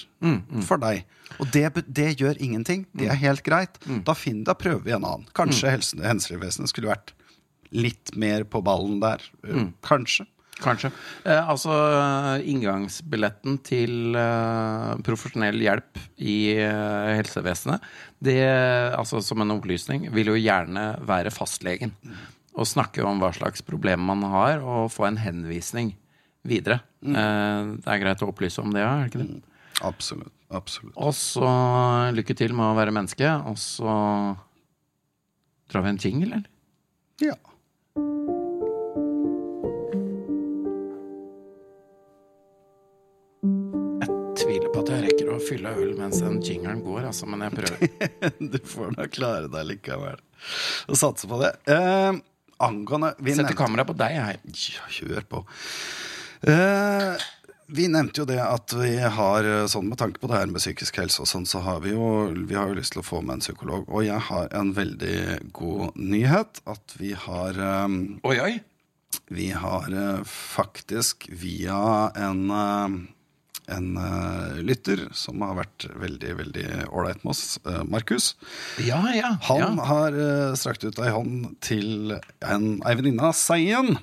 for 0.63 0.79
deg. 0.79 1.03
Og 1.43 1.49
det, 1.53 1.65
det 1.91 2.17
gjør 2.21 2.39
ingenting. 2.41 2.85
Det 2.95 3.09
er 3.11 3.19
helt 3.19 3.43
greit. 3.43 3.75
Da, 4.07 4.15
finn, 4.15 4.45
da 4.47 4.55
prøver 4.55 4.81
vi 4.87 4.93
en 4.95 5.05
annen. 5.05 5.27
Kanskje 5.35 5.73
helse- 5.75 5.99
helsevesenet 6.01 6.71
skulle 6.71 6.89
vært 6.93 7.11
litt 7.75 8.15
mer 8.17 8.45
på 8.47 8.63
ballen 8.65 9.01
der. 9.03 9.21
Uh, 9.45 9.67
Kanskje. 9.83 10.25
Kanskje. 10.63 10.91
Eh, 11.27 11.49
altså, 11.51 11.73
inngangsbilletten 12.47 13.57
til 13.67 14.15
eh, 14.19 14.93
profesjonell 15.07 15.59
hjelp 15.65 15.99
i 16.23 16.37
eh, 16.55 17.11
helsevesenet, 17.19 17.83
det, 18.25 18.39
altså 18.95 19.19
som 19.25 19.43
en 19.43 19.57
opplysning, 19.57 20.07
vil 20.15 20.31
jo 20.31 20.39
gjerne 20.39 20.93
være 21.05 21.35
fastlegen. 21.35 21.95
Og 22.55 22.69
snakke 22.71 23.03
om 23.03 23.19
hva 23.19 23.33
slags 23.35 23.65
problemer 23.67 24.15
man 24.15 24.31
har, 24.31 24.63
og 24.63 24.93
få 24.95 25.09
en 25.09 25.19
henvisning 25.19 25.97
videre. 26.47 26.79
Eh, 27.03 27.75
det 27.81 27.91
er 27.91 28.03
greit 28.05 28.23
å 28.23 28.31
opplyse 28.31 28.63
om 28.63 28.71
det, 28.75 28.85
er 28.85 29.03
det 29.03 29.11
ikke 29.11 29.25
det? 29.25 29.43
Absolutt. 29.85 30.33
absolutt. 30.55 30.95
Og 30.95 31.11
så 31.19 31.49
lykke 32.15 32.37
til 32.39 32.55
med 32.55 32.71
å 32.71 32.79
være 32.79 32.95
menneske, 32.95 33.33
og 33.51 33.59
så 33.59 33.97
drar 35.73 35.83
vi 35.83 35.91
en 35.91 36.01
jingle, 36.01 36.31
eller? 36.31 36.47
Ja. 37.23 37.35
Jeg 45.45 45.51
av 45.51 45.51
fylle 45.53 45.75
øl 45.77 45.95
mens 45.99 46.21
den 46.23 46.41
jingeren 46.43 46.83
går, 46.85 47.05
altså, 47.11 47.27
men 47.29 47.45
jeg 47.45 47.57
prøver. 47.59 48.33
Du 48.55 48.59
får 48.65 48.95
da 48.97 49.07
klare 49.13 49.51
deg 49.53 49.67
likevel. 49.69 50.21
Og 50.89 50.97
satse 50.99 51.29
på 51.29 51.39
det. 51.43 51.53
Eh, 51.71 52.13
angående 52.65 53.15
vi 53.25 53.35
Setter 53.37 53.57
kameraet 53.59 53.89
på 53.91 53.97
deg, 53.99 54.17
jeg. 54.17 54.41
Ja, 54.75 54.89
kjør 54.93 55.27
på. 55.31 55.45
Eh, 56.49 57.25
vi 57.75 57.87
nevnte 57.89 58.23
jo 58.23 58.27
det 58.29 58.41
at 58.45 58.75
vi 58.77 58.97
har, 59.01 59.45
eh, 59.49 59.65
sånn 59.71 59.89
med 59.89 59.99
tanke 60.01 60.21
på 60.21 60.29
det 60.31 60.37
her 60.37 60.51
med 60.53 60.61
psykisk 60.61 60.99
helse 61.01 61.23
og 61.25 61.29
sånn, 61.31 61.47
så 61.49 61.63
har 61.65 61.81
vi 61.85 61.95
jo, 61.95 62.29
vi 62.35 62.57
har 62.59 62.69
jo 62.69 62.77
lyst 62.79 62.93
til 62.97 63.01
å 63.03 63.07
få 63.07 63.23
med 63.25 63.39
en 63.39 63.45
psykolog. 63.45 63.89
Og 63.89 64.05
jeg 64.07 64.21
har 64.29 64.49
en 64.53 64.75
veldig 64.77 65.51
god 65.57 65.97
nyhet. 65.97 66.61
At 66.69 66.97
vi 67.01 67.13
har, 67.17 67.57
eh, 67.57 67.99
Oi, 68.25 68.39
oi. 68.41 68.55
vi 69.33 69.51
har 69.51 69.89
eh, 69.89 70.23
faktisk 70.29 71.29
via 71.33 72.11
en, 72.17 72.51
eh, 72.51 73.14
en 73.73 73.95
uh, 73.97 74.61
lytter 74.61 75.07
som 75.17 75.43
har 75.45 75.57
vært 75.63 75.87
veldig, 76.01 76.33
veldig 76.41 76.67
ålreit 76.91 77.23
med 77.25 77.33
oss, 77.35 77.45
Uh, 77.65 77.81
Markus. 77.89 78.35
Ja, 78.83 78.99
ja. 79.17 79.35
Han 79.49 79.63
ja. 79.63 79.87
har 79.89 80.17
uh, 80.19 80.57
strakt 80.59 80.85
ut 80.85 80.99
ei 81.01 81.13
hånd 81.15 81.55
til 81.65 82.17
en, 82.45 82.67
ei 82.85 82.97
venninne 82.99 83.31
av 83.31 83.37
Seien. 83.39 83.97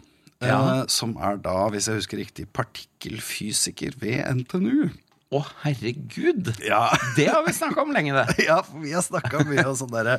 som 0.89 1.11
er 1.21 1.35
da, 1.37 1.67
hvis 1.69 1.85
jeg 1.85 1.99
husker 1.99 2.17
riktig, 2.17 2.47
partikkelfysiker 2.57 3.93
ved 4.01 4.23
NTNU. 4.39 4.89
Å, 5.31 5.39
herregud! 5.61 6.49
Ja. 6.59 6.89
Det 7.15 7.29
har 7.31 7.45
vi 7.45 7.53
snakka 7.55 7.85
om 7.85 7.93
lenge, 7.95 8.11
det. 8.11 8.43
Ja, 8.49 8.57
for 8.67 8.83
vi 8.83 8.91
har 8.91 9.03
snakka 9.05 9.45
mye 9.47 9.63
om 9.69 9.77
sånn 9.79 9.93
derre 9.93 10.17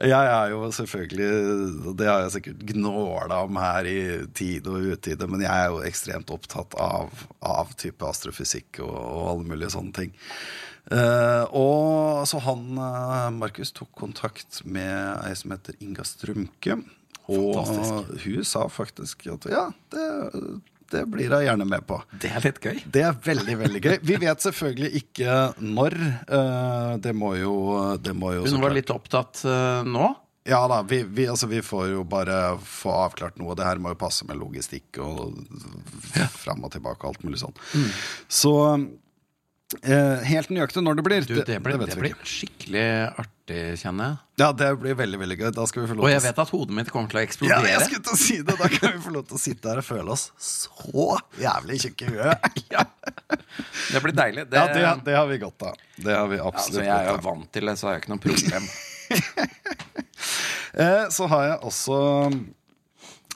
Jeg 0.00 0.30
er 0.30 0.54
jo 0.54 0.62
selvfølgelig 0.72 1.92
Det 2.00 2.08
har 2.08 2.22
jeg 2.24 2.32
sikkert 2.38 2.64
gnåla 2.70 3.42
om 3.44 3.60
her 3.60 3.88
i 3.90 3.98
tide 4.32 4.72
og 4.72 4.94
utide, 4.94 5.28
men 5.28 5.44
jeg 5.44 5.52
er 5.52 5.68
jo 5.68 5.82
ekstremt 5.84 6.32
opptatt 6.32 6.78
av, 6.80 7.12
av 7.44 7.76
type 7.76 8.08
astrofysikk 8.08 8.80
og, 8.86 8.94
og 8.94 9.28
alle 9.34 9.50
mulige 9.52 9.74
sånne 9.76 9.98
ting. 10.00 10.16
Uh, 10.88 11.44
og 11.56 12.24
så 12.28 12.40
han 12.44 12.64
eh, 12.76 13.28
Markus 13.32 13.72
tok 13.72 13.88
kontakt 13.96 14.60
med 14.68 15.24
ei 15.24 15.32
som 15.36 15.52
heter 15.54 15.76
Inga 15.84 16.04
Strømke. 16.08 16.80
Og 17.32 17.56
hun 18.20 18.44
sa 18.44 18.66
faktisk 18.68 19.24
at 19.32 19.46
ja, 19.48 19.68
det, 19.92 20.08
det 20.92 21.04
blir 21.10 21.32
jeg 21.32 21.48
gjerne 21.48 21.66
med 21.68 21.86
på. 21.88 22.00
Det 22.20 22.30
er 22.32 22.44
litt 22.44 22.60
gøy. 22.62 22.82
Det 22.92 23.04
er 23.06 23.16
veldig, 23.24 23.56
veldig 23.62 23.82
gøy. 23.84 23.96
Vi 24.04 24.18
vet 24.22 24.44
selvfølgelig 24.44 24.90
ikke 25.00 25.38
når. 25.62 25.96
eh, 26.28 26.90
det 27.04 27.14
må 27.16 27.34
jo, 27.38 27.54
det 28.02 28.14
må 28.16 28.34
jo 28.36 28.44
Hun 28.48 28.62
var 28.64 28.74
litt 28.76 28.92
opptatt 28.94 29.44
eh, 29.48 29.80
nå. 29.88 30.12
Ja 30.44 30.60
da, 30.68 30.82
vi, 30.84 30.98
vi, 31.08 31.24
altså, 31.32 31.48
vi 31.48 31.62
får 31.64 31.86
jo 31.94 32.02
bare 32.04 32.58
få 32.60 32.92
avklart 33.06 33.38
noe. 33.40 33.56
Det 33.56 33.64
her 33.64 33.80
må 33.80 33.94
jo 33.94 34.00
passe 34.02 34.26
med 34.28 34.36
logistikk 34.36 35.00
og 35.00 35.38
fram 36.36 36.66
og 36.66 36.74
tilbake 36.74 37.00
og 37.00 37.14
alt 37.14 37.24
mulig 37.24 37.40
sånn. 37.40 37.56
Mm. 37.72 37.88
Så 38.28 38.52
helt 39.82 40.50
nøyaktig 40.54 40.82
når 40.84 40.98
det 40.98 41.04
blir, 41.06 41.24
Du, 41.28 41.34
det 41.40 41.58
blir, 41.62 41.78
det, 41.80 41.88
det 41.90 41.96
blir 41.98 42.14
skikkelig 42.28 42.84
artig, 43.22 43.58
kjenner 43.80 44.12
jeg. 44.12 44.18
Ja, 44.40 44.48
det 44.56 44.68
blir 44.82 44.96
veldig, 44.98 45.20
veldig 45.20 45.38
gøy. 45.40 45.50
Og 45.54 46.08
jeg 46.10 46.22
vet 46.24 46.40
at 46.44 46.52
hodet 46.54 46.76
mitt 46.78 46.90
kommer 46.92 47.12
til 47.12 47.20
å 47.20 47.22
eksplodere. 47.24 47.60
ja, 47.66 47.74
jeg 47.76 47.88
skulle 47.88 48.06
til 48.08 48.14
å 48.16 48.20
si 48.20 48.38
det! 48.40 48.56
Da 48.60 48.70
kan 48.72 48.94
vi 48.96 49.02
få 49.04 49.14
lov 49.14 49.26
til 49.30 49.38
å 49.38 49.42
sitte 49.42 49.72
her 49.72 49.82
og 49.82 49.86
føle 49.86 50.14
oss 50.16 50.24
så 50.40 51.18
jævlig 51.42 51.80
tjukke 51.86 52.08
i 52.08 52.16
huet. 52.16 52.50
Ja. 52.74 52.86
Det 53.34 54.00
blir 54.02 54.14
deilig. 54.16 54.46
Det, 54.50 54.58
Ja, 54.58 54.66
det, 54.72 55.04
det 55.06 55.14
har 55.18 55.28
vi 55.30 55.38
godt 55.42 55.62
av. 55.68 55.78
Det 55.96 56.14
har 56.16 56.26
vi 56.30 56.40
absolutt 56.40 56.56
altså, 56.56 56.80
absolutt 56.80 56.88
jeg 56.88 56.96
er 56.96 57.10
jo 57.12 57.24
vant 57.28 57.52
til 57.54 57.70
det, 57.70 57.76
så 57.78 57.86
har 57.88 57.96
jeg 57.96 58.04
ikke 58.04 58.14
noe 58.14 58.24
problem. 58.28 58.68
Eh, 60.74 61.04
så 61.14 61.28
har 61.30 61.44
jeg 61.46 61.58
også 61.68 61.96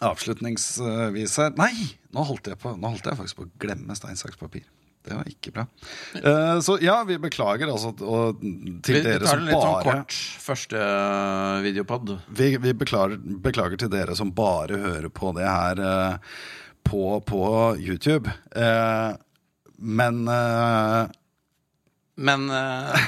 avslutningsvis 0.03 1.37
her 1.39 1.53
Nei! 1.59 1.75
Nå 2.15 2.25
holdt, 2.27 2.51
jeg 2.51 2.59
på, 2.59 2.73
nå 2.75 2.91
holdt 2.95 3.07
jeg 3.07 3.19
faktisk 3.21 3.39
på 3.39 3.47
å 3.47 3.51
glemme 3.63 3.95
stein, 3.99 4.19
saks, 4.19 4.39
papir. 4.41 4.65
Det 5.09 5.17
var 5.17 5.29
ikke 5.31 5.53
bra. 5.55 5.65
Uh, 6.15 6.61
så 6.65 6.77
ja, 6.85 6.99
vi 7.09 7.17
beklager 7.23 7.71
altså 7.73 7.95
og 8.05 8.43
til 8.85 8.99
Vi, 8.99 9.01
vi 9.01 9.15
tar 9.15 9.25
som 9.31 9.41
en 9.41 9.47
litt 9.49 9.63
sånn 9.63 9.87
kort 9.87 10.17
første 10.45 10.83
eh, 10.83 11.61
videopod. 11.65 12.13
Vi, 12.29 12.51
vi 12.61 12.75
beklager, 12.77 13.17
beklager 13.49 13.81
til 13.81 13.93
dere 13.93 14.17
som 14.19 14.33
bare 14.37 14.81
hører 14.83 15.09
på 15.09 15.33
det 15.39 15.49
her 15.49 15.81
uh, 15.81 16.37
på, 16.89 17.03
på 17.25 17.43
YouTube. 17.81 18.33
Uh, 18.53 19.17
men 19.79 20.25
Men 22.19 22.49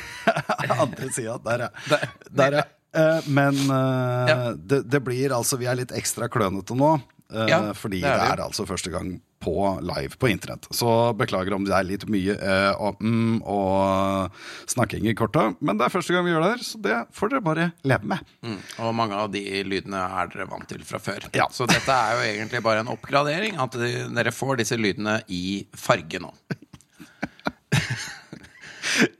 Andre 0.85 1.09
sida, 1.11 1.37
der, 1.45 1.65
ja. 1.67 1.99
Der, 2.31 2.61
ja. 2.61 2.67
Men 3.27 3.59
det, 4.71 4.85
det 4.87 5.01
blir 5.03 5.35
altså 5.35 5.59
Vi 5.59 5.67
er 5.67 5.81
litt 5.81 5.91
ekstra 5.99 6.29
klønete 6.31 6.77
nå. 6.79 6.93
Eh, 7.33 7.49
Ja, 7.51 7.59
fordi 7.75 8.01
det 8.03 8.11
det 8.11 8.21
er 8.29 8.33
er, 8.39 8.45
altså 8.47 8.67
første 8.69 8.91
gang 8.93 9.19
på 9.41 9.55
live 9.81 10.19
på 10.21 10.29
internett. 10.29 10.67
Så 10.77 10.91
beklager 11.17 11.55
om 11.57 11.65
det 11.65 11.73
er 11.73 11.87
litt 11.89 12.03
mye 12.13 12.35
eh, 12.37 12.75
og, 12.77 12.99
mm, 13.01 13.39
og 13.49 14.31
snakking 14.69 15.07
i 15.09 15.15
korta. 15.17 15.47
Men 15.65 15.79
det 15.81 15.87
er 15.87 15.95
første 15.95 16.13
gang 16.13 16.27
vi 16.27 16.35
gjør 16.35 16.45
det 16.45 16.51
her, 16.59 16.65
så 16.67 16.81
det 16.85 16.99
får 17.17 17.33
dere 17.33 17.41
bare 17.47 17.71
leve 17.89 18.05
med. 18.13 18.19
mm, 18.45 18.59
Og 18.85 18.95
mange 18.99 19.17
av 19.17 19.31
de 19.33 19.41
lydene 19.65 20.03
er 20.21 20.29
dere 20.35 20.49
vant 20.51 20.69
til 20.69 20.85
fra 20.85 21.01
før. 21.01 21.25
Ja. 21.33 21.49
Så 21.57 21.65
dette 21.71 21.89
er 21.97 22.19
jo 22.19 22.27
egentlig 22.35 22.61
bare 22.67 22.85
en 22.85 22.93
oppgradering. 22.93 23.57
At 23.65 23.73
de- 23.81 24.09
dere 24.13 24.31
får 24.37 24.61
disse 24.61 24.77
lydene 24.77 25.23
i 25.33 25.65
farge 25.73 26.21
nå. 26.21 26.35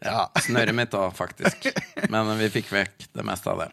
Ja. 0.03 0.25
Snøret 0.43 0.75
mitt 0.75 0.93
òg, 0.99 1.13
faktisk. 1.15 1.69
Men 2.11 2.29
vi 2.41 2.49
fikk 2.53 2.71
vekk 2.75 3.05
det 3.17 3.25
meste 3.25 3.53
av 3.53 3.61
det. 3.63 3.69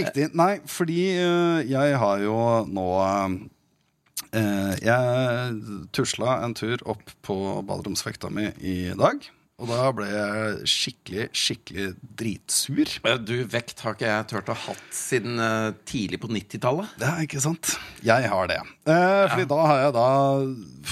Riktig. 0.00 0.26
Nei, 0.36 0.58
fordi 0.68 0.96
eh, 1.14 1.60
jeg 1.68 1.94
har 2.00 2.24
jo 2.24 2.34
nå 2.66 2.86
eh, 3.04 3.36
Jeg 4.32 5.88
tusla 5.96 6.38
en 6.44 6.54
tur 6.58 6.82
opp 6.90 7.10
på 7.24 7.36
baderomsvekta 7.66 8.30
mi 8.34 8.50
i 8.60 8.78
dag. 8.98 9.24
Og 9.58 9.66
da 9.66 9.88
ble 9.90 10.06
jeg 10.06 10.66
skikkelig, 10.70 11.24
skikkelig 11.34 11.86
dritsur. 12.20 12.92
Eh, 13.02 13.16
Du, 13.18 13.34
vekt 13.50 13.80
har 13.82 13.96
ikke 13.96 14.06
jeg 14.06 14.26
turt 14.30 14.52
å 14.52 14.54
hatt 14.54 14.84
siden 14.94 15.40
eh, 15.42 15.72
tidlig 15.88 16.20
på 16.22 16.30
90-tallet. 16.30 16.92
Det 17.00 17.08
er 17.08 17.24
ikke 17.24 17.42
sant? 17.42 17.72
Jeg 18.06 18.30
har 18.30 18.50
det. 18.52 18.60
Eh, 18.86 19.24
fordi 19.32 19.48
da 19.50 19.58
har 19.66 19.80
jeg 19.82 19.96
da, 19.96 20.06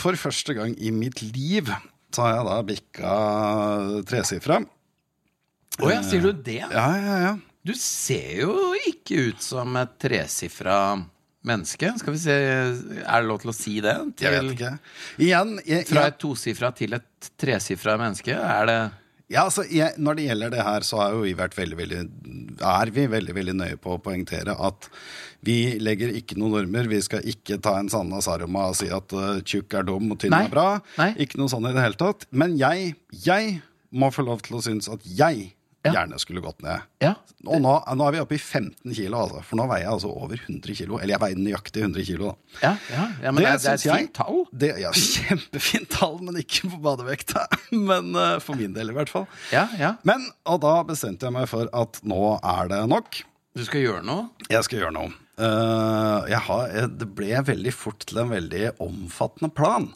for 0.03 0.19
første 0.19 0.57
gang 0.59 0.75
i 0.83 0.91
mitt 0.91 1.23
liv, 1.23 1.71
så 2.11 2.27
har 2.27 2.35
jeg 2.41 2.49
da 2.49 2.57
bikka 2.73 3.15
tresifra. 4.11 4.59
Å 5.77 5.93
ja, 5.93 6.01
sier 6.03 6.27
du 6.27 6.33
det? 6.35 6.65
Ja, 6.65 6.89
ja, 6.99 7.17
ja. 7.23 7.33
Du 7.67 7.75
ser 7.79 8.41
jo 8.41 8.73
ikke 8.89 9.29
ut 9.31 9.47
som 9.47 9.79
et 9.79 9.95
tresifra 10.03 10.81
menneske. 11.49 11.93
Skal 12.01 12.17
vi 12.17 12.21
se, 12.21 12.37
Er 12.37 13.23
det 13.23 13.29
lov 13.29 13.41
til 13.43 13.53
å 13.53 13.57
si 13.57 13.79
det? 13.85 13.97
Jeg 14.21 14.35
vet 14.35 14.53
ikke. 14.57 14.73
Igjen 15.23 15.59
jeg, 15.67 15.89
Fra 15.91 16.07
et 16.11 16.21
tosifra 16.23 16.73
til 16.77 16.97
et 16.99 17.31
tresifra 17.41 17.97
menneske? 18.01 18.35
Er 18.37 18.71
det 18.71 18.79
Ja, 19.33 19.45
altså, 19.45 19.65
jeg, 19.71 19.95
Når 19.99 20.19
det 20.19 20.27
gjelder 20.29 20.51
det 20.55 20.67
her, 20.67 20.87
så 20.87 21.01
er 21.03 21.15
jo 21.17 21.23
vi 21.25 21.35
veldig, 21.35 21.79
veldig, 21.79 22.03
er 22.63 22.93
vi 22.95 23.07
veldig 23.11 23.35
veldig 23.35 23.57
nøye 23.59 23.79
på 23.83 23.97
å 23.97 24.03
poengtere 24.03 24.55
at 24.55 24.91
vi 25.47 25.77
legger 25.79 26.15
ikke 26.19 26.39
noen 26.39 26.61
normer. 26.61 26.89
Vi 26.91 27.01
skal 27.03 27.27
ikke 27.27 27.59
ta 27.63 27.77
en 27.79 27.91
Sanna 27.93 28.21
Saroma 28.25 28.69
og 28.71 28.79
si 28.79 28.89
at 28.91 29.13
uh, 29.15 29.39
tjukk 29.47 29.79
er 29.79 29.87
dum 29.87 30.11
og 30.15 30.21
tynn 30.23 30.35
er 30.35 30.51
bra. 30.51 30.81
Nei. 30.99 31.13
Ikke 31.23 31.39
noe 31.39 31.51
sånn 31.53 31.69
i 31.69 31.75
det 31.75 31.85
hele 31.85 31.99
tatt. 32.01 32.27
Men 32.31 32.57
jeg, 32.59 32.95
jeg 33.27 33.61
må 33.95 34.11
få 34.15 34.27
lov 34.27 34.43
til 34.47 34.59
å 34.59 34.65
synes 34.65 34.91
at 34.91 35.05
jeg 35.07 35.53
Ja. 35.87 35.93
gjerne 36.01 36.19
skulle 36.23 36.43
gått 36.45 36.63
ned. 36.65 36.83
Ja. 37.03 37.15
Og 37.47 37.61
nå, 37.63 37.73
nå 37.97 38.07
er 38.09 38.15
vi 38.17 38.21
oppe 38.23 38.35
i 38.37 38.41
15 38.43 38.95
kilo, 38.97 39.21
altså. 39.23 39.43
For 39.47 39.61
nå 39.61 39.67
veier 39.71 39.85
jeg 39.85 39.93
altså 39.93 40.11
over 40.11 40.41
100 40.41 40.75
kilo. 40.81 40.99
Eller 40.99 41.15
jeg 41.15 41.23
veier 41.23 41.41
nøyaktig 41.43 41.83
100 41.85 42.07
kilo. 42.09 42.33
Da. 42.33 42.61
Ja, 42.63 42.73
ja, 42.91 43.05
ja 43.27 43.33
men 43.33 43.43
det, 43.45 43.53
det 43.63 43.71
er 43.71 43.79
et 43.79 43.85
fint 44.01 44.15
tall. 44.19 44.41
Det, 44.53 44.71
ja, 44.83 44.91
kjempefint 44.97 45.91
tall, 45.95 46.19
men 46.27 46.41
ikke 46.43 46.71
på 46.73 46.81
badevekta. 46.89 47.47
Men 47.91 48.13
uh, 48.17 48.39
for 48.43 48.57
min 48.59 48.73
del, 48.77 48.91
i 48.91 48.97
hvert 48.97 49.11
fall. 49.13 49.27
Ja, 49.53 49.67
ja. 49.79 49.95
Men, 50.09 50.25
og 50.49 50.61
da 50.65 50.79
bestemte 50.89 51.27
jeg 51.29 51.35
meg 51.37 51.49
for 51.51 51.69
at 51.77 52.01
nå 52.07 52.21
er 52.41 52.71
det 52.73 52.83
nok. 52.91 53.21
Du 53.57 53.63
skal 53.67 53.83
gjøre 53.85 54.03
noe? 54.07 54.29
Jeg 54.53 54.65
skal 54.67 54.83
gjøre 54.83 54.95
noe. 54.97 55.13
Uh, 55.37 56.25
jeg 56.31 56.41
har, 56.47 56.71
eh, 56.73 56.87
det 56.89 57.09
ble 57.17 57.43
veldig 57.45 57.73
fort 57.77 58.07
til 58.09 58.23
en 58.23 58.31
veldig 58.33 58.71
omfattende 58.81 59.51
plan, 59.53 59.91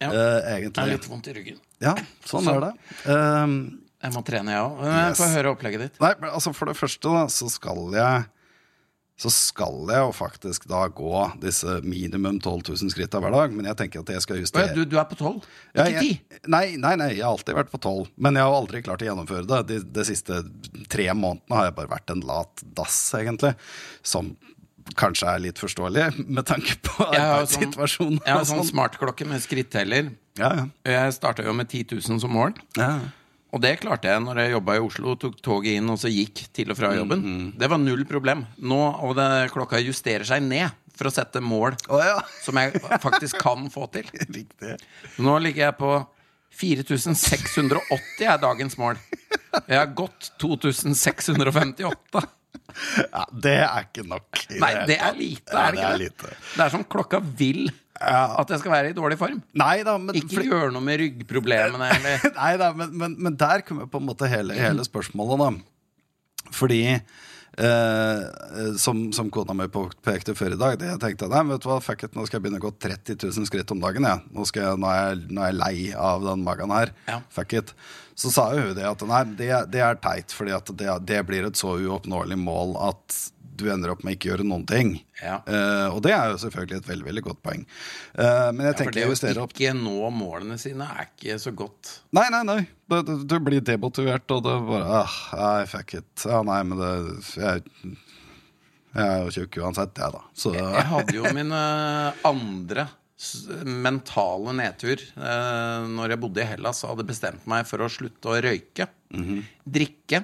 Ja. 0.00 0.08
uh, 0.08 0.38
Jeg 0.48 0.70
har 0.72 0.86
er 0.86 0.92
litt 0.94 1.08
vondt 1.10 1.28
i 1.28 1.34
ryggen. 1.36 1.58
Ja, 1.84 1.92
sånn 2.24 2.44
Så- 2.46 2.54
er 2.56 2.60
det. 2.68 2.72
Eh, 3.12 3.46
Jeg 4.02 4.12
må 4.14 4.20
trene, 4.22 4.52
jeg 4.54 4.62
òg. 4.62 4.82
Yes. 4.86 5.18
Få 5.18 5.26
høre 5.32 5.50
opplegget 5.56 5.80
ditt. 5.88 5.96
Nei, 6.02 6.12
men 6.20 6.30
altså 6.30 6.52
For 6.54 6.70
det 6.70 6.76
første 6.78 7.10
da, 7.10 7.24
så 7.34 7.48
skal 7.50 7.88
jeg 7.96 8.26
Så 9.18 9.32
skal 9.34 9.80
jeg 9.90 9.98
jo 10.04 10.12
faktisk 10.14 10.68
da 10.70 10.84
gå 10.94 11.10
disse 11.42 11.80
minimum 11.82 12.36
12 12.38 12.68
000 12.78 12.92
skritta 12.94 13.18
hver 13.18 13.34
dag. 13.34 13.50
Men 13.58 13.66
jeg 13.66 13.74
tenker 13.80 14.04
at 14.04 14.12
jeg 14.14 14.22
skal 14.22 14.38
justere 14.38 14.70
du, 14.76 14.84
du 14.86 14.94
er 15.00 15.08
på 15.10 15.18
tolv? 15.18 15.42
Ja, 15.74 15.88
Ikke 15.90 16.04
ti? 16.04 16.12
jeg, 16.30 16.42
nei, 16.46 16.76
nei, 16.78 16.92
nei, 17.00 17.08
jeg 17.16 17.24
har 17.26 17.32
alltid 17.34 17.58
vært 17.58 17.72
på 17.74 17.80
12 17.82 18.12
Men 18.22 18.38
jeg 18.38 18.46
har 18.46 18.54
aldri 18.60 18.84
klart 18.86 19.02
å 19.02 19.08
gjennomføre 19.10 19.48
det 19.50 19.58
De, 19.72 19.80
de 19.98 20.04
siste 20.06 20.38
tre 20.94 21.08
månedene 21.18 21.58
har 21.58 21.66
jeg 21.72 21.76
bare 21.80 21.92
vært 21.96 22.14
en 22.14 22.22
lat 22.30 22.62
dass 22.78 23.00
egentlig 23.18 23.56
Som 24.06 24.36
kanskje 24.96 25.26
er 25.34 25.42
litt 25.48 25.58
forståelig 25.58 26.06
Med 26.30 26.46
tanke 26.48 26.78
på 26.86 27.02
sånn- 27.02 27.18
arbeidssituasjonen 27.18 28.22
Jeg 28.22 28.36
har 28.38 28.46
sånn 28.46 28.62
sånn. 28.62 28.70
smartklokke 28.70 29.26
med 29.28 29.42
skritteller. 29.42 30.14
Ja, 30.38 30.52
ja, 30.54 30.68
Jeg 30.94 31.18
starta 31.18 31.42
jo 31.42 31.52
med 31.58 31.66
10 31.74 31.98
000 31.98 32.22
som 32.22 32.30
mål. 32.30 32.54
ja. 32.78 32.92
Og 33.52 33.62
det 33.64 33.78
klarte 33.80 34.10
jeg 34.10 34.20
når 34.20 34.42
jeg 34.42 34.52
jobba 34.52 34.74
i 34.76 34.82
Oslo, 34.84 35.14
tok 35.16 35.38
toget 35.44 35.78
inn 35.78 35.88
og 35.88 35.96
så 36.02 36.10
gikk 36.12 36.42
til 36.52 36.68
og 36.74 36.76
fra 36.76 36.90
jobben. 36.96 37.22
Mm, 37.24 37.46
Det 37.58 37.70
var 37.72 37.80
null 37.80 38.04
problem. 38.08 38.42
Nå, 38.60 38.80
og 39.06 39.14
det, 39.16 39.28
klokka 39.54 39.80
justerer 39.80 40.26
seg 40.28 40.44
ned 40.44 40.68
for 40.98 41.08
å 41.08 41.14
sette 41.14 41.40
mål 41.40 41.76
oh, 41.94 42.00
ja, 42.02 42.18
som 42.44 42.58
jeg 42.60 42.74
faktisk 43.00 43.38
kan 43.40 43.68
få 43.72 43.86
til. 43.94 44.08
riktig 44.38 44.74
Nå 45.22 45.36
ligger 45.40 45.68
jeg 45.70 45.76
på 45.80 45.92
4680 46.58 48.26
er 48.26 48.40
dagens 48.42 48.74
mål. 48.80 48.98
Jeg 49.68 49.78
har 49.78 49.92
gått 49.96 50.32
2658. 50.42 52.24
ja, 53.12 53.24
Det 53.32 53.54
er 53.62 53.86
ikke 53.86 54.04
nok 54.08 54.40
Nei, 54.58 54.72
det 54.88 54.96
er 54.98 55.14
lite, 55.16 55.54
er 55.54 55.76
det 55.76 55.84
er 55.84 55.92
det? 55.94 56.08
lite. 56.08 56.32
Det 56.56 56.64
er 56.66 56.72
som 56.74 56.84
klokka 56.84 57.20
vil 57.38 57.68
at 58.00 58.50
jeg 58.54 58.60
skal 58.62 58.72
være 58.72 58.90
i 58.92 58.96
dårlig 58.96 59.18
form. 59.18 59.40
Nei 59.58 59.82
da, 59.86 59.96
men 59.98 60.14
Ikke 60.14 60.36
fordi- 60.38 60.50
gjøre 60.52 60.72
noe 60.74 60.84
med 60.86 61.00
ryggproblemene 61.02 61.88
eller 61.96 62.28
Nei 62.36 62.52
da, 62.60 62.72
men, 62.78 62.92
men, 62.98 63.16
men 63.28 63.36
der 63.40 63.64
kommer 63.66 63.88
på 63.90 63.98
en 64.02 64.06
måte 64.06 64.28
hele, 64.30 64.54
hele 64.58 64.84
spørsmålet, 64.86 65.42
da. 65.42 66.52
Fordi 66.54 66.82
eh, 67.58 68.20
som, 68.80 69.12
som 69.12 69.30
kona 69.34 69.54
mi 69.58 69.66
påpekte 69.72 70.34
før 70.38 70.54
i 70.54 70.60
dag, 70.60 70.76
det 70.80 70.90
jeg 70.92 71.00
tenkte 71.02 71.28
nei, 71.32 71.42
vet 71.50 71.64
du 71.64 71.68
hva, 71.70 71.80
fuck 71.84 72.04
it, 72.06 72.14
nå 72.16 72.26
skal 72.28 72.38
jeg 72.38 72.46
begynne 72.46 72.60
å 72.62 72.66
gå 72.68 72.72
30 72.86 73.18
000 73.26 73.48
skritt 73.50 73.74
om 73.74 73.82
dagen. 73.82 74.06
Ja. 74.08 74.18
Nå, 74.32 74.46
skal 74.48 74.64
jeg, 74.70 74.80
nå, 74.82 74.90
er 74.92 75.08
jeg, 75.10 75.24
nå 75.34 75.42
er 75.44 75.50
jeg 75.52 75.58
lei 75.60 75.74
av 75.98 76.24
den 76.28 76.44
magen 76.46 76.74
her. 76.74 76.94
Ja. 77.10 77.18
Fuck 77.34 77.56
it. 77.58 77.74
Så 78.18 78.32
sa 78.34 78.48
jo 78.56 78.68
hun 78.70 78.76
det 78.78 78.86
at 78.88 79.02
nei, 79.06 79.24
det, 79.38 79.50
det 79.74 79.82
er 79.84 79.98
teit, 80.02 80.32
fordi 80.34 80.54
det, 80.80 80.94
det 81.06 81.20
blir 81.28 81.46
et 81.50 81.58
så 81.58 81.76
uoppnåelig 81.78 82.38
mål 82.40 82.74
at 82.88 83.18
du 83.58 83.66
ender 83.72 83.92
opp 83.92 84.04
med 84.06 84.16
ikke 84.16 84.30
gjøre 84.30 84.46
noen 84.46 84.64
ting. 84.68 84.94
Ja. 85.20 85.38
Uh, 85.48 85.94
og 85.96 86.02
det 86.06 86.12
er 86.14 86.32
jo 86.32 86.40
selvfølgelig 86.44 86.80
et 86.80 86.90
veldig 86.90 87.08
veldig 87.08 87.24
godt 87.26 87.40
poeng. 87.44 87.64
Uh, 88.14 88.50
men 88.54 88.68
jeg 88.68 88.74
ja, 88.74 88.76
tenker 88.80 88.98
det 88.98 89.06
å 89.06 89.10
å 89.10 89.14
justere 89.16 89.44
opp 89.44 89.54
ikke 89.54 89.74
nå 89.76 90.10
målene 90.14 90.58
sine 90.60 90.86
er 90.88 91.08
ikke 91.10 91.38
så 91.42 91.54
godt. 91.56 91.94
Nei, 92.16 92.28
nei, 92.34 92.42
nei. 92.48 92.60
Du, 92.88 93.00
du, 93.04 93.14
du 93.28 93.36
blir 93.44 93.64
demotivert, 93.64 94.30
og 94.32 94.44
det 94.46 94.54
bare 94.68 95.02
ah, 95.02 95.16
Nei, 95.36 95.64
fuck 95.68 95.96
it. 95.98 96.12
Ja, 96.24 96.40
nei, 96.46 96.62
men 96.64 96.80
det 96.80 96.92
Jeg, 97.36 97.64
jeg 98.94 99.04
er 99.04 99.26
jo 99.26 99.34
tjukk 99.34 99.60
uansett, 99.64 99.98
jeg, 99.98 100.14
da. 100.14 100.22
Så 100.38 100.54
Jeg 100.56 100.86
hadde 100.92 101.18
jo 101.18 101.34
min 101.36 101.52
eh, 101.52 102.24
andre 102.28 102.88
mentale 103.66 104.52
nedtur 104.54 105.00
uh, 105.18 105.82
når 105.90 106.12
jeg 106.12 106.20
bodde 106.22 106.38
i 106.38 106.46
Hellas 106.46 106.84
og 106.84 106.92
hadde 106.92 107.08
bestemt 107.08 107.48
meg 107.50 107.66
for 107.66 107.82
å 107.82 107.88
slutte 107.90 108.30
å 108.30 108.36
røyke, 108.44 108.86
drikke 109.66 110.20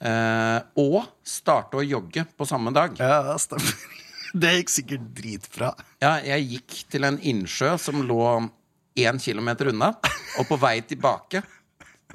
eh, 0.00 0.58
og 0.78 1.06
starte 1.26 1.78
å 1.80 1.84
jogge 1.86 2.24
på 2.36 2.46
samme 2.48 2.72
dag. 2.76 2.96
Ja, 3.00 3.34
stemmer. 3.38 3.74
Det 4.38 4.50
gikk 4.58 4.68
sikkert 4.74 5.04
dritbra. 5.16 5.70
Ja, 6.04 6.18
jeg 6.20 6.44
gikk 6.50 6.74
til 6.92 7.06
en 7.08 7.16
innsjø 7.24 7.70
som 7.80 8.02
lå 8.04 8.20
én 9.00 9.16
kilometer 9.22 9.70
unna, 9.70 9.94
og 10.36 10.48
på 10.50 10.58
vei 10.60 10.80
tilbake 10.84 11.40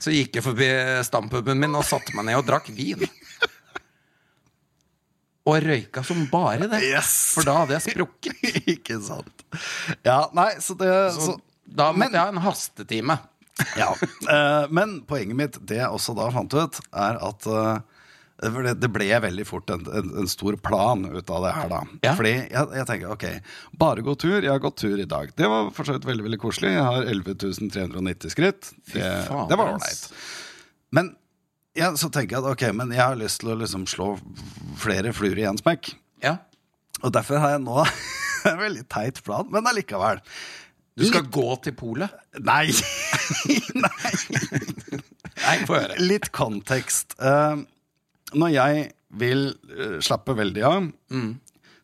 så 0.04 0.12
gikk 0.14 0.36
jeg 0.38 0.44
forbi 0.46 0.68
stampuben 1.08 1.58
min 1.62 1.74
og 1.80 1.86
satte 1.88 2.14
meg 2.18 2.28
ned 2.28 2.38
og 2.42 2.46
drakk 2.48 2.70
vin. 2.76 3.02
Og 5.50 5.58
røyka 5.60 6.04
som 6.08 6.22
bare 6.32 6.70
det. 6.72 6.80
Yes. 6.88 7.10
For 7.36 7.48
da 7.48 7.58
hadde 7.64 7.76
jeg 7.76 7.84
sprukket. 7.90 8.44
Ikke 8.78 9.00
sant. 9.04 9.44
Ja, 10.06 10.22
nei, 10.38 10.54
så 10.64 10.76
det 10.80 10.92
Så 11.18 11.26
så, 11.32 11.36
da 11.68 11.90
måtte 11.92 12.06
men- 12.06 12.16
jeg 12.16 12.22
ha 12.24 12.32
en 12.32 12.44
hastetime. 12.46 13.18
Ja. 13.78 13.90
eh, 14.30 14.70
Men 14.74 15.02
poenget 15.10 15.38
mitt, 15.40 15.60
det 15.68 15.82
jeg 15.82 15.90
også 15.94 16.16
da 16.18 16.30
fant 16.34 16.54
ut, 16.58 16.80
er 16.92 17.20
at 17.22 17.48
eh, 17.50 17.82
det, 18.44 18.74
det 18.82 18.90
ble 18.92 19.08
veldig 19.24 19.46
fort 19.48 19.70
en, 19.72 19.84
en, 19.88 20.14
en 20.24 20.30
stor 20.32 20.58
plan 20.60 21.06
ut 21.06 21.30
av 21.32 21.46
det 21.46 21.52
her, 21.56 21.68
da. 21.72 21.82
Ja. 22.04 22.14
Fordi 22.18 22.34
jeg, 22.34 22.64
jeg 22.80 22.88
tenker 22.90 23.14
ok, 23.14 23.26
bare 23.80 24.04
gå 24.06 24.16
tur. 24.20 24.40
Jeg 24.42 24.52
har 24.52 24.64
gått 24.64 24.80
tur 24.82 25.00
i 25.00 25.08
dag. 25.10 25.32
Det 25.38 25.50
var 25.52 25.70
for 25.76 25.88
så 25.88 25.96
vidt 25.98 26.08
veldig 26.10 26.26
veldig 26.28 26.42
koselig. 26.42 26.74
Jeg 26.76 26.88
har 26.88 27.12
11.390 27.14 28.34
skritt. 28.34 28.72
Det, 28.92 29.04
faen, 29.30 29.46
det 29.52 29.60
var 29.60 29.76
ålreit. 29.76 30.08
Men 30.94 31.14
ja, 31.78 31.90
så 31.98 32.10
tenker 32.14 32.38
jeg 32.38 32.44
at 32.44 32.52
ok, 32.54 32.66
men 32.78 32.92
jeg 32.94 33.02
har 33.02 33.18
lyst 33.18 33.42
til 33.42 33.54
å 33.54 33.60
liksom 33.62 33.86
slå 33.90 34.12
flere 34.82 35.14
fluer 35.16 35.40
i 35.42 35.48
én 35.50 35.58
smekk. 35.62 35.94
Ja. 36.26 36.38
Og 37.02 37.14
derfor 37.16 37.42
har 37.42 37.56
jeg 37.56 37.64
nå 37.64 37.80
en 38.50 38.60
veldig 38.60 38.84
teit 38.92 39.24
plan, 39.26 39.48
men 39.54 39.70
allikevel. 39.70 40.22
Du 41.00 41.06
skal 41.10 41.26
gå 41.34 41.46
til 41.66 41.74
polet? 41.78 42.12
Nei! 42.46 42.68
Nei! 43.84 44.12
Nei, 45.44 45.56
få 45.66 45.78
høre. 45.80 45.98
Litt 46.04 46.30
kontekst. 46.36 47.16
Uh, 47.18 47.64
når 48.38 48.52
jeg 48.54 48.84
vil 49.18 49.48
uh, 49.74 49.98
slappe 50.06 50.36
veldig 50.38 50.64
av, 50.70 50.90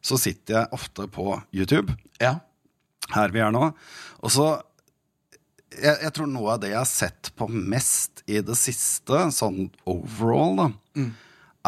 så 0.06 0.18
sitter 0.22 0.60
jeg 0.60 0.74
ofte 0.78 1.08
på 1.12 1.26
YouTube, 1.56 1.96
Ja. 2.22 2.36
her 3.16 3.34
vi 3.34 3.42
er 3.44 3.52
nå. 3.54 3.72
Og 4.24 4.32
så 4.34 4.48
jeg, 5.74 5.96
jeg 6.06 6.14
tror 6.16 6.30
noe 6.32 6.54
av 6.56 6.62
det 6.64 6.72
jeg 6.72 6.80
har 6.80 6.90
sett 6.90 7.32
på 7.38 7.48
mest 7.52 8.24
i 8.30 8.40
det 8.46 8.56
siste, 8.58 9.26
sånn 9.36 9.68
overall, 9.90 10.56
da, 10.58 10.70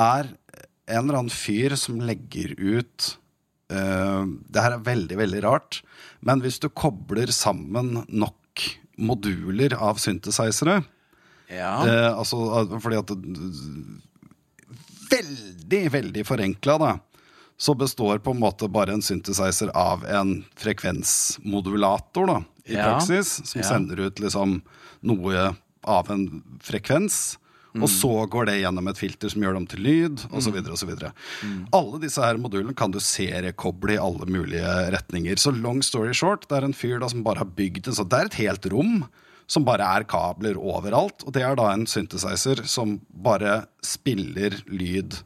er 0.02 0.32
en 0.92 1.04
eller 1.04 1.20
annen 1.22 1.34
fyr 1.34 1.76
som 1.80 2.02
legger 2.04 2.56
ut 2.58 3.12
eh, 3.12 3.21
Det 3.72 4.62
her 4.66 4.74
er 4.76 4.84
veldig, 4.84 5.18
veldig 5.18 5.42
rart, 5.46 5.82
men 6.22 6.42
hvis 6.44 6.60
du 6.60 6.68
kobler 6.70 7.32
sammen 7.32 8.02
nok 8.12 8.36
moduler 9.02 9.74
av 9.80 9.98
synthesizere 10.04 10.82
Ja. 11.52 11.72
Eh, 11.88 12.12
altså, 12.18 12.38
fordi 12.84 13.00
at 13.00 13.12
Veldig, 15.12 15.82
veldig 15.92 16.24
forenkla, 16.28 16.78
da. 16.80 16.92
Så 17.62 17.74
består 17.78 18.22
på 18.24 18.32
en 18.34 18.40
måte 18.42 18.70
bare 18.72 18.94
en 18.96 19.04
synthesizer 19.04 19.70
av 19.78 20.06
en 20.08 20.46
frekvensmodulator, 20.58 22.28
da, 22.28 22.38
i 22.66 22.74
Ja. 22.76 22.86
praksis. 23.00 23.42
Som 23.46 23.62
Ja. 23.62 23.68
sender 23.68 24.00
ut 24.00 24.16
liksom 24.20 24.62
noe 25.04 25.56
av 25.84 26.10
en 26.10 26.44
frekvens. 26.64 27.38
Og 27.80 27.88
så 27.92 28.12
går 28.32 28.50
det 28.50 28.58
gjennom 28.60 28.90
et 28.92 29.00
filter 29.00 29.32
som 29.32 29.44
gjør 29.46 29.56
dem 29.60 29.68
til 29.72 29.84
lyd, 29.86 30.26
osv. 30.36 30.58
osv. 30.74 30.92
Alle 31.78 32.02
disse 32.04 32.24
her 32.24 32.40
modulene 32.42 32.76
kan 32.78 32.92
du 32.92 33.00
seriekoble 33.04 33.96
i 33.96 34.02
alle 34.02 34.28
mulige 34.28 34.74
retninger. 34.96 35.40
Så 35.40 35.54
long 35.56 35.80
story 35.86 36.12
short, 36.18 36.50
det 36.50 36.60
er 36.60 36.68
en 36.68 36.76
fyr 36.76 37.00
da 37.00 37.10
som 37.12 37.24
bare 37.24 37.46
har 37.46 37.52
bygd 37.56 37.88
en 37.88 38.00
sånn 38.02 38.10
Det 38.12 38.20
er 38.20 38.32
et 38.32 38.40
helt 38.44 38.68
rom 38.74 38.96
som 39.52 39.66
bare 39.68 39.88
er 39.98 40.08
kabler 40.08 40.60
overalt. 40.60 41.26
Og 41.28 41.36
det 41.36 41.44
er 41.48 41.58
da 41.60 41.72
en 41.74 41.88
synthesizer 41.90 42.64
som 42.70 43.00
bare 43.12 43.66
spiller 43.84 44.60
lyd 44.72 45.22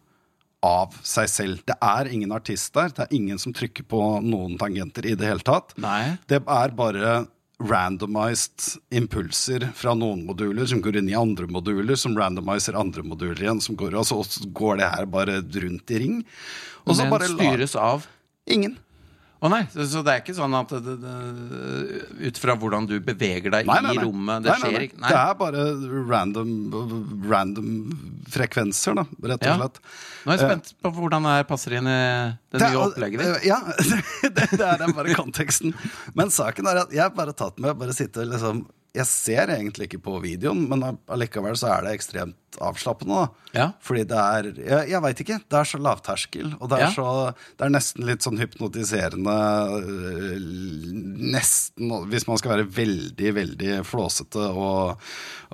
av 0.66 0.96
seg 1.06 1.30
selv. 1.30 1.62
Det 1.68 1.76
er 1.84 2.10
ingen 2.10 2.34
artist 2.34 2.74
der. 2.74 2.90
Det 2.94 3.06
er 3.06 3.16
ingen 3.16 3.42
som 3.42 3.54
trykker 3.54 3.86
på 3.90 4.02
noen 4.26 4.58
tangenter 4.62 5.06
i 5.06 5.14
det 5.18 5.28
hele 5.30 5.46
tatt. 5.46 5.76
Nei. 5.82 6.18
Det 6.30 6.42
er 6.42 6.74
bare 6.78 7.16
randomized 7.64 8.82
impulser 8.92 9.70
fra 9.78 9.94
noen 9.96 10.26
moduler 10.28 10.68
som 10.68 10.82
går 10.84 11.00
inn 11.00 11.12
i 11.12 11.18
andre 11.18 11.48
moduler, 11.48 11.96
som 12.00 12.18
randomiser 12.18 12.76
andre 12.78 13.04
moduler 13.06 13.46
igjen, 13.46 13.62
som 13.64 13.78
går, 13.80 13.96
og 13.96 14.08
så 14.10 14.48
går 14.56 14.82
det 14.82 14.92
her 14.92 15.08
bare 15.10 15.40
rundt 15.40 15.96
i 15.96 16.02
ring. 16.04 16.18
Og 16.86 16.96
så 16.96 17.06
Den 17.06 17.16
bare 17.16 17.32
styres 17.32 17.78
av 17.80 18.10
Ingen. 18.46 18.76
Å 19.44 19.50
nei, 19.52 19.66
så, 19.68 19.84
så 19.92 20.02
det 20.06 20.14
er 20.14 20.22
ikke 20.24 20.36
sånn 20.38 20.54
at 20.56 20.72
det, 20.86 20.94
det, 21.02 21.16
ut 22.30 22.38
fra 22.40 22.56
hvordan 22.60 22.86
du 22.88 22.94
beveger 23.04 23.52
deg 23.52 23.68
Nei, 23.68 23.82
nei, 23.84 23.92
i 23.98 24.00
rommet 24.00 24.46
Det 24.46 24.54
Nei, 24.54 24.56
nei, 24.62 24.70
skjer 24.72 24.86
ikke 24.88 25.02
Nei. 25.04 25.10
Det 25.12 25.20
er 25.20 25.36
bare 25.42 25.66
random, 26.10 26.54
random 27.30 27.74
frekvenser, 28.32 28.96
da, 28.98 29.04
rett 29.34 29.44
og 29.44 29.50
Ja. 29.50 29.58
slett. 29.60 29.82
Nå 30.26 30.34
er 30.34 30.40
jeg 30.40 30.48
spent 30.50 30.72
på 30.82 30.94
hvordan 30.96 31.28
det 31.28 31.36
passer 31.52 31.76
inn 31.78 31.90
i 31.92 31.98
det, 32.00 32.58
Det 32.58 32.64
nye 32.64 32.80
opplegget 32.88 33.22
ditt. 33.22 33.46
Ja, 33.46 33.60
det, 34.40 34.48
er 34.66 34.96
bare 34.96 35.18
konteksten. 35.20 35.76
Men 36.18 36.34
saken 36.34 36.72
er 36.72 36.82
at 36.86 36.96
jeg 36.96 37.14
bare 37.16 37.36
tatt 37.38 37.60
med 37.62 37.78
bare 37.78 37.94
sitte 37.96 38.26
liksom 38.26 38.64
Jeg 38.96 39.06
ser 39.10 39.52
egentlig 39.52 39.90
ikke 39.90 40.00
på 40.06 40.16
videoen, 40.24 40.62
men 40.72 40.84
allikevel 41.12 41.58
så 41.60 41.74
er 41.76 41.84
det 41.86 41.94
ekstremt 41.98 42.60
avslappende. 42.64 43.26
da 43.26 43.60
Ja. 43.60 43.66
Fordi 43.84 44.04
det 44.08 44.18
er 44.22 44.44
Jeg, 44.56 44.90
jeg 44.94 45.02
veit 45.04 45.20
ikke. 45.26 45.40
Det 45.52 45.58
er 45.60 45.68
så 45.68 45.80
lavterskel, 45.84 46.54
og 46.60 46.70
det 46.72 46.78
er, 46.80 46.86
Ja. 46.86 46.92
så, 46.96 47.36
det 47.58 47.66
er 47.66 47.74
nesten 47.76 48.06
litt 48.08 48.24
sånn 48.24 48.40
hypnotiserende 48.40 49.36
øh, 49.84 50.40
Nesten 51.36 51.92
Hvis 52.12 52.28
man 52.30 52.38
skal 52.40 52.56
være 52.56 52.70
veldig, 52.78 53.34
veldig 53.36 53.78
flåsete 53.88 54.48
og, 54.52 55.00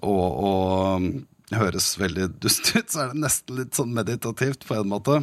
og, 0.01 0.25
og 0.45 0.95
um, 1.01 1.09
høres 1.57 1.97
veldig 1.99 2.29
dust 2.39 2.69
ut, 2.75 2.87
så 2.93 3.03
er 3.07 3.11
det 3.11 3.23
nesten 3.25 3.57
litt 3.59 3.75
sånn 3.75 3.91
meditativt 3.93 4.63
på 4.69 4.77
en 4.79 4.87
måte. 4.87 5.17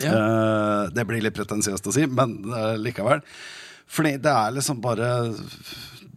Ja. 0.00 0.12
Eh, 0.16 0.84
det 0.96 1.04
blir 1.06 1.20
litt 1.22 1.36
pretensiøst 1.36 1.86
å 1.90 1.92
si, 1.92 2.06
men 2.08 2.38
likevel. 2.80 3.20
Fordi 3.92 4.14
det 4.24 4.32
er 4.32 4.54
liksom 4.56 4.80
bare 4.80 5.10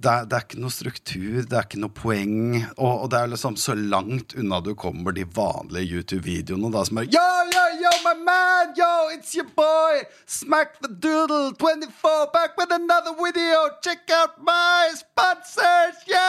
det 0.06 0.12
er, 0.14 0.26
det 0.30 0.36
er 0.38 0.44
ikke 0.46 0.60
noe 0.62 0.74
struktur, 0.74 1.38
det 1.50 1.56
er 1.58 1.66
ikke 1.66 1.80
noe 1.82 1.94
poeng. 1.98 2.36
Og, 2.78 2.92
og 3.04 3.08
det 3.10 3.20
er 3.24 3.32
liksom 3.32 3.56
så 3.58 3.74
langt 3.78 4.36
unna 4.38 4.60
du 4.62 4.72
kommer 4.78 5.16
de 5.18 5.24
vanlige 5.36 5.98
YouTube-videoene 5.98 6.70
da 6.74 6.84
som 6.86 7.00
er 7.02 7.08
Yo, 7.16 7.24
yo, 7.56 7.64
yo, 7.82 7.94
my 8.06 8.14
man! 8.28 8.76
Yo, 8.78 8.90
it's 9.16 9.34
your 9.38 9.48
boy! 9.58 10.04
Smack 10.30 10.78
the 10.86 10.92
doodle 10.94 11.52
24 11.58 12.30
back 12.36 12.54
with 12.60 12.72
another 12.76 13.16
video! 13.18 13.66
Check 13.82 14.06
out 14.14 14.38
my 14.46 14.94
sponsors! 15.00 15.98
Yo! 16.08 16.28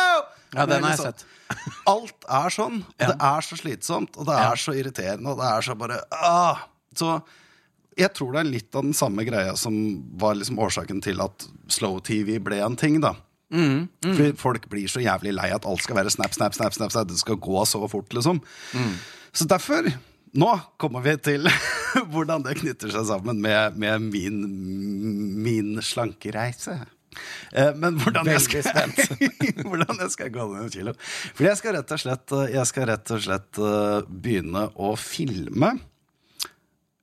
Ja, 0.57 0.65
den 0.65 0.79
Det 0.81 0.83
har 0.87 0.95
jeg 0.95 1.03
sett. 1.05 1.27
Alt 1.87 2.25
er 2.33 2.55
sånn, 2.55 2.81
og 2.87 3.03
Ja. 3.03 3.11
det 3.13 3.17
er 3.29 3.45
så 3.45 3.57
slitsomt, 3.61 4.17
og 4.17 4.27
det 4.27 4.39
Ja. 4.41 4.53
er 4.53 4.57
så 4.63 4.73
irriterende, 4.75 5.31
og 5.35 5.39
det 5.43 5.47
er 5.53 5.61
så 5.69 5.77
bare 5.79 6.01
ah. 6.11 6.65
Så 6.97 7.21
jeg 7.99 8.13
tror 8.17 8.33
det 8.33 8.41
er 8.41 8.51
litt 8.51 8.75
av 8.77 8.83
den 8.89 8.95
samme 8.97 9.25
greia 9.29 9.53
som 9.57 9.77
var 10.17 10.35
liksom 10.35 10.59
årsaken 10.59 11.03
til 11.05 11.21
at 11.21 11.47
slow-TV 11.69 12.39
ble 12.43 12.59
en 12.65 12.77
ting, 12.77 13.01
da. 13.05 13.15
Mm, 13.55 13.87
Fordi 14.03 14.33
folk 14.41 14.65
blir 14.73 14.91
så 14.91 14.99
jævlig 15.05 15.31
lei 15.37 15.53
at 15.55 15.67
alt 15.69 15.85
skal 15.85 16.01
være 16.01 16.11
snap, 16.11 16.35
snap, 16.35 16.57
snap, 16.57 16.75
snap, 16.75 16.91
snap 16.91 17.07
det 17.13 17.19
skal 17.21 17.39
gå 17.39 17.63
så 17.69 17.79
fort, 17.89 18.11
liksom. 18.17 18.41
Mm. 18.75 18.93
Så 19.37 19.47
derfor 19.47 19.87
nå 20.37 20.51
kommer 20.83 21.05
vi 21.05 21.15
til 21.23 21.47
hvordan 22.13 22.43
det 22.45 22.59
knytter 22.61 22.91
seg 22.93 23.07
sammen 23.09 23.39
med, 23.45 23.79
med 23.81 24.11
min, 24.11 24.43
min 25.47 25.77
slankereise. 25.85 26.81
Eh, 27.57 27.71
Men 27.81 27.97
hvordan 28.03 28.29
jeg, 28.29 28.43
skal, 28.45 28.67
hvordan 29.71 30.03
jeg 30.03 30.13
skal 30.13 30.33
gå 30.35 30.47
ned 30.51 30.67
en 30.67 30.73
kilo. 30.75 30.97
For 31.33 31.47
jeg 31.49 31.61
skal 31.63 31.79
rett 31.79 31.95
og 31.97 32.03
slett, 32.03 32.35
jeg 32.53 32.69
skal 32.69 32.91
rett 32.91 33.13
og 33.15 33.23
slett 33.25 33.61
eh, 33.63 34.01
begynne 34.11 34.67
å 34.77 34.93
filme 35.01 35.77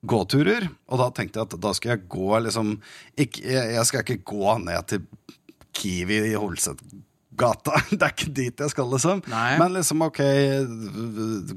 gåturer. 0.04 0.68
Og 0.92 1.00
da 1.00 1.08
tenkte 1.16 1.40
jeg 1.40 1.48
at 1.48 1.58
da 1.64 1.72
skal 1.76 1.94
jeg 1.96 2.06
gå 2.12 2.38
liksom 2.46 2.76
ikke, 3.24 3.42
jeg 3.48 3.88
skal 3.88 4.04
ikke 4.04 4.20
gå 4.34 4.58
ned 4.62 4.90
til 4.92 5.06
Kiwi 5.74 6.20
i 6.30 6.34
Holsetgata. 6.38 7.80
Det 7.90 8.00
er 8.02 8.12
ikke 8.14 8.32
dit 8.36 8.62
jeg 8.62 8.72
skal, 8.72 8.90
liksom. 8.94 9.22
Nei. 9.30 9.54
Men 9.60 9.74
liksom, 9.76 10.04
ok, 10.06 10.20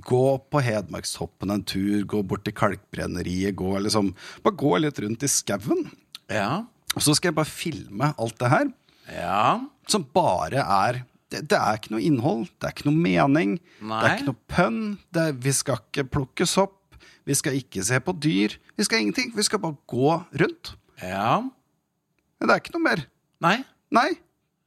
gå 0.08 0.24
på 0.52 0.62
Hedmarkstoppen 0.66 1.54
en 1.54 1.64
tur, 1.68 2.02
gå 2.10 2.24
bort 2.28 2.46
til 2.48 2.56
Kalkbrenneriet, 2.58 3.56
gå 3.60 3.76
liksom 3.86 4.14
Bare 4.46 4.58
gå 4.58 4.74
litt 4.82 5.00
rundt 5.04 5.26
i 5.26 5.30
skauen. 5.32 5.86
Ja. 6.32 6.64
Og 6.96 7.04
så 7.06 7.14
skal 7.18 7.32
jeg 7.32 7.38
bare 7.38 7.52
filme 7.52 8.14
alt 8.18 8.38
det 8.42 8.50
her, 8.52 8.72
Ja. 9.14 9.60
som 9.88 10.04
bare 10.04 10.60
er 10.64 11.04
det, 11.32 11.42
det 11.52 11.58
er 11.60 11.76
ikke 11.78 11.92
noe 11.94 12.02
innhold, 12.08 12.46
det 12.60 12.68
er 12.70 12.74
ikke 12.74 12.88
noe 12.88 13.02
mening, 13.04 13.54
det 13.84 13.98
er 14.00 14.14
ikke 14.16 14.28
noe 14.30 14.42
pønn, 14.48 14.78
det, 15.16 15.26
vi 15.44 15.52
skal 15.56 15.82
ikke 15.84 16.06
plukkes 16.16 16.54
opp. 16.64 16.74
Vi 17.28 17.36
skal 17.36 17.58
ikke 17.60 17.84
se 17.84 17.98
på 18.00 18.14
dyr. 18.24 18.54
Vi 18.80 18.86
skal 18.88 19.02
ingenting. 19.04 19.34
Vi 19.36 19.44
skal 19.44 19.60
bare 19.60 19.76
gå 19.92 20.14
rundt. 20.40 20.70
Ja. 21.04 21.42
Det 22.40 22.48
er 22.48 22.62
ikke 22.62 22.72
noe 22.78 22.86
mer. 22.86 23.02
Nei. 23.44 23.58
Nei. 23.92 24.10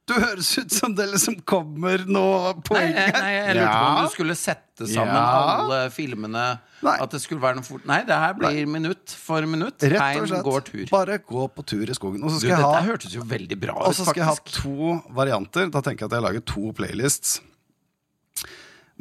Du 0.09 0.15
høres 0.17 0.47
ut 0.57 0.71
som 0.73 0.95
det 0.97 1.05
liksom 1.11 1.37
kommer 1.47 2.01
noe 2.09 2.55
poeng 2.65 2.89
her. 2.97 3.11
nei, 3.13 3.29
jeg 3.37 3.55
lurte 3.55 3.75
på 3.77 3.85
om 3.91 3.99
du 4.07 4.09
skulle 4.15 4.35
sette 4.35 4.87
sammen 4.89 5.13
Ja. 5.13 5.59
alle 5.61 5.77
filmene. 5.93 6.45
Nei. 6.81 6.95
At 7.05 7.11
det 7.13 7.21
skulle 7.21 7.39
være 7.39 7.59
noe 7.59 7.63
fort 7.67 7.85
Nei, 7.85 7.99
det 8.03 8.17
her 8.17 8.33
blir 8.33 8.65
minutt 8.67 9.13
for 9.13 9.45
minutt. 9.45 9.77
Rett 9.85 10.17
og 10.19 10.27
slett. 10.27 10.43
går 10.43 10.65
tur. 10.67 10.85
Bare 10.91 11.19
gå 11.19 11.45
på 11.53 11.63
tur 11.69 11.85
i 11.85 11.93
skogen. 11.95 12.23
Og 12.25 12.31
så 12.33 12.41
Du, 12.41 12.47
skal, 12.47 12.57
dette 12.57 12.73
ha, 12.73 12.81
hørtes 12.89 13.13
jo 13.13 13.21
veldig 13.29 13.59
bra 13.61 13.77
og 13.77 13.91
ut, 13.93 13.95
så 14.01 14.07
skal 14.09 14.23
jeg 14.23 14.25
ha 14.31 14.35
faktisk. 14.35 14.63
to 14.63 14.97
varianter. 15.15 15.69
Da 15.69 15.81
tenker 15.85 16.07
jeg 16.07 16.11
at 16.11 16.17
jeg 16.17 16.25
lager 16.27 16.45
to 16.49 16.73
playlists 16.81 17.37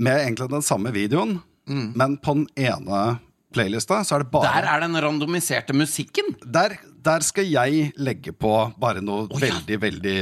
med 0.00 0.20
egentlig 0.20 0.50
den 0.52 0.62
samme 0.64 0.92
videoen, 0.94 1.40
men 1.70 2.16
på 2.18 2.34
den 2.34 2.46
ene 2.56 3.18
playlista 3.54 4.00
så 4.06 4.16
er 4.16 4.24
det 4.24 4.30
bare 4.30 4.46
Mm. 4.46 4.54
Der 4.62 4.68
er 4.76 4.80
den 4.80 4.96
randomiserte 5.04 5.74
musikken! 5.74 6.36
Der, 6.46 6.76
der 7.04 7.24
skal 7.24 7.46
jeg 7.48 7.90
legge 8.00 8.32
på 8.36 8.52
bare 8.80 9.02
noe 9.04 9.26
oh, 9.28 9.40
ja. 9.40 9.54
veldig, 9.54 9.78
veldig 9.82 10.16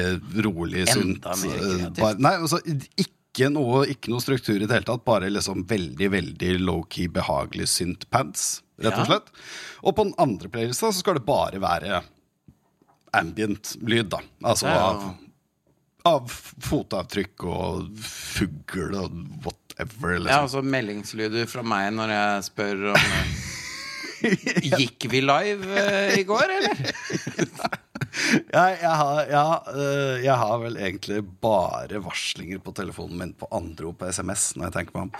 rolig, 0.45 0.85
sunt. 0.91 1.26
Eh. 1.26 1.87
Bare, 1.99 2.16
nei, 2.22 2.35
altså, 2.39 2.61
ikke 2.64 3.49
noe, 3.55 3.85
ikke 3.93 4.11
noe 4.12 4.22
struktur 4.24 4.57
i 4.57 4.64
det 4.66 4.72
hele 4.74 4.87
tatt. 4.89 5.05
Bare 5.07 5.31
liksom 5.31 5.64
veldig, 5.70 6.11
veldig 6.14 6.53
low-key, 6.64 7.09
behagelig 7.14 7.68
synt-pants, 7.74 8.49
rett 8.83 8.95
og 8.95 9.05
Ja. 9.05 9.09
slett. 9.12 9.33
Og 9.83 9.95
på 9.99 10.05
den 10.09 10.14
andre 10.18 10.49
playlista 10.53 10.93
så 10.93 11.01
skal 11.03 11.18
det 11.20 11.26
bare 11.29 11.61
være 11.62 12.03
ambient 13.16 13.76
lyd, 13.83 14.11
da. 14.12 14.20
Altså 14.45 14.68
er 14.68 14.79
av, 14.79 15.07
av 16.09 16.29
fotavtrykk 16.68 17.45
og 17.49 17.89
fugl 18.05 18.95
og 19.01 19.14
whatever, 19.45 20.16
Ja, 20.16 20.18
liksom. 20.18 20.43
altså 20.43 20.62
meldingslyder 20.62 21.47
fra 21.51 21.62
meg 21.62 21.93
når 21.97 22.12
jeg 22.14 22.47
spør 22.51 22.85
om 22.93 23.01
Gikk 24.23 25.09
vi 25.12 25.21
live 25.25 25.66
uh, 25.66 26.19
i 26.19 26.25
går, 26.29 26.57
eller? 26.59 27.79
Jeg, 28.59 28.78
jeg, 28.82 28.90
har, 29.01 29.18
ja, 29.30 29.42
øh, 29.72 30.16
jeg 30.24 30.34
har 30.40 30.59
vel 30.62 30.76
egentlig 30.80 31.18
bare 31.42 31.99
varslinger 32.03 32.59
på 32.64 32.72
telefonen 32.76 33.18
min 33.20 33.32
på 33.38 33.46
anrop 33.55 33.99
på 34.01 34.09
SMS, 34.12 34.57
når 34.57 34.64
jeg 34.68 34.74
tenker 34.76 34.92
meg 34.96 35.03
om. 35.07 35.12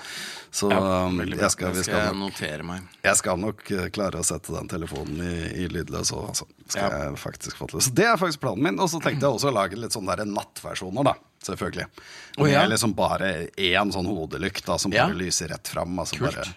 Så 0.51 0.71
ja, 0.73 0.81
jeg, 1.29 1.51
skal, 1.55 1.75
skal 1.85 1.99
jeg 2.01 2.15
nok, 2.17 2.33
notere 2.33 2.63
meg. 2.67 2.81
jeg 3.05 3.17
skal 3.21 3.39
nok 3.43 3.63
øh, 3.77 3.87
klare 3.95 4.21
å 4.23 4.27
sette 4.27 4.53
den 4.57 4.69
telefonen 4.73 5.21
i, 5.25 5.35
i 5.63 5.69
lydløs 5.73 6.11
òg, 6.17 6.25
altså. 6.33 6.47
Skal 6.69 6.83
Ja. 6.93 6.99
jeg 7.07 7.21
faktisk 7.23 7.57
få 7.61 7.67
til. 7.71 7.81
Så 7.87 7.91
det 7.97 8.05
er 8.11 8.17
faktisk 8.21 8.41
planen 8.45 8.63
min. 8.67 8.81
Og 8.83 8.89
så 8.93 8.99
tenkte 9.01 9.25
jeg 9.25 9.33
også 9.39 9.49
å 9.53 9.57
lage 9.57 9.79
litt 9.81 9.95
sånne 9.97 10.17
nattversjoner, 10.29 11.03
da. 11.09 11.15
Selvfølgelig. 11.49 11.87
Å, 11.89 12.45
ja. 12.51 12.61
Med 12.65 12.73
liksom 12.75 12.93
bare 12.99 13.31
én 13.57 13.93
sånn 13.95 14.09
hodelykt 14.11 14.65
da, 14.69 14.77
som 14.83 14.93
Ja. 14.93 15.07
bare 15.09 15.17
lyser 15.23 15.49
rett 15.55 15.69
fram. 15.71 15.95
Altså 16.03 16.19
Kult. 16.19 16.35
bare 16.37 16.53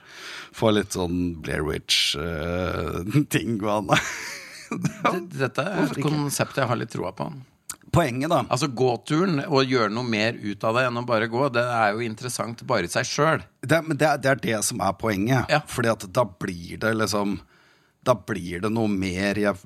få 0.57 0.71
litt 0.75 0.91
sånn 0.97 1.17
Blair 1.45 1.63
Witch-ting 1.67 3.57
gående. 3.63 3.95
Det- 5.11 5.39
Dette 5.39 5.65
er 5.67 5.83
et 5.89 6.01
konsept 6.03 6.57
jeg 6.61 6.67
har 6.71 6.79
litt 6.79 6.91
troa 6.93 7.11
på. 7.15 7.29
Poenget, 7.91 8.29
da. 8.31 8.37
Altså 8.47 8.69
Gåturen, 8.71 9.41
å 9.51 9.59
gjøre 9.67 9.91
noe 9.91 10.07
mer 10.07 10.37
ut 10.39 10.63
av 10.63 10.77
det 10.77 10.85
enn 10.87 10.99
å 11.01 11.05
bare 11.07 11.27
gå, 11.27 11.41
det 11.51 11.63
er 11.67 11.91
jo 11.97 12.03
interessant 12.05 12.61
bare 12.69 12.87
i 12.87 12.91
seg 12.91 13.03
sjøl. 13.09 13.41
Det, 13.59 13.81
men 13.83 13.97
det, 13.99 14.07
er- 14.07 14.21
det 14.23 14.29
er 14.31 14.39
det 14.45 14.59
som 14.63 14.79
er 14.85 14.93
poenget. 14.95 15.49
Ja. 15.51 15.59
Fordi 15.67 15.91
at 15.91 16.05
da 16.15 16.23
blir 16.23 16.79
det 16.79 16.93
liksom 17.01 17.39
Da 18.01 18.15
blir 18.15 18.63
det 18.63 18.71
noe 18.73 18.89
mer 18.89 19.37
jeg 19.37 19.59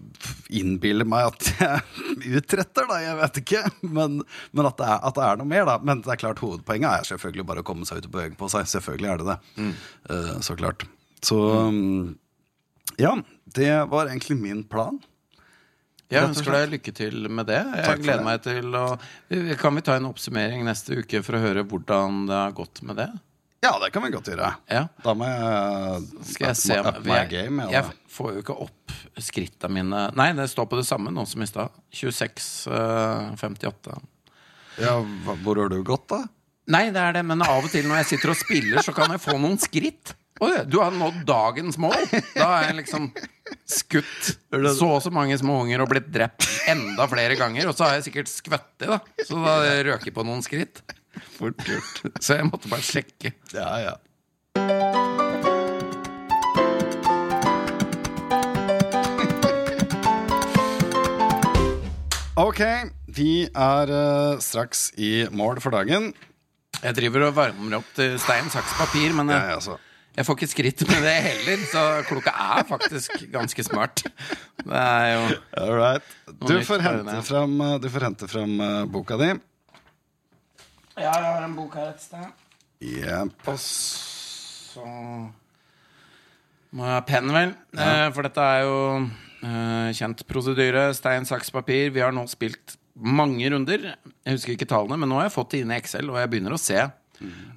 innbiller 0.60 1.08
meg 1.08 1.30
at 1.30 1.46
jeg 1.56 2.34
utretter, 2.42 2.84
da. 2.90 2.98
Jeg 3.00 3.16
vet 3.22 3.38
ikke. 3.44 3.62
Men, 3.88 4.18
men 4.52 4.68
at, 4.68 4.76
det 4.82 4.90
er, 4.90 5.00
at 5.08 5.16
det 5.16 5.24
er 5.30 5.40
noe 5.40 5.48
mer, 5.54 5.64
da. 5.70 5.78
Men 5.80 6.02
det 6.04 6.12
er 6.12 6.20
klart 6.20 6.42
hovedpoenget 6.44 6.90
er 6.90 7.08
selvfølgelig 7.14 7.46
bare 7.48 7.64
å 7.64 7.68
komme 7.70 7.88
seg 7.88 8.02
ut 8.02 8.10
og 8.10 8.18
bevege 8.18 8.36
på 8.42 8.50
seg. 8.52 8.68
Selvfølgelig 8.74 9.12
er 9.14 9.22
det 9.24 9.30
det. 9.30 9.38
Mm. 9.62 9.72
Uh, 10.10 10.34
så 10.44 10.58
klart. 10.60 10.84
Så 11.24 11.38
um, 11.70 12.18
ja. 13.02 13.16
Det 13.56 13.72
var 13.92 14.08
egentlig 14.12 14.38
min 14.40 14.64
plan. 14.68 14.98
Jeg 16.12 16.22
ønsker 16.30 16.54
deg 16.54 16.70
lykke 16.76 16.92
til 16.96 17.30
med 17.34 17.48
det. 17.50 17.62
Jeg 17.82 18.02
gleder 18.04 18.20
det. 18.22 18.26
meg 18.28 18.42
til 18.46 18.76
å 18.78 18.84
Kan 19.58 19.76
vi 19.76 19.82
ta 19.88 19.96
en 19.98 20.06
oppsummering 20.12 20.62
neste 20.68 21.00
uke 21.02 21.22
for 21.26 21.38
å 21.38 21.42
høre 21.42 21.64
hvordan 21.66 22.28
det 22.30 22.36
har 22.38 22.52
gått 22.58 22.82
med 22.86 23.00
det? 23.02 23.08
Ja, 23.66 23.72
det 23.82 23.90
kan 23.96 24.04
vi 24.06 24.12
godt 24.14 24.28
gjøre. 24.30 24.52
Ja. 24.70 24.84
Da 25.02 25.14
må 25.18 25.26
jeg 25.26 26.26
Skal 26.36 26.48
jeg 26.52 26.60
se 26.62 26.78
up 26.78 27.00
my 27.02 27.16
jeg, 27.24 27.30
game. 27.32 27.64
jeg 27.72 27.74
Ja, 27.74 27.82
får 28.14 28.36
jo 28.36 28.44
ikke 28.44 28.58
opp 28.68 28.94
skritta 29.18 29.72
mine 29.72 30.04
Nei, 30.14 30.28
det 30.38 30.46
står 30.52 30.68
på 30.70 30.78
det 30.78 30.86
samme 30.86 31.10
nå 31.16 31.26
som 31.26 31.42
i 31.42 31.48
stad. 31.50 31.74
26, 31.90 32.68
eh, 32.70 33.32
58. 33.42 33.98
Ja, 34.84 35.00
hvor 35.42 35.58
har 35.64 35.70
du 35.74 35.80
gått, 35.88 36.06
da? 36.12 36.22
Nei, 36.68 36.92
det 36.94 37.02
er 37.02 37.14
det, 37.18 37.26
men 37.26 37.42
av 37.42 37.64
og 37.66 37.72
til 37.74 37.86
når 37.90 38.04
jeg 38.04 38.12
sitter 38.14 38.34
og 38.36 38.38
spiller, 38.38 38.82
så 38.86 38.94
kan 38.94 39.10
jeg 39.16 39.22
få 39.26 39.40
noen 39.42 39.58
skritt. 39.62 40.14
Du 40.40 40.78
har 40.80 40.92
nådd 40.92 41.22
dagens 41.26 41.78
mål! 41.78 41.96
Da 42.36 42.44
har 42.44 42.64
jeg 42.68 42.76
liksom 42.82 43.06
skutt 43.64 44.34
så 44.76 44.90
og 44.90 45.00
så 45.06 45.12
mange 45.14 45.38
små 45.40 45.62
unger 45.64 45.86
og 45.86 45.94
blitt 45.94 46.10
drept 46.12 46.44
enda 46.68 47.06
flere 47.08 47.38
ganger. 47.40 47.70
Og 47.72 47.78
så 47.78 47.88
har 47.88 47.96
jeg 47.96 48.10
sikkert 48.10 48.32
skvettet, 48.32 48.90
da. 48.90 49.00
Så 49.24 49.40
da 49.40 49.56
røker 49.88 50.10
jeg 50.12 50.16
på 50.18 50.26
noen 50.28 50.44
skritt. 50.44 50.84
Fort 51.38 51.64
gjort. 51.64 52.04
Så 52.20 52.36
jeg 52.42 52.50
måtte 52.50 52.68
bare 52.68 52.84
sjekke. 52.84 53.32
Ja, 53.56 53.70
ja. 53.80 53.96
Ok, 62.36 62.60
vi 63.16 63.48
er 63.48 63.96
uh, 63.96 64.44
straks 64.44 64.90
i 65.00 65.30
mål 65.32 65.64
for 65.64 65.72
dagen. 65.80 66.12
Jeg 66.84 67.00
driver 67.00 67.30
og 67.30 67.38
varmer 67.40 67.80
opp 67.80 67.88
til 67.96 68.20
stein, 68.20 68.52
saks, 68.52 68.76
papir, 68.76 69.16
men 69.16 69.32
Ja, 69.32 69.40
jeg, 69.48 69.56
ja, 69.56 69.64
så. 69.64 69.80
Jeg 70.16 70.24
får 70.24 70.38
ikke 70.38 70.48
skritt 70.48 70.84
med 70.88 71.02
det 71.04 71.16
heller. 71.26 71.64
Så 71.68 71.82
klokka 72.08 72.32
er 72.32 72.64
faktisk 72.70 73.18
ganske 73.34 73.66
smart. 73.68 74.06
Det 74.62 74.80
er 74.80 75.10
jo 75.12 75.26
All 75.60 75.74
right. 75.76 76.16
Du 76.40 76.56
får 76.64 76.84
hente 76.86 77.18
fram, 77.28 77.60
eh, 77.62 77.76
du 77.84 77.90
får 77.92 78.08
hente 78.08 78.30
fram 78.32 78.56
eh, 78.64 78.86
boka 78.92 79.20
di. 79.20 79.34
Ja, 80.96 81.12
jeg 81.12 81.28
har 81.28 81.44
en 81.44 81.58
bok 81.58 81.76
her 81.76 81.92
et 81.92 82.02
sted. 82.02 82.32
Yep. 82.80 83.36
Og 83.52 83.60
så 83.60 84.88
må 86.76 86.88
jeg 86.88 86.96
ha 86.96 87.04
penn, 87.08 87.32
vel. 87.36 87.54
Ja. 87.76 88.10
for 88.16 88.28
dette 88.28 88.48
er 88.56 88.64
jo 88.64 88.80
eh, 89.44 89.92
kjent 90.00 90.24
prosedyre. 90.30 90.88
Stein, 90.96 91.28
saks, 91.28 91.52
papir. 91.52 91.92
Vi 91.92 92.04
har 92.04 92.16
nå 92.16 92.24
spilt 92.32 92.78
mange 92.96 93.52
runder. 93.52 93.92
Jeg 94.24 94.38
husker 94.38 94.56
ikke 94.56 94.72
tallene, 94.72 94.98
men 95.02 95.12
nå 95.12 95.20
har 95.20 95.28
jeg 95.28 95.36
fått 95.36 95.52
det 95.52 95.66
inn 95.66 95.76
i 95.76 95.80
Excel, 95.82 96.08
og 96.12 96.22
jeg 96.22 96.32
begynner 96.32 96.56
å 96.56 96.62
se 96.62 96.80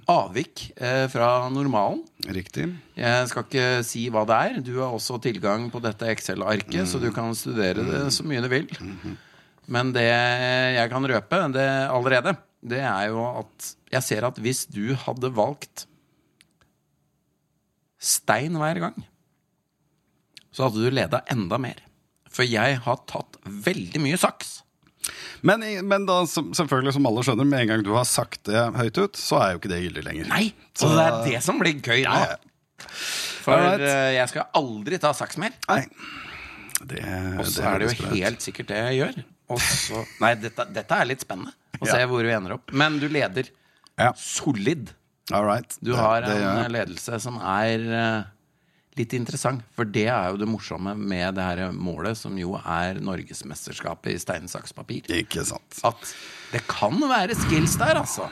avvik 0.09 0.69
eh, 0.77 1.07
fra 1.13 1.49
normalen. 1.53 2.03
Riktig. 2.29 2.69
Jeg 2.99 3.31
skal 3.31 3.47
ikke 3.47 3.67
si 3.87 4.07
hva 4.13 4.25
det 4.29 4.39
er. 4.49 4.61
Du 4.65 4.75
har 4.81 4.95
også 4.95 5.19
tilgang 5.23 5.69
på 5.73 5.83
dette 5.85 6.09
Excel-arket, 6.15 6.89
så 6.89 7.01
du 7.03 7.11
kan 7.15 7.35
studere 7.37 7.85
det 7.87 8.05
så 8.15 8.27
mye 8.27 8.43
du 8.45 8.49
vil. 8.53 8.69
Men 9.69 9.93
det 9.93 10.07
jeg 10.09 10.93
kan 10.93 11.09
røpe 11.11 11.43
det 11.55 11.69
allerede, 11.89 12.37
det 12.65 12.81
er 12.83 13.11
jo 13.13 13.23
at 13.45 13.73
jeg 13.93 14.07
ser 14.07 14.27
at 14.29 14.41
hvis 14.43 14.65
du 14.71 14.95
hadde 15.07 15.31
valgt 15.37 15.87
stein 17.99 18.57
hver 18.59 18.81
gang, 18.87 18.97
så 20.55 20.67
hadde 20.67 20.83
du 20.83 20.95
leda 20.95 21.23
enda 21.31 21.59
mer. 21.61 21.83
For 22.33 22.47
jeg 22.47 22.81
har 22.85 23.05
tatt 23.11 23.39
veldig 23.45 24.01
mye 24.03 24.19
saks. 24.21 24.61
Men, 25.43 25.63
men 25.87 26.07
da, 26.07 26.25
som- 26.27 26.53
selvfølgelig, 26.57 26.93
som 26.97 27.07
alle 27.07 27.23
skjønner, 27.23 27.47
med 27.47 27.61
en 27.61 27.69
gang 27.69 27.83
du 27.87 27.93
har 27.95 28.05
sagt 28.09 28.45
det 28.45 28.63
høyt 28.75 28.99
ut, 28.99 29.17
så 29.17 29.39
er 29.43 29.53
jo 29.53 29.59
ikke 29.61 29.71
det 29.73 29.83
gyldig 29.85 30.05
lenger. 30.05 30.29
Nei, 30.33 30.53
så 30.75 30.89
det 30.97 31.05
er 31.07 31.19
det 31.31 31.43
som 31.45 31.59
blir 31.61 31.81
gøy 31.81 32.03
nå. 32.09 32.37
For 33.45 33.59
eh, 33.81 34.15
jeg 34.19 34.29
skal 34.33 34.49
aldri 34.59 34.99
ta 35.03 35.13
saks 35.17 35.39
mer. 35.41 35.55
Nei. 35.69 35.83
Det, 36.79 37.03
Og 37.41 37.47
så 37.51 37.65
er 37.67 37.79
det 37.83 37.89
jo 37.89 38.05
bra 38.05 38.13
helt 38.15 38.45
sikkert 38.45 38.69
det 38.71 38.77
jeg 38.85 38.99
gjør. 39.01 39.17
Også, 39.51 40.03
Nei, 40.21 40.35
dette, 40.39 40.67
dette 40.77 40.95
er 41.01 41.09
litt 41.09 41.25
spennende. 41.25 41.55
Å 41.81 41.87
Ja. 41.87 41.93
se 41.95 42.05
hvor 42.11 42.23
vi 42.27 42.35
ender 42.35 42.55
opp. 42.59 42.73
Men 42.73 42.99
du 43.01 43.09
leder 43.09 43.49
Ja. 43.99 44.13
solid. 44.15 44.91
All 45.33 45.45
right. 45.45 45.77
Du 45.83 45.95
har 45.97 46.21
det 46.23 46.29
det, 46.37 46.43
en 46.65 46.73
ledelse 46.73 47.19
som 47.21 47.37
er 47.41 47.79
eh, 47.93 48.23
litt 48.99 49.15
interessant. 49.17 49.63
For 49.77 49.89
det 49.89 50.07
er 50.11 50.33
jo 50.33 50.41
det 50.41 50.49
morsomme 50.51 50.95
med 50.99 51.37
det 51.39 51.45
her 51.47 51.73
målet, 51.75 52.19
som 52.19 52.37
jo 52.39 52.57
er 52.61 53.01
Norgesmesterskapet 53.05 54.15
i 54.15 54.19
stein, 54.23 54.49
saks, 54.51 54.75
papir. 54.77 55.07
Ikke 55.15 55.45
sant. 55.47 55.81
At 55.87 56.11
det 56.53 56.65
kan 56.71 56.99
være 57.11 57.37
skills 57.39 57.77
der, 57.81 58.03
altså. 58.03 58.29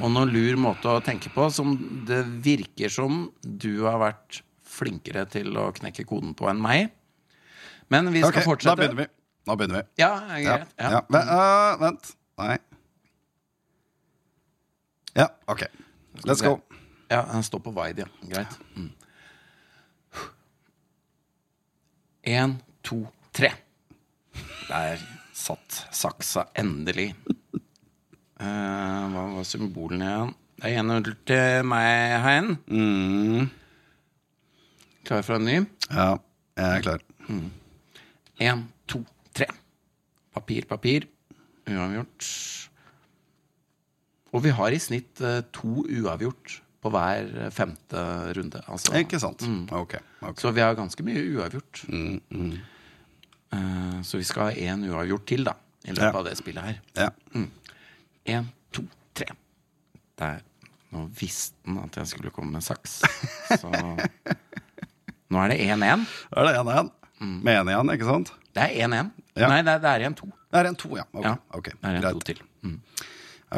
Og 0.00 0.08
noen 0.08 0.32
lur 0.32 0.56
måte 0.60 0.88
å 0.88 1.02
tenke 1.04 1.32
på 1.34 1.48
som 1.52 1.74
det 2.08 2.22
virker 2.44 2.92
som 2.92 3.26
du 3.42 3.84
har 3.84 4.00
vært 4.00 4.40
flinkere 4.72 5.26
til 5.28 5.52
å 5.60 5.68
knekke 5.76 6.06
koden 6.08 6.32
på 6.38 6.48
enn 6.48 6.62
meg. 6.64 6.92
Men 7.92 8.08
vi 8.12 8.22
skal 8.22 8.32
okay, 8.32 8.46
fortsette. 8.46 8.72
da 8.72 8.80
begynner 8.80 9.02
vi. 9.04 9.08
Da 9.44 9.56
begynner 9.58 9.82
vi. 9.82 9.88
Ja, 10.00 10.12
er 10.32 10.38
Ja, 10.40 10.56
greit. 10.56 10.74
ja. 10.78 10.90
Ja. 10.96 11.00
Men, 11.12 11.32
øh, 11.36 11.80
vent. 11.82 12.12
Nei. 12.40 12.58
Ja, 15.18 15.28
ok. 15.46 15.66
Let's 16.24 16.40
go. 16.40 16.60
Ja, 17.10 17.26
han 17.28 17.42
står 17.44 17.60
på 17.60 17.74
wide, 17.76 18.06
ja. 18.06 18.28
Greit. 18.30 18.54
Mm. 18.76 18.88
En, 22.22 22.60
to, 22.86 23.00
tre. 23.34 23.50
Der 24.68 25.00
satt 25.34 25.80
saksa 25.90 26.44
endelig. 26.54 27.08
Uh, 28.38 29.10
hva 29.10 29.24
var 29.34 29.46
symbolene 29.46 30.06
igjen? 30.06 30.30
Det 30.62 30.70
er 30.70 30.84
1-0 30.84 31.16
til 31.26 31.66
meg, 31.66 32.14
Hein. 32.22 32.52
Mm. 32.70 33.48
Klar 35.02 35.26
for 35.26 35.40
en 35.40 35.48
ny? 35.48 35.56
Ja, 35.90 36.12
jeg 36.54 36.68
er 36.68 36.84
klar. 36.86 37.02
Én, 38.38 38.62
to, 38.86 39.02
tre. 39.34 39.48
Papir, 40.30 40.68
papir. 40.70 41.08
Uavgjort. 41.66 42.28
Og 44.30 44.46
vi 44.46 44.54
har 44.54 44.70
i 44.70 44.78
snitt 44.78 45.18
eh, 45.26 45.42
to 45.50 45.82
uavgjort 45.82 46.61
på 46.82 46.90
hver 46.90 47.28
eh, 47.46 47.50
femte 47.54 48.02
runde. 48.36 48.60
Altså, 48.68 48.92
Ikke 48.98 49.20
sant? 49.22 49.42
Ok. 49.72 49.94
ok. 50.22 50.40
Så 50.42 50.50
vi 50.54 50.60
har 50.64 50.74
ganske 50.78 51.04
mye 51.06 51.24
uavgjort. 51.36 51.84
Mm, 51.88 52.60
Eh, 53.52 53.98
så 54.02 54.16
vi 54.16 54.24
skal 54.24 54.46
ha 54.48 54.52
én 54.56 54.80
uavgjort 54.88 55.26
til, 55.28 55.42
da, 55.44 55.52
i 55.84 55.90
løpet 55.92 56.06
Ja. 56.06 56.18
av 56.18 56.24
det 56.24 56.36
spillet 56.38 56.64
her. 56.64 56.78
Ja. 56.96 57.10
Én, 58.24 58.46
to, 58.72 58.82
tre. 59.14 59.26
Der. 60.16 60.38
Nå 60.92 61.02
visste 61.20 61.54
han 61.66 61.82
at 61.84 61.96
jeg 62.00 62.06
skulle 62.06 62.30
komme 62.32 62.52
med 62.52 62.62
saks. 62.64 63.02
Så 63.60 63.68
nå 63.68 65.42
er 65.44 65.52
det 65.52 65.58
1-1. 65.68 66.06
Da 66.32 66.40
er 66.40 66.48
det 66.48 66.56
1-1. 66.64 66.90
Med 67.44 67.60
1 67.60 67.70
igjen, 67.74 67.92
ikke 67.94 68.08
sant? 68.08 68.32
Det 68.56 68.64
er 68.64 68.88
1-1. 68.88 69.12
Ja. 69.36 69.48
Nei, 69.52 69.60
det 69.68 69.72
er- 69.76 69.84
det 69.84 69.90
er 69.92 70.08
1-2. 70.10 70.32
Det 70.52 70.60
er 70.60 70.70
1-2, 70.72 70.96
ja. 70.96 71.04
Ok, 71.12 71.24
Ja, 71.24 71.36
ok, 71.56 71.64
det 71.64 71.84
er 71.84 71.94
en 71.96 72.02
to 72.02 72.08
greit. 72.08 72.24
til. 72.24 72.42
Mm. 72.64 72.80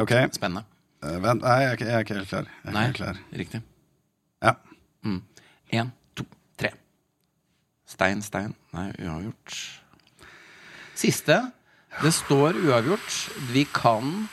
Ok, 0.03 0.11
Spennende. 0.35 0.63
Eh, 1.05 1.19
vent, 1.23 1.41
nei, 1.45 1.55
jeg 1.61 1.69
er 1.71 1.77
ikke, 1.79 1.85
jeg 1.89 1.95
er 1.99 2.05
ikke 2.07 2.17
helt 2.19 2.29
klar. 2.33 2.49
Jeg 2.51 2.69
er 2.71 2.75
Nei, 2.75 2.83
ikke 2.89 3.05
helt 3.05 3.19
klar. 3.21 3.39
riktig. 3.41 3.61
Ja. 4.45 4.55
Én, 5.75 5.89
to, 6.15 6.25
tre. 6.59 6.71
Stein, 7.89 8.21
stein. 8.25 8.53
Nei, 8.73 8.89
uavgjort. 9.05 9.55
Siste. 10.95 11.39
Det 12.01 12.11
står 12.13 12.57
uavgjort. 12.65 13.15
Vi 13.53 13.65
kan 13.71 14.27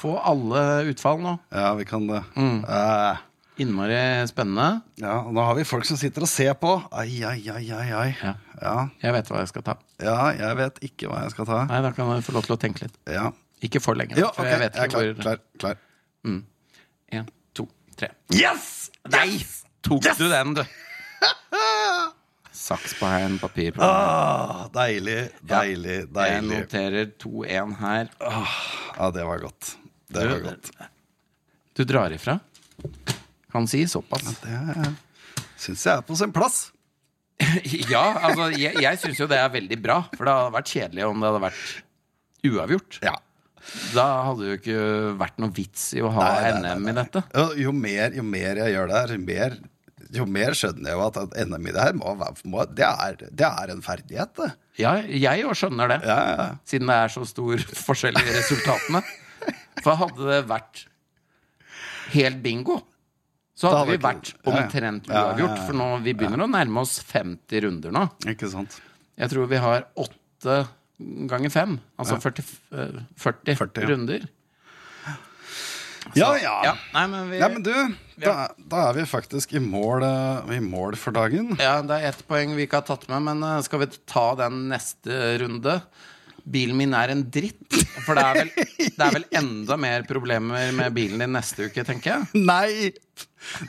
få 0.00 0.14
alle 0.24 0.62
utfall 0.90 1.20
nå. 1.22 1.34
ja, 1.52 1.72
vi 1.78 1.84
kan 1.88 2.06
det. 2.08 2.22
Mm. 2.36 2.62
Uh. 2.64 3.26
Innmari 3.60 3.96
spennende. 4.30 4.80
ja, 5.02 5.18
og 5.20 5.34
nå 5.36 5.42
har 5.44 5.54
vi 5.58 5.66
folk 5.68 5.84
som 5.84 5.98
sitter 6.00 6.24
og 6.24 6.30
ser 6.32 6.54
på. 6.56 6.70
Ai, 6.96 7.18
ai, 7.28 7.42
ai, 7.52 7.66
ai, 7.76 7.88
ai. 7.92 8.08
Ja. 8.22 8.34
Ja, 8.60 8.76
Jeg 9.02 9.12
vet 9.18 9.28
hva 9.28 9.42
jeg 9.42 9.50
skal 9.52 9.62
ta. 9.66 9.74
ja, 10.00 10.16
jeg 10.36 10.56
vet 10.56 10.78
ikke 10.86 11.10
hva 11.10 11.20
jeg 11.26 11.34
skal 11.34 11.46
ta. 11.48 11.58
Nei, 11.68 11.82
Da 11.84 11.90
kan 11.92 12.08
du 12.08 12.24
få 12.24 12.32
lov 12.38 12.46
til 12.48 12.56
å 12.56 12.60
tenke 12.60 12.86
litt. 12.86 12.96
Ja, 13.08 13.30
Ikke 13.60 13.80
for 13.84 13.94
lenge. 13.94 14.16
ja 14.16 14.30
for 14.32 14.46
ok, 14.46 14.48
jeg 14.54 14.60
vet 14.64 14.74
jeg 14.80 14.84
er 14.84 14.88
klar, 14.94 15.04
hvor 15.10 15.20
klar, 15.22 15.42
klar. 15.60 15.76
En, 16.24 17.26
to, 17.56 17.66
tre. 17.96 18.10
Yes! 18.34 18.90
Nei! 19.10 19.40
Tok 19.82 20.04
du 20.18 20.26
den, 20.28 20.54
du? 20.58 20.64
Saks 22.60 22.92
på 23.00 23.06
en 23.08 23.38
papir 23.40 23.72
på 23.72 23.82
Ah, 23.82 24.66
deilig, 24.74 25.30
Ja. 25.48 25.62
deilig, 25.62 25.96
Jeg 26.14 26.42
noterer 26.44 27.06
2-1 27.18 27.76
her. 27.80 28.10
Ja, 28.20 29.10
det 29.14 29.24
var 29.26 29.38
godt. 29.40 29.76
Det 30.10 30.26
var 30.28 30.40
godt. 30.44 30.70
Du 31.74 31.84
drar 31.84 32.10
ifra? 32.12 32.38
Kan 33.50 33.66
si 33.66 33.84
såpass. 33.88 34.36
Det 34.42 34.94
syns 35.56 35.86
jeg 35.86 35.96
er 35.96 36.02
på 36.06 36.16
sin 36.16 36.32
plass. 36.32 36.70
Ja, 37.90 38.04
altså, 38.28 38.50
jeg, 38.52 38.76
jeg 38.82 38.98
syns 39.00 39.18
jo 39.18 39.26
det 39.30 39.38
er 39.40 39.48
veldig 39.48 39.78
bra. 39.82 40.02
For 40.14 40.28
det 40.28 40.34
hadde 40.36 40.52
vært 40.58 40.68
kjedelig 40.74 41.06
om 41.08 41.20
det 41.22 41.30
hadde 41.30 41.42
vært 41.46 41.82
uavgjort. 42.50 42.98
Ja. 43.06 43.14
Da 43.94 44.06
hadde 44.28 44.40
det 44.42 44.48
jo 44.50 44.58
ikke 44.60 44.84
vært 45.20 45.36
noe 45.42 45.52
vits 45.56 45.88
i 45.98 46.00
å 46.04 46.10
ha 46.14 46.24
Nei, 46.24 46.38
nei, 46.40 46.60
nei, 46.62 46.72
NM 46.76 46.82
nei. 46.88 46.92
i 46.92 46.96
dette. 47.00 47.22
Jo, 47.36 47.44
jo, 47.66 47.72
mer, 47.76 48.16
jo 48.16 48.24
mer 48.26 48.60
jeg 48.64 48.74
gjør 48.74 48.90
det 48.90 48.96
her, 49.00 49.12
jo 49.16 49.22
mer, 49.26 49.56
jo 50.20 50.26
mer 50.26 50.56
skjønner 50.58 50.90
jeg 50.90 50.96
jo 50.98 51.02
at, 51.06 51.18
at 51.26 51.36
NM 51.50 51.68
i 51.70 51.74
det 51.76 51.84
her 51.84 51.96
må, 51.98 52.14
være- 52.18 52.48
må, 52.50 52.64
det, 52.74 52.86
er, 52.88 53.18
det 53.30 53.50
er 53.50 53.74
en 53.76 53.82
ferdighet, 53.84 54.32
det. 54.40 54.50
Ja, 54.80 54.94
jeg 55.04 55.44
òg 55.44 55.58
skjønner 55.60 55.92
det. 55.92 56.00
Ja, 56.08 56.18
ja. 56.32 56.46
Siden 56.66 56.88
det 56.90 56.96
er 57.04 57.12
så 57.12 57.26
stor 57.28 57.60
forskjell 57.86 58.16
i 58.18 58.24
resultatene. 58.38 59.02
For 59.84 59.96
hadde 60.00 60.26
det 60.32 60.40
vært 60.50 60.86
helt 62.14 62.40
bingo, 62.42 62.80
så 63.54 63.68
hadde 63.70 63.78
hadde 63.84 63.92
vi 63.92 64.02
vært 64.02 64.30
omtrent 64.48 65.08
Ja, 65.10 65.12
ja, 65.12 65.20
ja, 65.20 65.24
uavgjort. 65.30 65.58
For 65.68 65.76
nå, 65.78 65.88
vi 66.04 66.14
begynner 66.16 66.42
å 66.46 66.50
nærme 66.50 66.80
oss 66.82 66.96
50 67.06 67.64
runder 67.66 67.92
nå. 67.94 68.06
Ikke 68.32 68.48
sant? 68.50 68.78
Jeg 69.20 69.28
tror 69.34 69.50
vi 69.50 69.60
har 69.60 69.84
åtte 70.00 70.56
ganger 71.30 71.52
fem. 71.52 71.78
Altså 72.00 72.20
40, 72.20 72.44
eh, 72.72 73.00
40, 73.16 73.56
40, 73.56 73.82
ja. 73.82 73.88
runder. 73.90 74.28
Ja, 76.16 76.30
ja. 76.40 76.54
Ja, 76.64 76.74
nei, 76.94 77.06
men 77.12 77.30
vi, 77.30 77.38
Ja, 77.38 77.48
men 77.52 77.64
du, 77.64 77.74
da, 78.20 78.34
da 78.56 78.84
er 78.88 78.96
vi 78.96 79.06
faktisk 79.08 79.52
i 79.54 79.62
mål, 79.62 80.04
eh, 80.06 80.54
i 80.56 80.60
mål 80.64 80.96
for 80.98 81.14
dagen. 81.14 81.52
Ja, 81.60 81.80
det 81.86 81.98
er 81.98 82.10
ett 82.10 82.22
poeng 82.28 82.56
vi 82.56 82.66
ikke 82.66 82.80
har 82.80 82.88
tatt 82.88 83.06
med, 83.10 83.22
men 83.28 83.44
eh, 83.46 83.60
skal 83.66 83.84
vi 83.84 83.90
ta 84.10 84.30
den 84.40 84.64
neste 84.72 85.36
runde? 85.42 85.80
Bilen 86.44 86.78
min 86.78 86.96
er 86.96 87.12
en 87.14 87.24
dritt. 87.32 87.66
For 88.06 88.16
det 88.16 88.24
er 88.24 88.40
vel, 88.40 88.50
det 88.80 89.06
er 89.06 89.14
vel 89.18 89.28
enda 89.42 89.76
mer 89.80 90.06
problemer 90.08 90.72
med 90.76 90.96
bilen 90.96 91.22
din 91.22 91.34
neste 91.36 91.68
uke, 91.68 91.84
tenker 91.86 92.16
jeg. 92.16 92.44
Nei! 92.46 92.92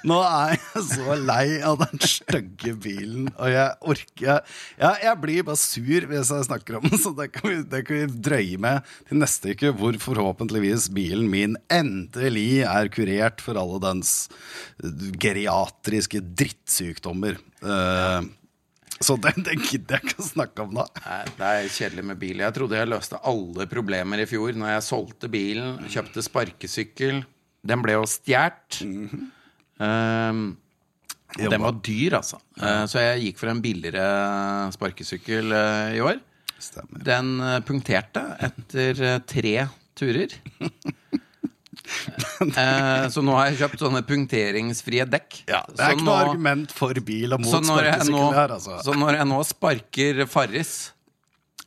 Nå 0.08 0.18
er 0.20 0.58
jeg 0.58 0.82
så 0.84 1.16
lei 1.16 1.46
av 1.64 1.78
den 1.80 2.02
stygge 2.04 2.74
bilen, 2.84 3.30
og 3.38 3.52
jeg 3.52 3.94
orker 3.94 4.42
Ja, 4.80 4.92
jeg 5.00 5.14
blir 5.24 5.46
bare 5.48 5.60
sur 5.60 6.08
hvis 6.10 6.32
jeg 6.34 6.48
snakker 6.48 6.78
om 6.80 6.88
den, 6.88 7.00
så 7.00 7.14
det 7.16 7.30
kan, 7.36 7.48
vi, 7.48 7.62
det 7.72 7.82
kan 7.88 8.02
vi 8.02 8.22
drøye 8.28 8.60
med 8.62 8.92
til 9.10 9.22
neste 9.22 9.56
uke, 9.56 9.72
hvor 9.80 9.96
forhåpentligvis 10.04 10.90
bilen 10.96 11.30
min 11.32 11.56
endelig 11.72 12.66
er 12.68 12.92
kurert 12.94 13.44
for 13.44 13.60
alle 13.60 13.80
dens 13.84 14.14
geriatriske 15.24 16.24
drittsykdommer. 16.42 17.40
Eh, 17.64 18.32
så 19.02 19.18
det, 19.22 19.34
den 19.46 19.62
gidder 19.66 19.98
jeg 19.98 20.08
ikke 20.10 20.24
å 20.24 20.28
snakke 20.28 20.66
om 20.66 20.74
nå. 20.78 20.86
Nei, 21.04 21.20
Det 21.38 21.52
er 21.52 21.70
kjedelig 21.74 22.08
med 22.12 22.20
bil. 22.22 22.42
Jeg 22.44 22.56
trodde 22.58 22.80
jeg 22.80 22.90
løste 22.92 23.22
alle 23.32 23.68
problemer 23.72 24.22
i 24.22 24.28
fjor 24.30 24.58
når 24.58 24.76
jeg 24.76 24.88
solgte 24.88 25.30
bilen, 25.32 25.80
kjøpte 25.92 26.24
sparkesykkel. 26.26 27.22
Den 27.62 27.86
ble 27.86 27.98
jo 27.98 28.08
stjålet. 28.10 28.82
Um, 29.82 30.44
og 31.38 31.48
den 31.54 31.64
var 31.64 31.78
dyr, 31.86 32.18
altså. 32.20 32.42
Uh, 32.60 32.86
så 32.90 33.06
jeg 33.06 33.26
gikk 33.28 33.42
for 33.42 33.54
en 33.54 33.64
billigere 33.64 34.06
sparkesykkel 34.76 35.56
uh, 35.56 35.90
i 35.98 36.04
år. 36.06 36.22
Stemmer. 36.62 37.02
Den 37.02 37.30
eh, 37.42 37.56
punkterte 37.66 38.22
etter 38.46 39.00
tre 39.26 39.54
turer. 39.98 40.36
Eh, 42.42 43.04
så 43.14 43.22
nå 43.22 43.36
har 43.38 43.52
jeg 43.52 43.60
kjøpt 43.60 43.82
sånne 43.84 44.00
punkteringsfrie 44.08 45.04
dekk. 45.06 45.42
Ja, 45.52 45.60
det 45.70 45.78
er 45.78 45.92
Så 45.92 45.98
ikke 46.00 46.06
noe 46.08 46.16
argument 46.24 46.72
for 46.74 46.98
bil 47.06 47.36
og 47.36 47.44
mot 47.44 47.54
sparkesykkel 47.68 48.34
her, 48.34 48.54
altså. 48.58 48.80
så 48.86 48.96
når 48.98 49.20
jeg 49.20 49.28
nå 49.30 49.38
sparker 49.46 50.24
Farris 50.32 50.72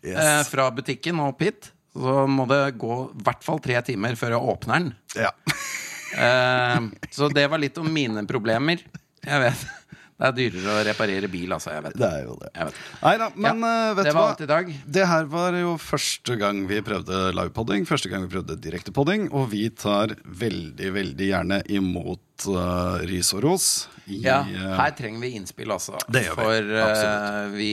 Yes. 0.05 0.19
eh, 0.19 0.41
fra 0.51 0.67
butikken 0.75 1.21
og 1.23 1.31
opp 1.33 1.45
hit, 1.47 1.71
så 1.95 2.25
må 2.29 2.45
det 2.51 2.59
gå 2.83 2.97
i 3.15 3.23
hvert 3.25 3.47
fall 3.47 3.63
tre 3.65 3.79
timer 3.87 4.19
før 4.21 4.35
jeg 4.35 4.51
åpner 4.55 4.83
den. 4.83 4.91
Ja. 5.17 5.31
Eh, 6.15 6.91
så 7.15 7.31
det 7.33 7.47
var 7.51 7.63
litt 7.63 7.79
om 7.81 7.89
mine 7.91 8.27
problemer. 8.29 8.83
Jeg 9.25 9.41
vet. 9.47 9.63
Det 10.25 10.31
er 10.31 10.37
dyrere 10.39 10.73
å 10.73 10.85
reparere 10.87 11.29
bil, 11.29 11.53
altså. 11.53 11.75
Jeg 11.75 11.85
vet. 11.85 11.97
Det 12.01 12.09
er 12.09 12.23
jo 12.25 12.37
det. 12.41 12.51
Nei 13.03 13.13
da, 13.21 13.27
men 13.37 13.61
Ja, 13.61 13.73
eh, 13.91 13.95
vet 13.99 14.07
det 14.07 14.13
du 14.13 14.17
var 14.17 14.23
hva? 14.23 14.31
alt 14.33 14.41
i 14.41 14.49
dag. 14.49 14.71
Det 14.97 15.07
her 15.11 15.29
var 15.35 15.59
jo 15.59 15.75
første 15.83 16.37
gang 16.41 16.63
vi 16.71 16.79
prøvde 16.87 17.21
livepodding, 17.37 17.85
første 17.89 18.09
gang 18.13 18.25
vi 18.25 18.33
prøvde 18.39 18.57
direktepodding, 18.65 19.29
og 19.37 19.51
vi 19.53 19.67
tar 19.71 20.15
veldig, 20.25 20.93
veldig 20.97 21.29
gjerne 21.29 21.61
imot 21.77 22.49
uh, 22.49 22.97
ris 23.05 23.35
og 23.37 23.45
ros. 23.45 23.69
I, 24.07 24.23
Ja, 24.25 24.41
eh, 24.49 24.77
her 24.81 24.97
trenger 24.97 25.21
vi 25.27 25.35
innspill, 25.37 25.73
altså. 25.77 26.01
Det 26.09 26.25
gjør 26.27 26.41
vi. 26.41 26.47
For 26.49 26.73
uh, 26.81 27.53
vi 27.55 27.73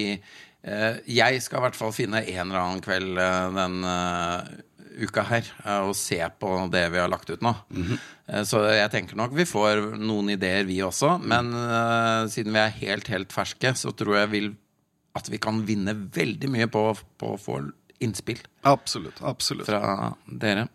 Jeg 0.62 1.41
skal 1.41 1.58
i 1.58 1.64
hvert 1.66 1.80
fall 1.80 1.93
finne 1.95 2.20
en 2.22 2.43
eller 2.52 2.60
annen 2.62 2.84
kveld 2.86 3.16
den 3.56 3.80
uka 5.00 5.24
her 5.28 5.48
eh, 5.66 5.84
og 5.88 5.94
se 5.98 6.20
på 6.39 6.54
det 6.74 6.84
vi 6.94 7.00
har 7.02 7.12
lagt 7.12 7.30
ut 7.30 7.42
nå. 7.42 7.54
Mm 7.70 7.84
-hmm. 7.84 8.44
så 8.46 8.64
jeg 8.72 8.92
tenker 8.92 9.16
nok 9.16 9.34
vi 9.34 9.46
får 9.46 9.98
noen 9.98 10.30
ideer, 10.30 10.64
vi 10.64 10.82
også. 10.84 11.18
Men 11.18 11.54
uh, 11.54 12.28
siden 12.28 12.54
vi 12.54 12.60
er 12.60 12.70
helt, 12.70 13.08
helt 13.08 13.34
ferske, 13.34 13.76
så 13.76 13.92
tror 13.92 14.18
jeg 14.18 14.32
vil, 14.32 14.56
at 15.16 15.30
vi 15.30 15.38
kan 15.38 15.66
vinne 15.66 15.94
veldig 15.94 16.50
mye 16.50 16.68
på, 16.68 16.98
på 17.18 17.34
å 17.34 17.38
få 17.38 17.72
innspill 18.00 18.39
Absolutt. 18.64 19.22
Absolutt. 19.22 19.66
fra 19.66 20.14
dere. 20.26 20.68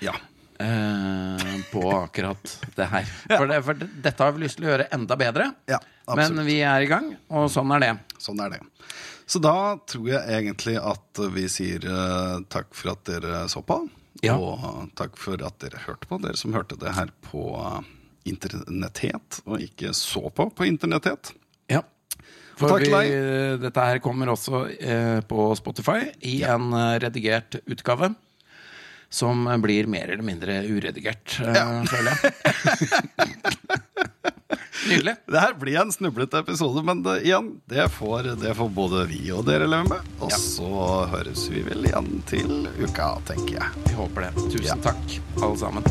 Ja. 0.00 0.14
Uh, 0.62 1.62
på 1.72 1.82
akkurat 1.90 2.58
det 2.76 2.84
her. 2.84 3.04
For, 3.28 3.46
det, 3.46 3.62
for 3.62 3.74
dette 3.74 4.22
har 4.22 4.32
vi 4.32 4.44
lyst 4.44 4.58
til 4.58 4.66
å 4.66 4.72
gjøre 4.74 4.90
enda 4.92 5.16
bedre. 5.16 5.52
Ja, 5.66 5.80
absolutt. 6.06 6.36
Men 6.36 6.46
vi 6.46 6.60
er 6.60 6.80
i 6.80 6.90
gang, 6.90 7.16
og 7.28 7.50
sånn 7.50 7.72
er 7.72 7.80
det. 7.80 7.92
Sånn 8.18 8.40
er 8.44 8.54
det. 8.56 8.60
Så 9.32 9.40
da 9.40 9.78
tror 9.88 10.10
jeg 10.10 10.28
egentlig 10.28 10.74
at 10.76 11.20
vi 11.32 11.46
sier 11.48 11.84
eh, 11.88 12.34
takk 12.52 12.74
for 12.76 12.92
at 12.92 13.06
dere 13.08 13.46
så 13.48 13.62
på. 13.64 13.78
Ja. 14.20 14.34
Og 14.36 14.90
takk 14.98 15.16
for 15.16 15.40
at 15.40 15.56
dere 15.62 15.80
hørte 15.86 16.08
på, 16.10 16.18
dere 16.20 16.36
som 16.36 16.52
hørte 16.52 16.76
det 16.76 16.92
her 16.92 17.08
på 17.24 17.46
uh, 17.56 17.80
internettet, 18.28 19.40
og 19.48 19.62
ikke 19.64 19.94
så 19.96 20.28
på 20.28 20.50
på 20.52 20.68
internettet. 20.68 21.32
Ja. 21.72 21.80
For 22.60 22.76
vi, 22.76 22.90
dette 23.62 23.86
her 23.88 24.02
kommer 24.04 24.34
også 24.34 24.66
eh, 24.76 25.18
på 25.24 25.48
Spotify 25.58 26.12
i 26.28 26.42
en 26.44 26.68
eh, 26.76 26.98
redigert 27.02 27.56
utgave. 27.64 28.12
Som 29.12 29.44
blir 29.62 29.86
mer 29.92 30.08
eller 30.08 30.24
mindre 30.24 30.62
uredigert, 30.64 31.34
ja. 31.44 31.66
føler 31.84 32.16
jeg. 32.16 32.32
Nydelig. 34.88 35.12
Det 35.30 35.40
her 35.40 35.52
blir 35.60 35.76
en 35.78 35.92
snublete 35.94 36.40
episode, 36.42 36.82
men 36.84 37.02
det, 37.04 37.18
igjen, 37.28 37.52
det 37.70 37.84
får, 37.94 38.32
det 38.40 38.54
får 38.58 38.70
både 38.74 39.04
vi 39.12 39.20
og 39.36 39.44
dere 39.46 39.68
leve 39.70 39.92
med. 39.92 40.08
Og 40.18 40.32
Ja. 40.32 40.38
så 40.40 40.72
høres 41.12 41.44
vi 41.52 41.62
vel 41.68 41.84
igjen 41.86 42.10
til 42.26 42.66
uka, 42.80 43.12
tenker 43.28 43.60
jeg. 43.60 43.84
Vi 43.86 43.94
håper 44.00 44.26
det. 44.26 44.32
Tusen 44.48 44.66
Ja. 44.72 44.76
takk, 44.90 45.20
alle 45.42 45.58
sammen. 45.60 45.86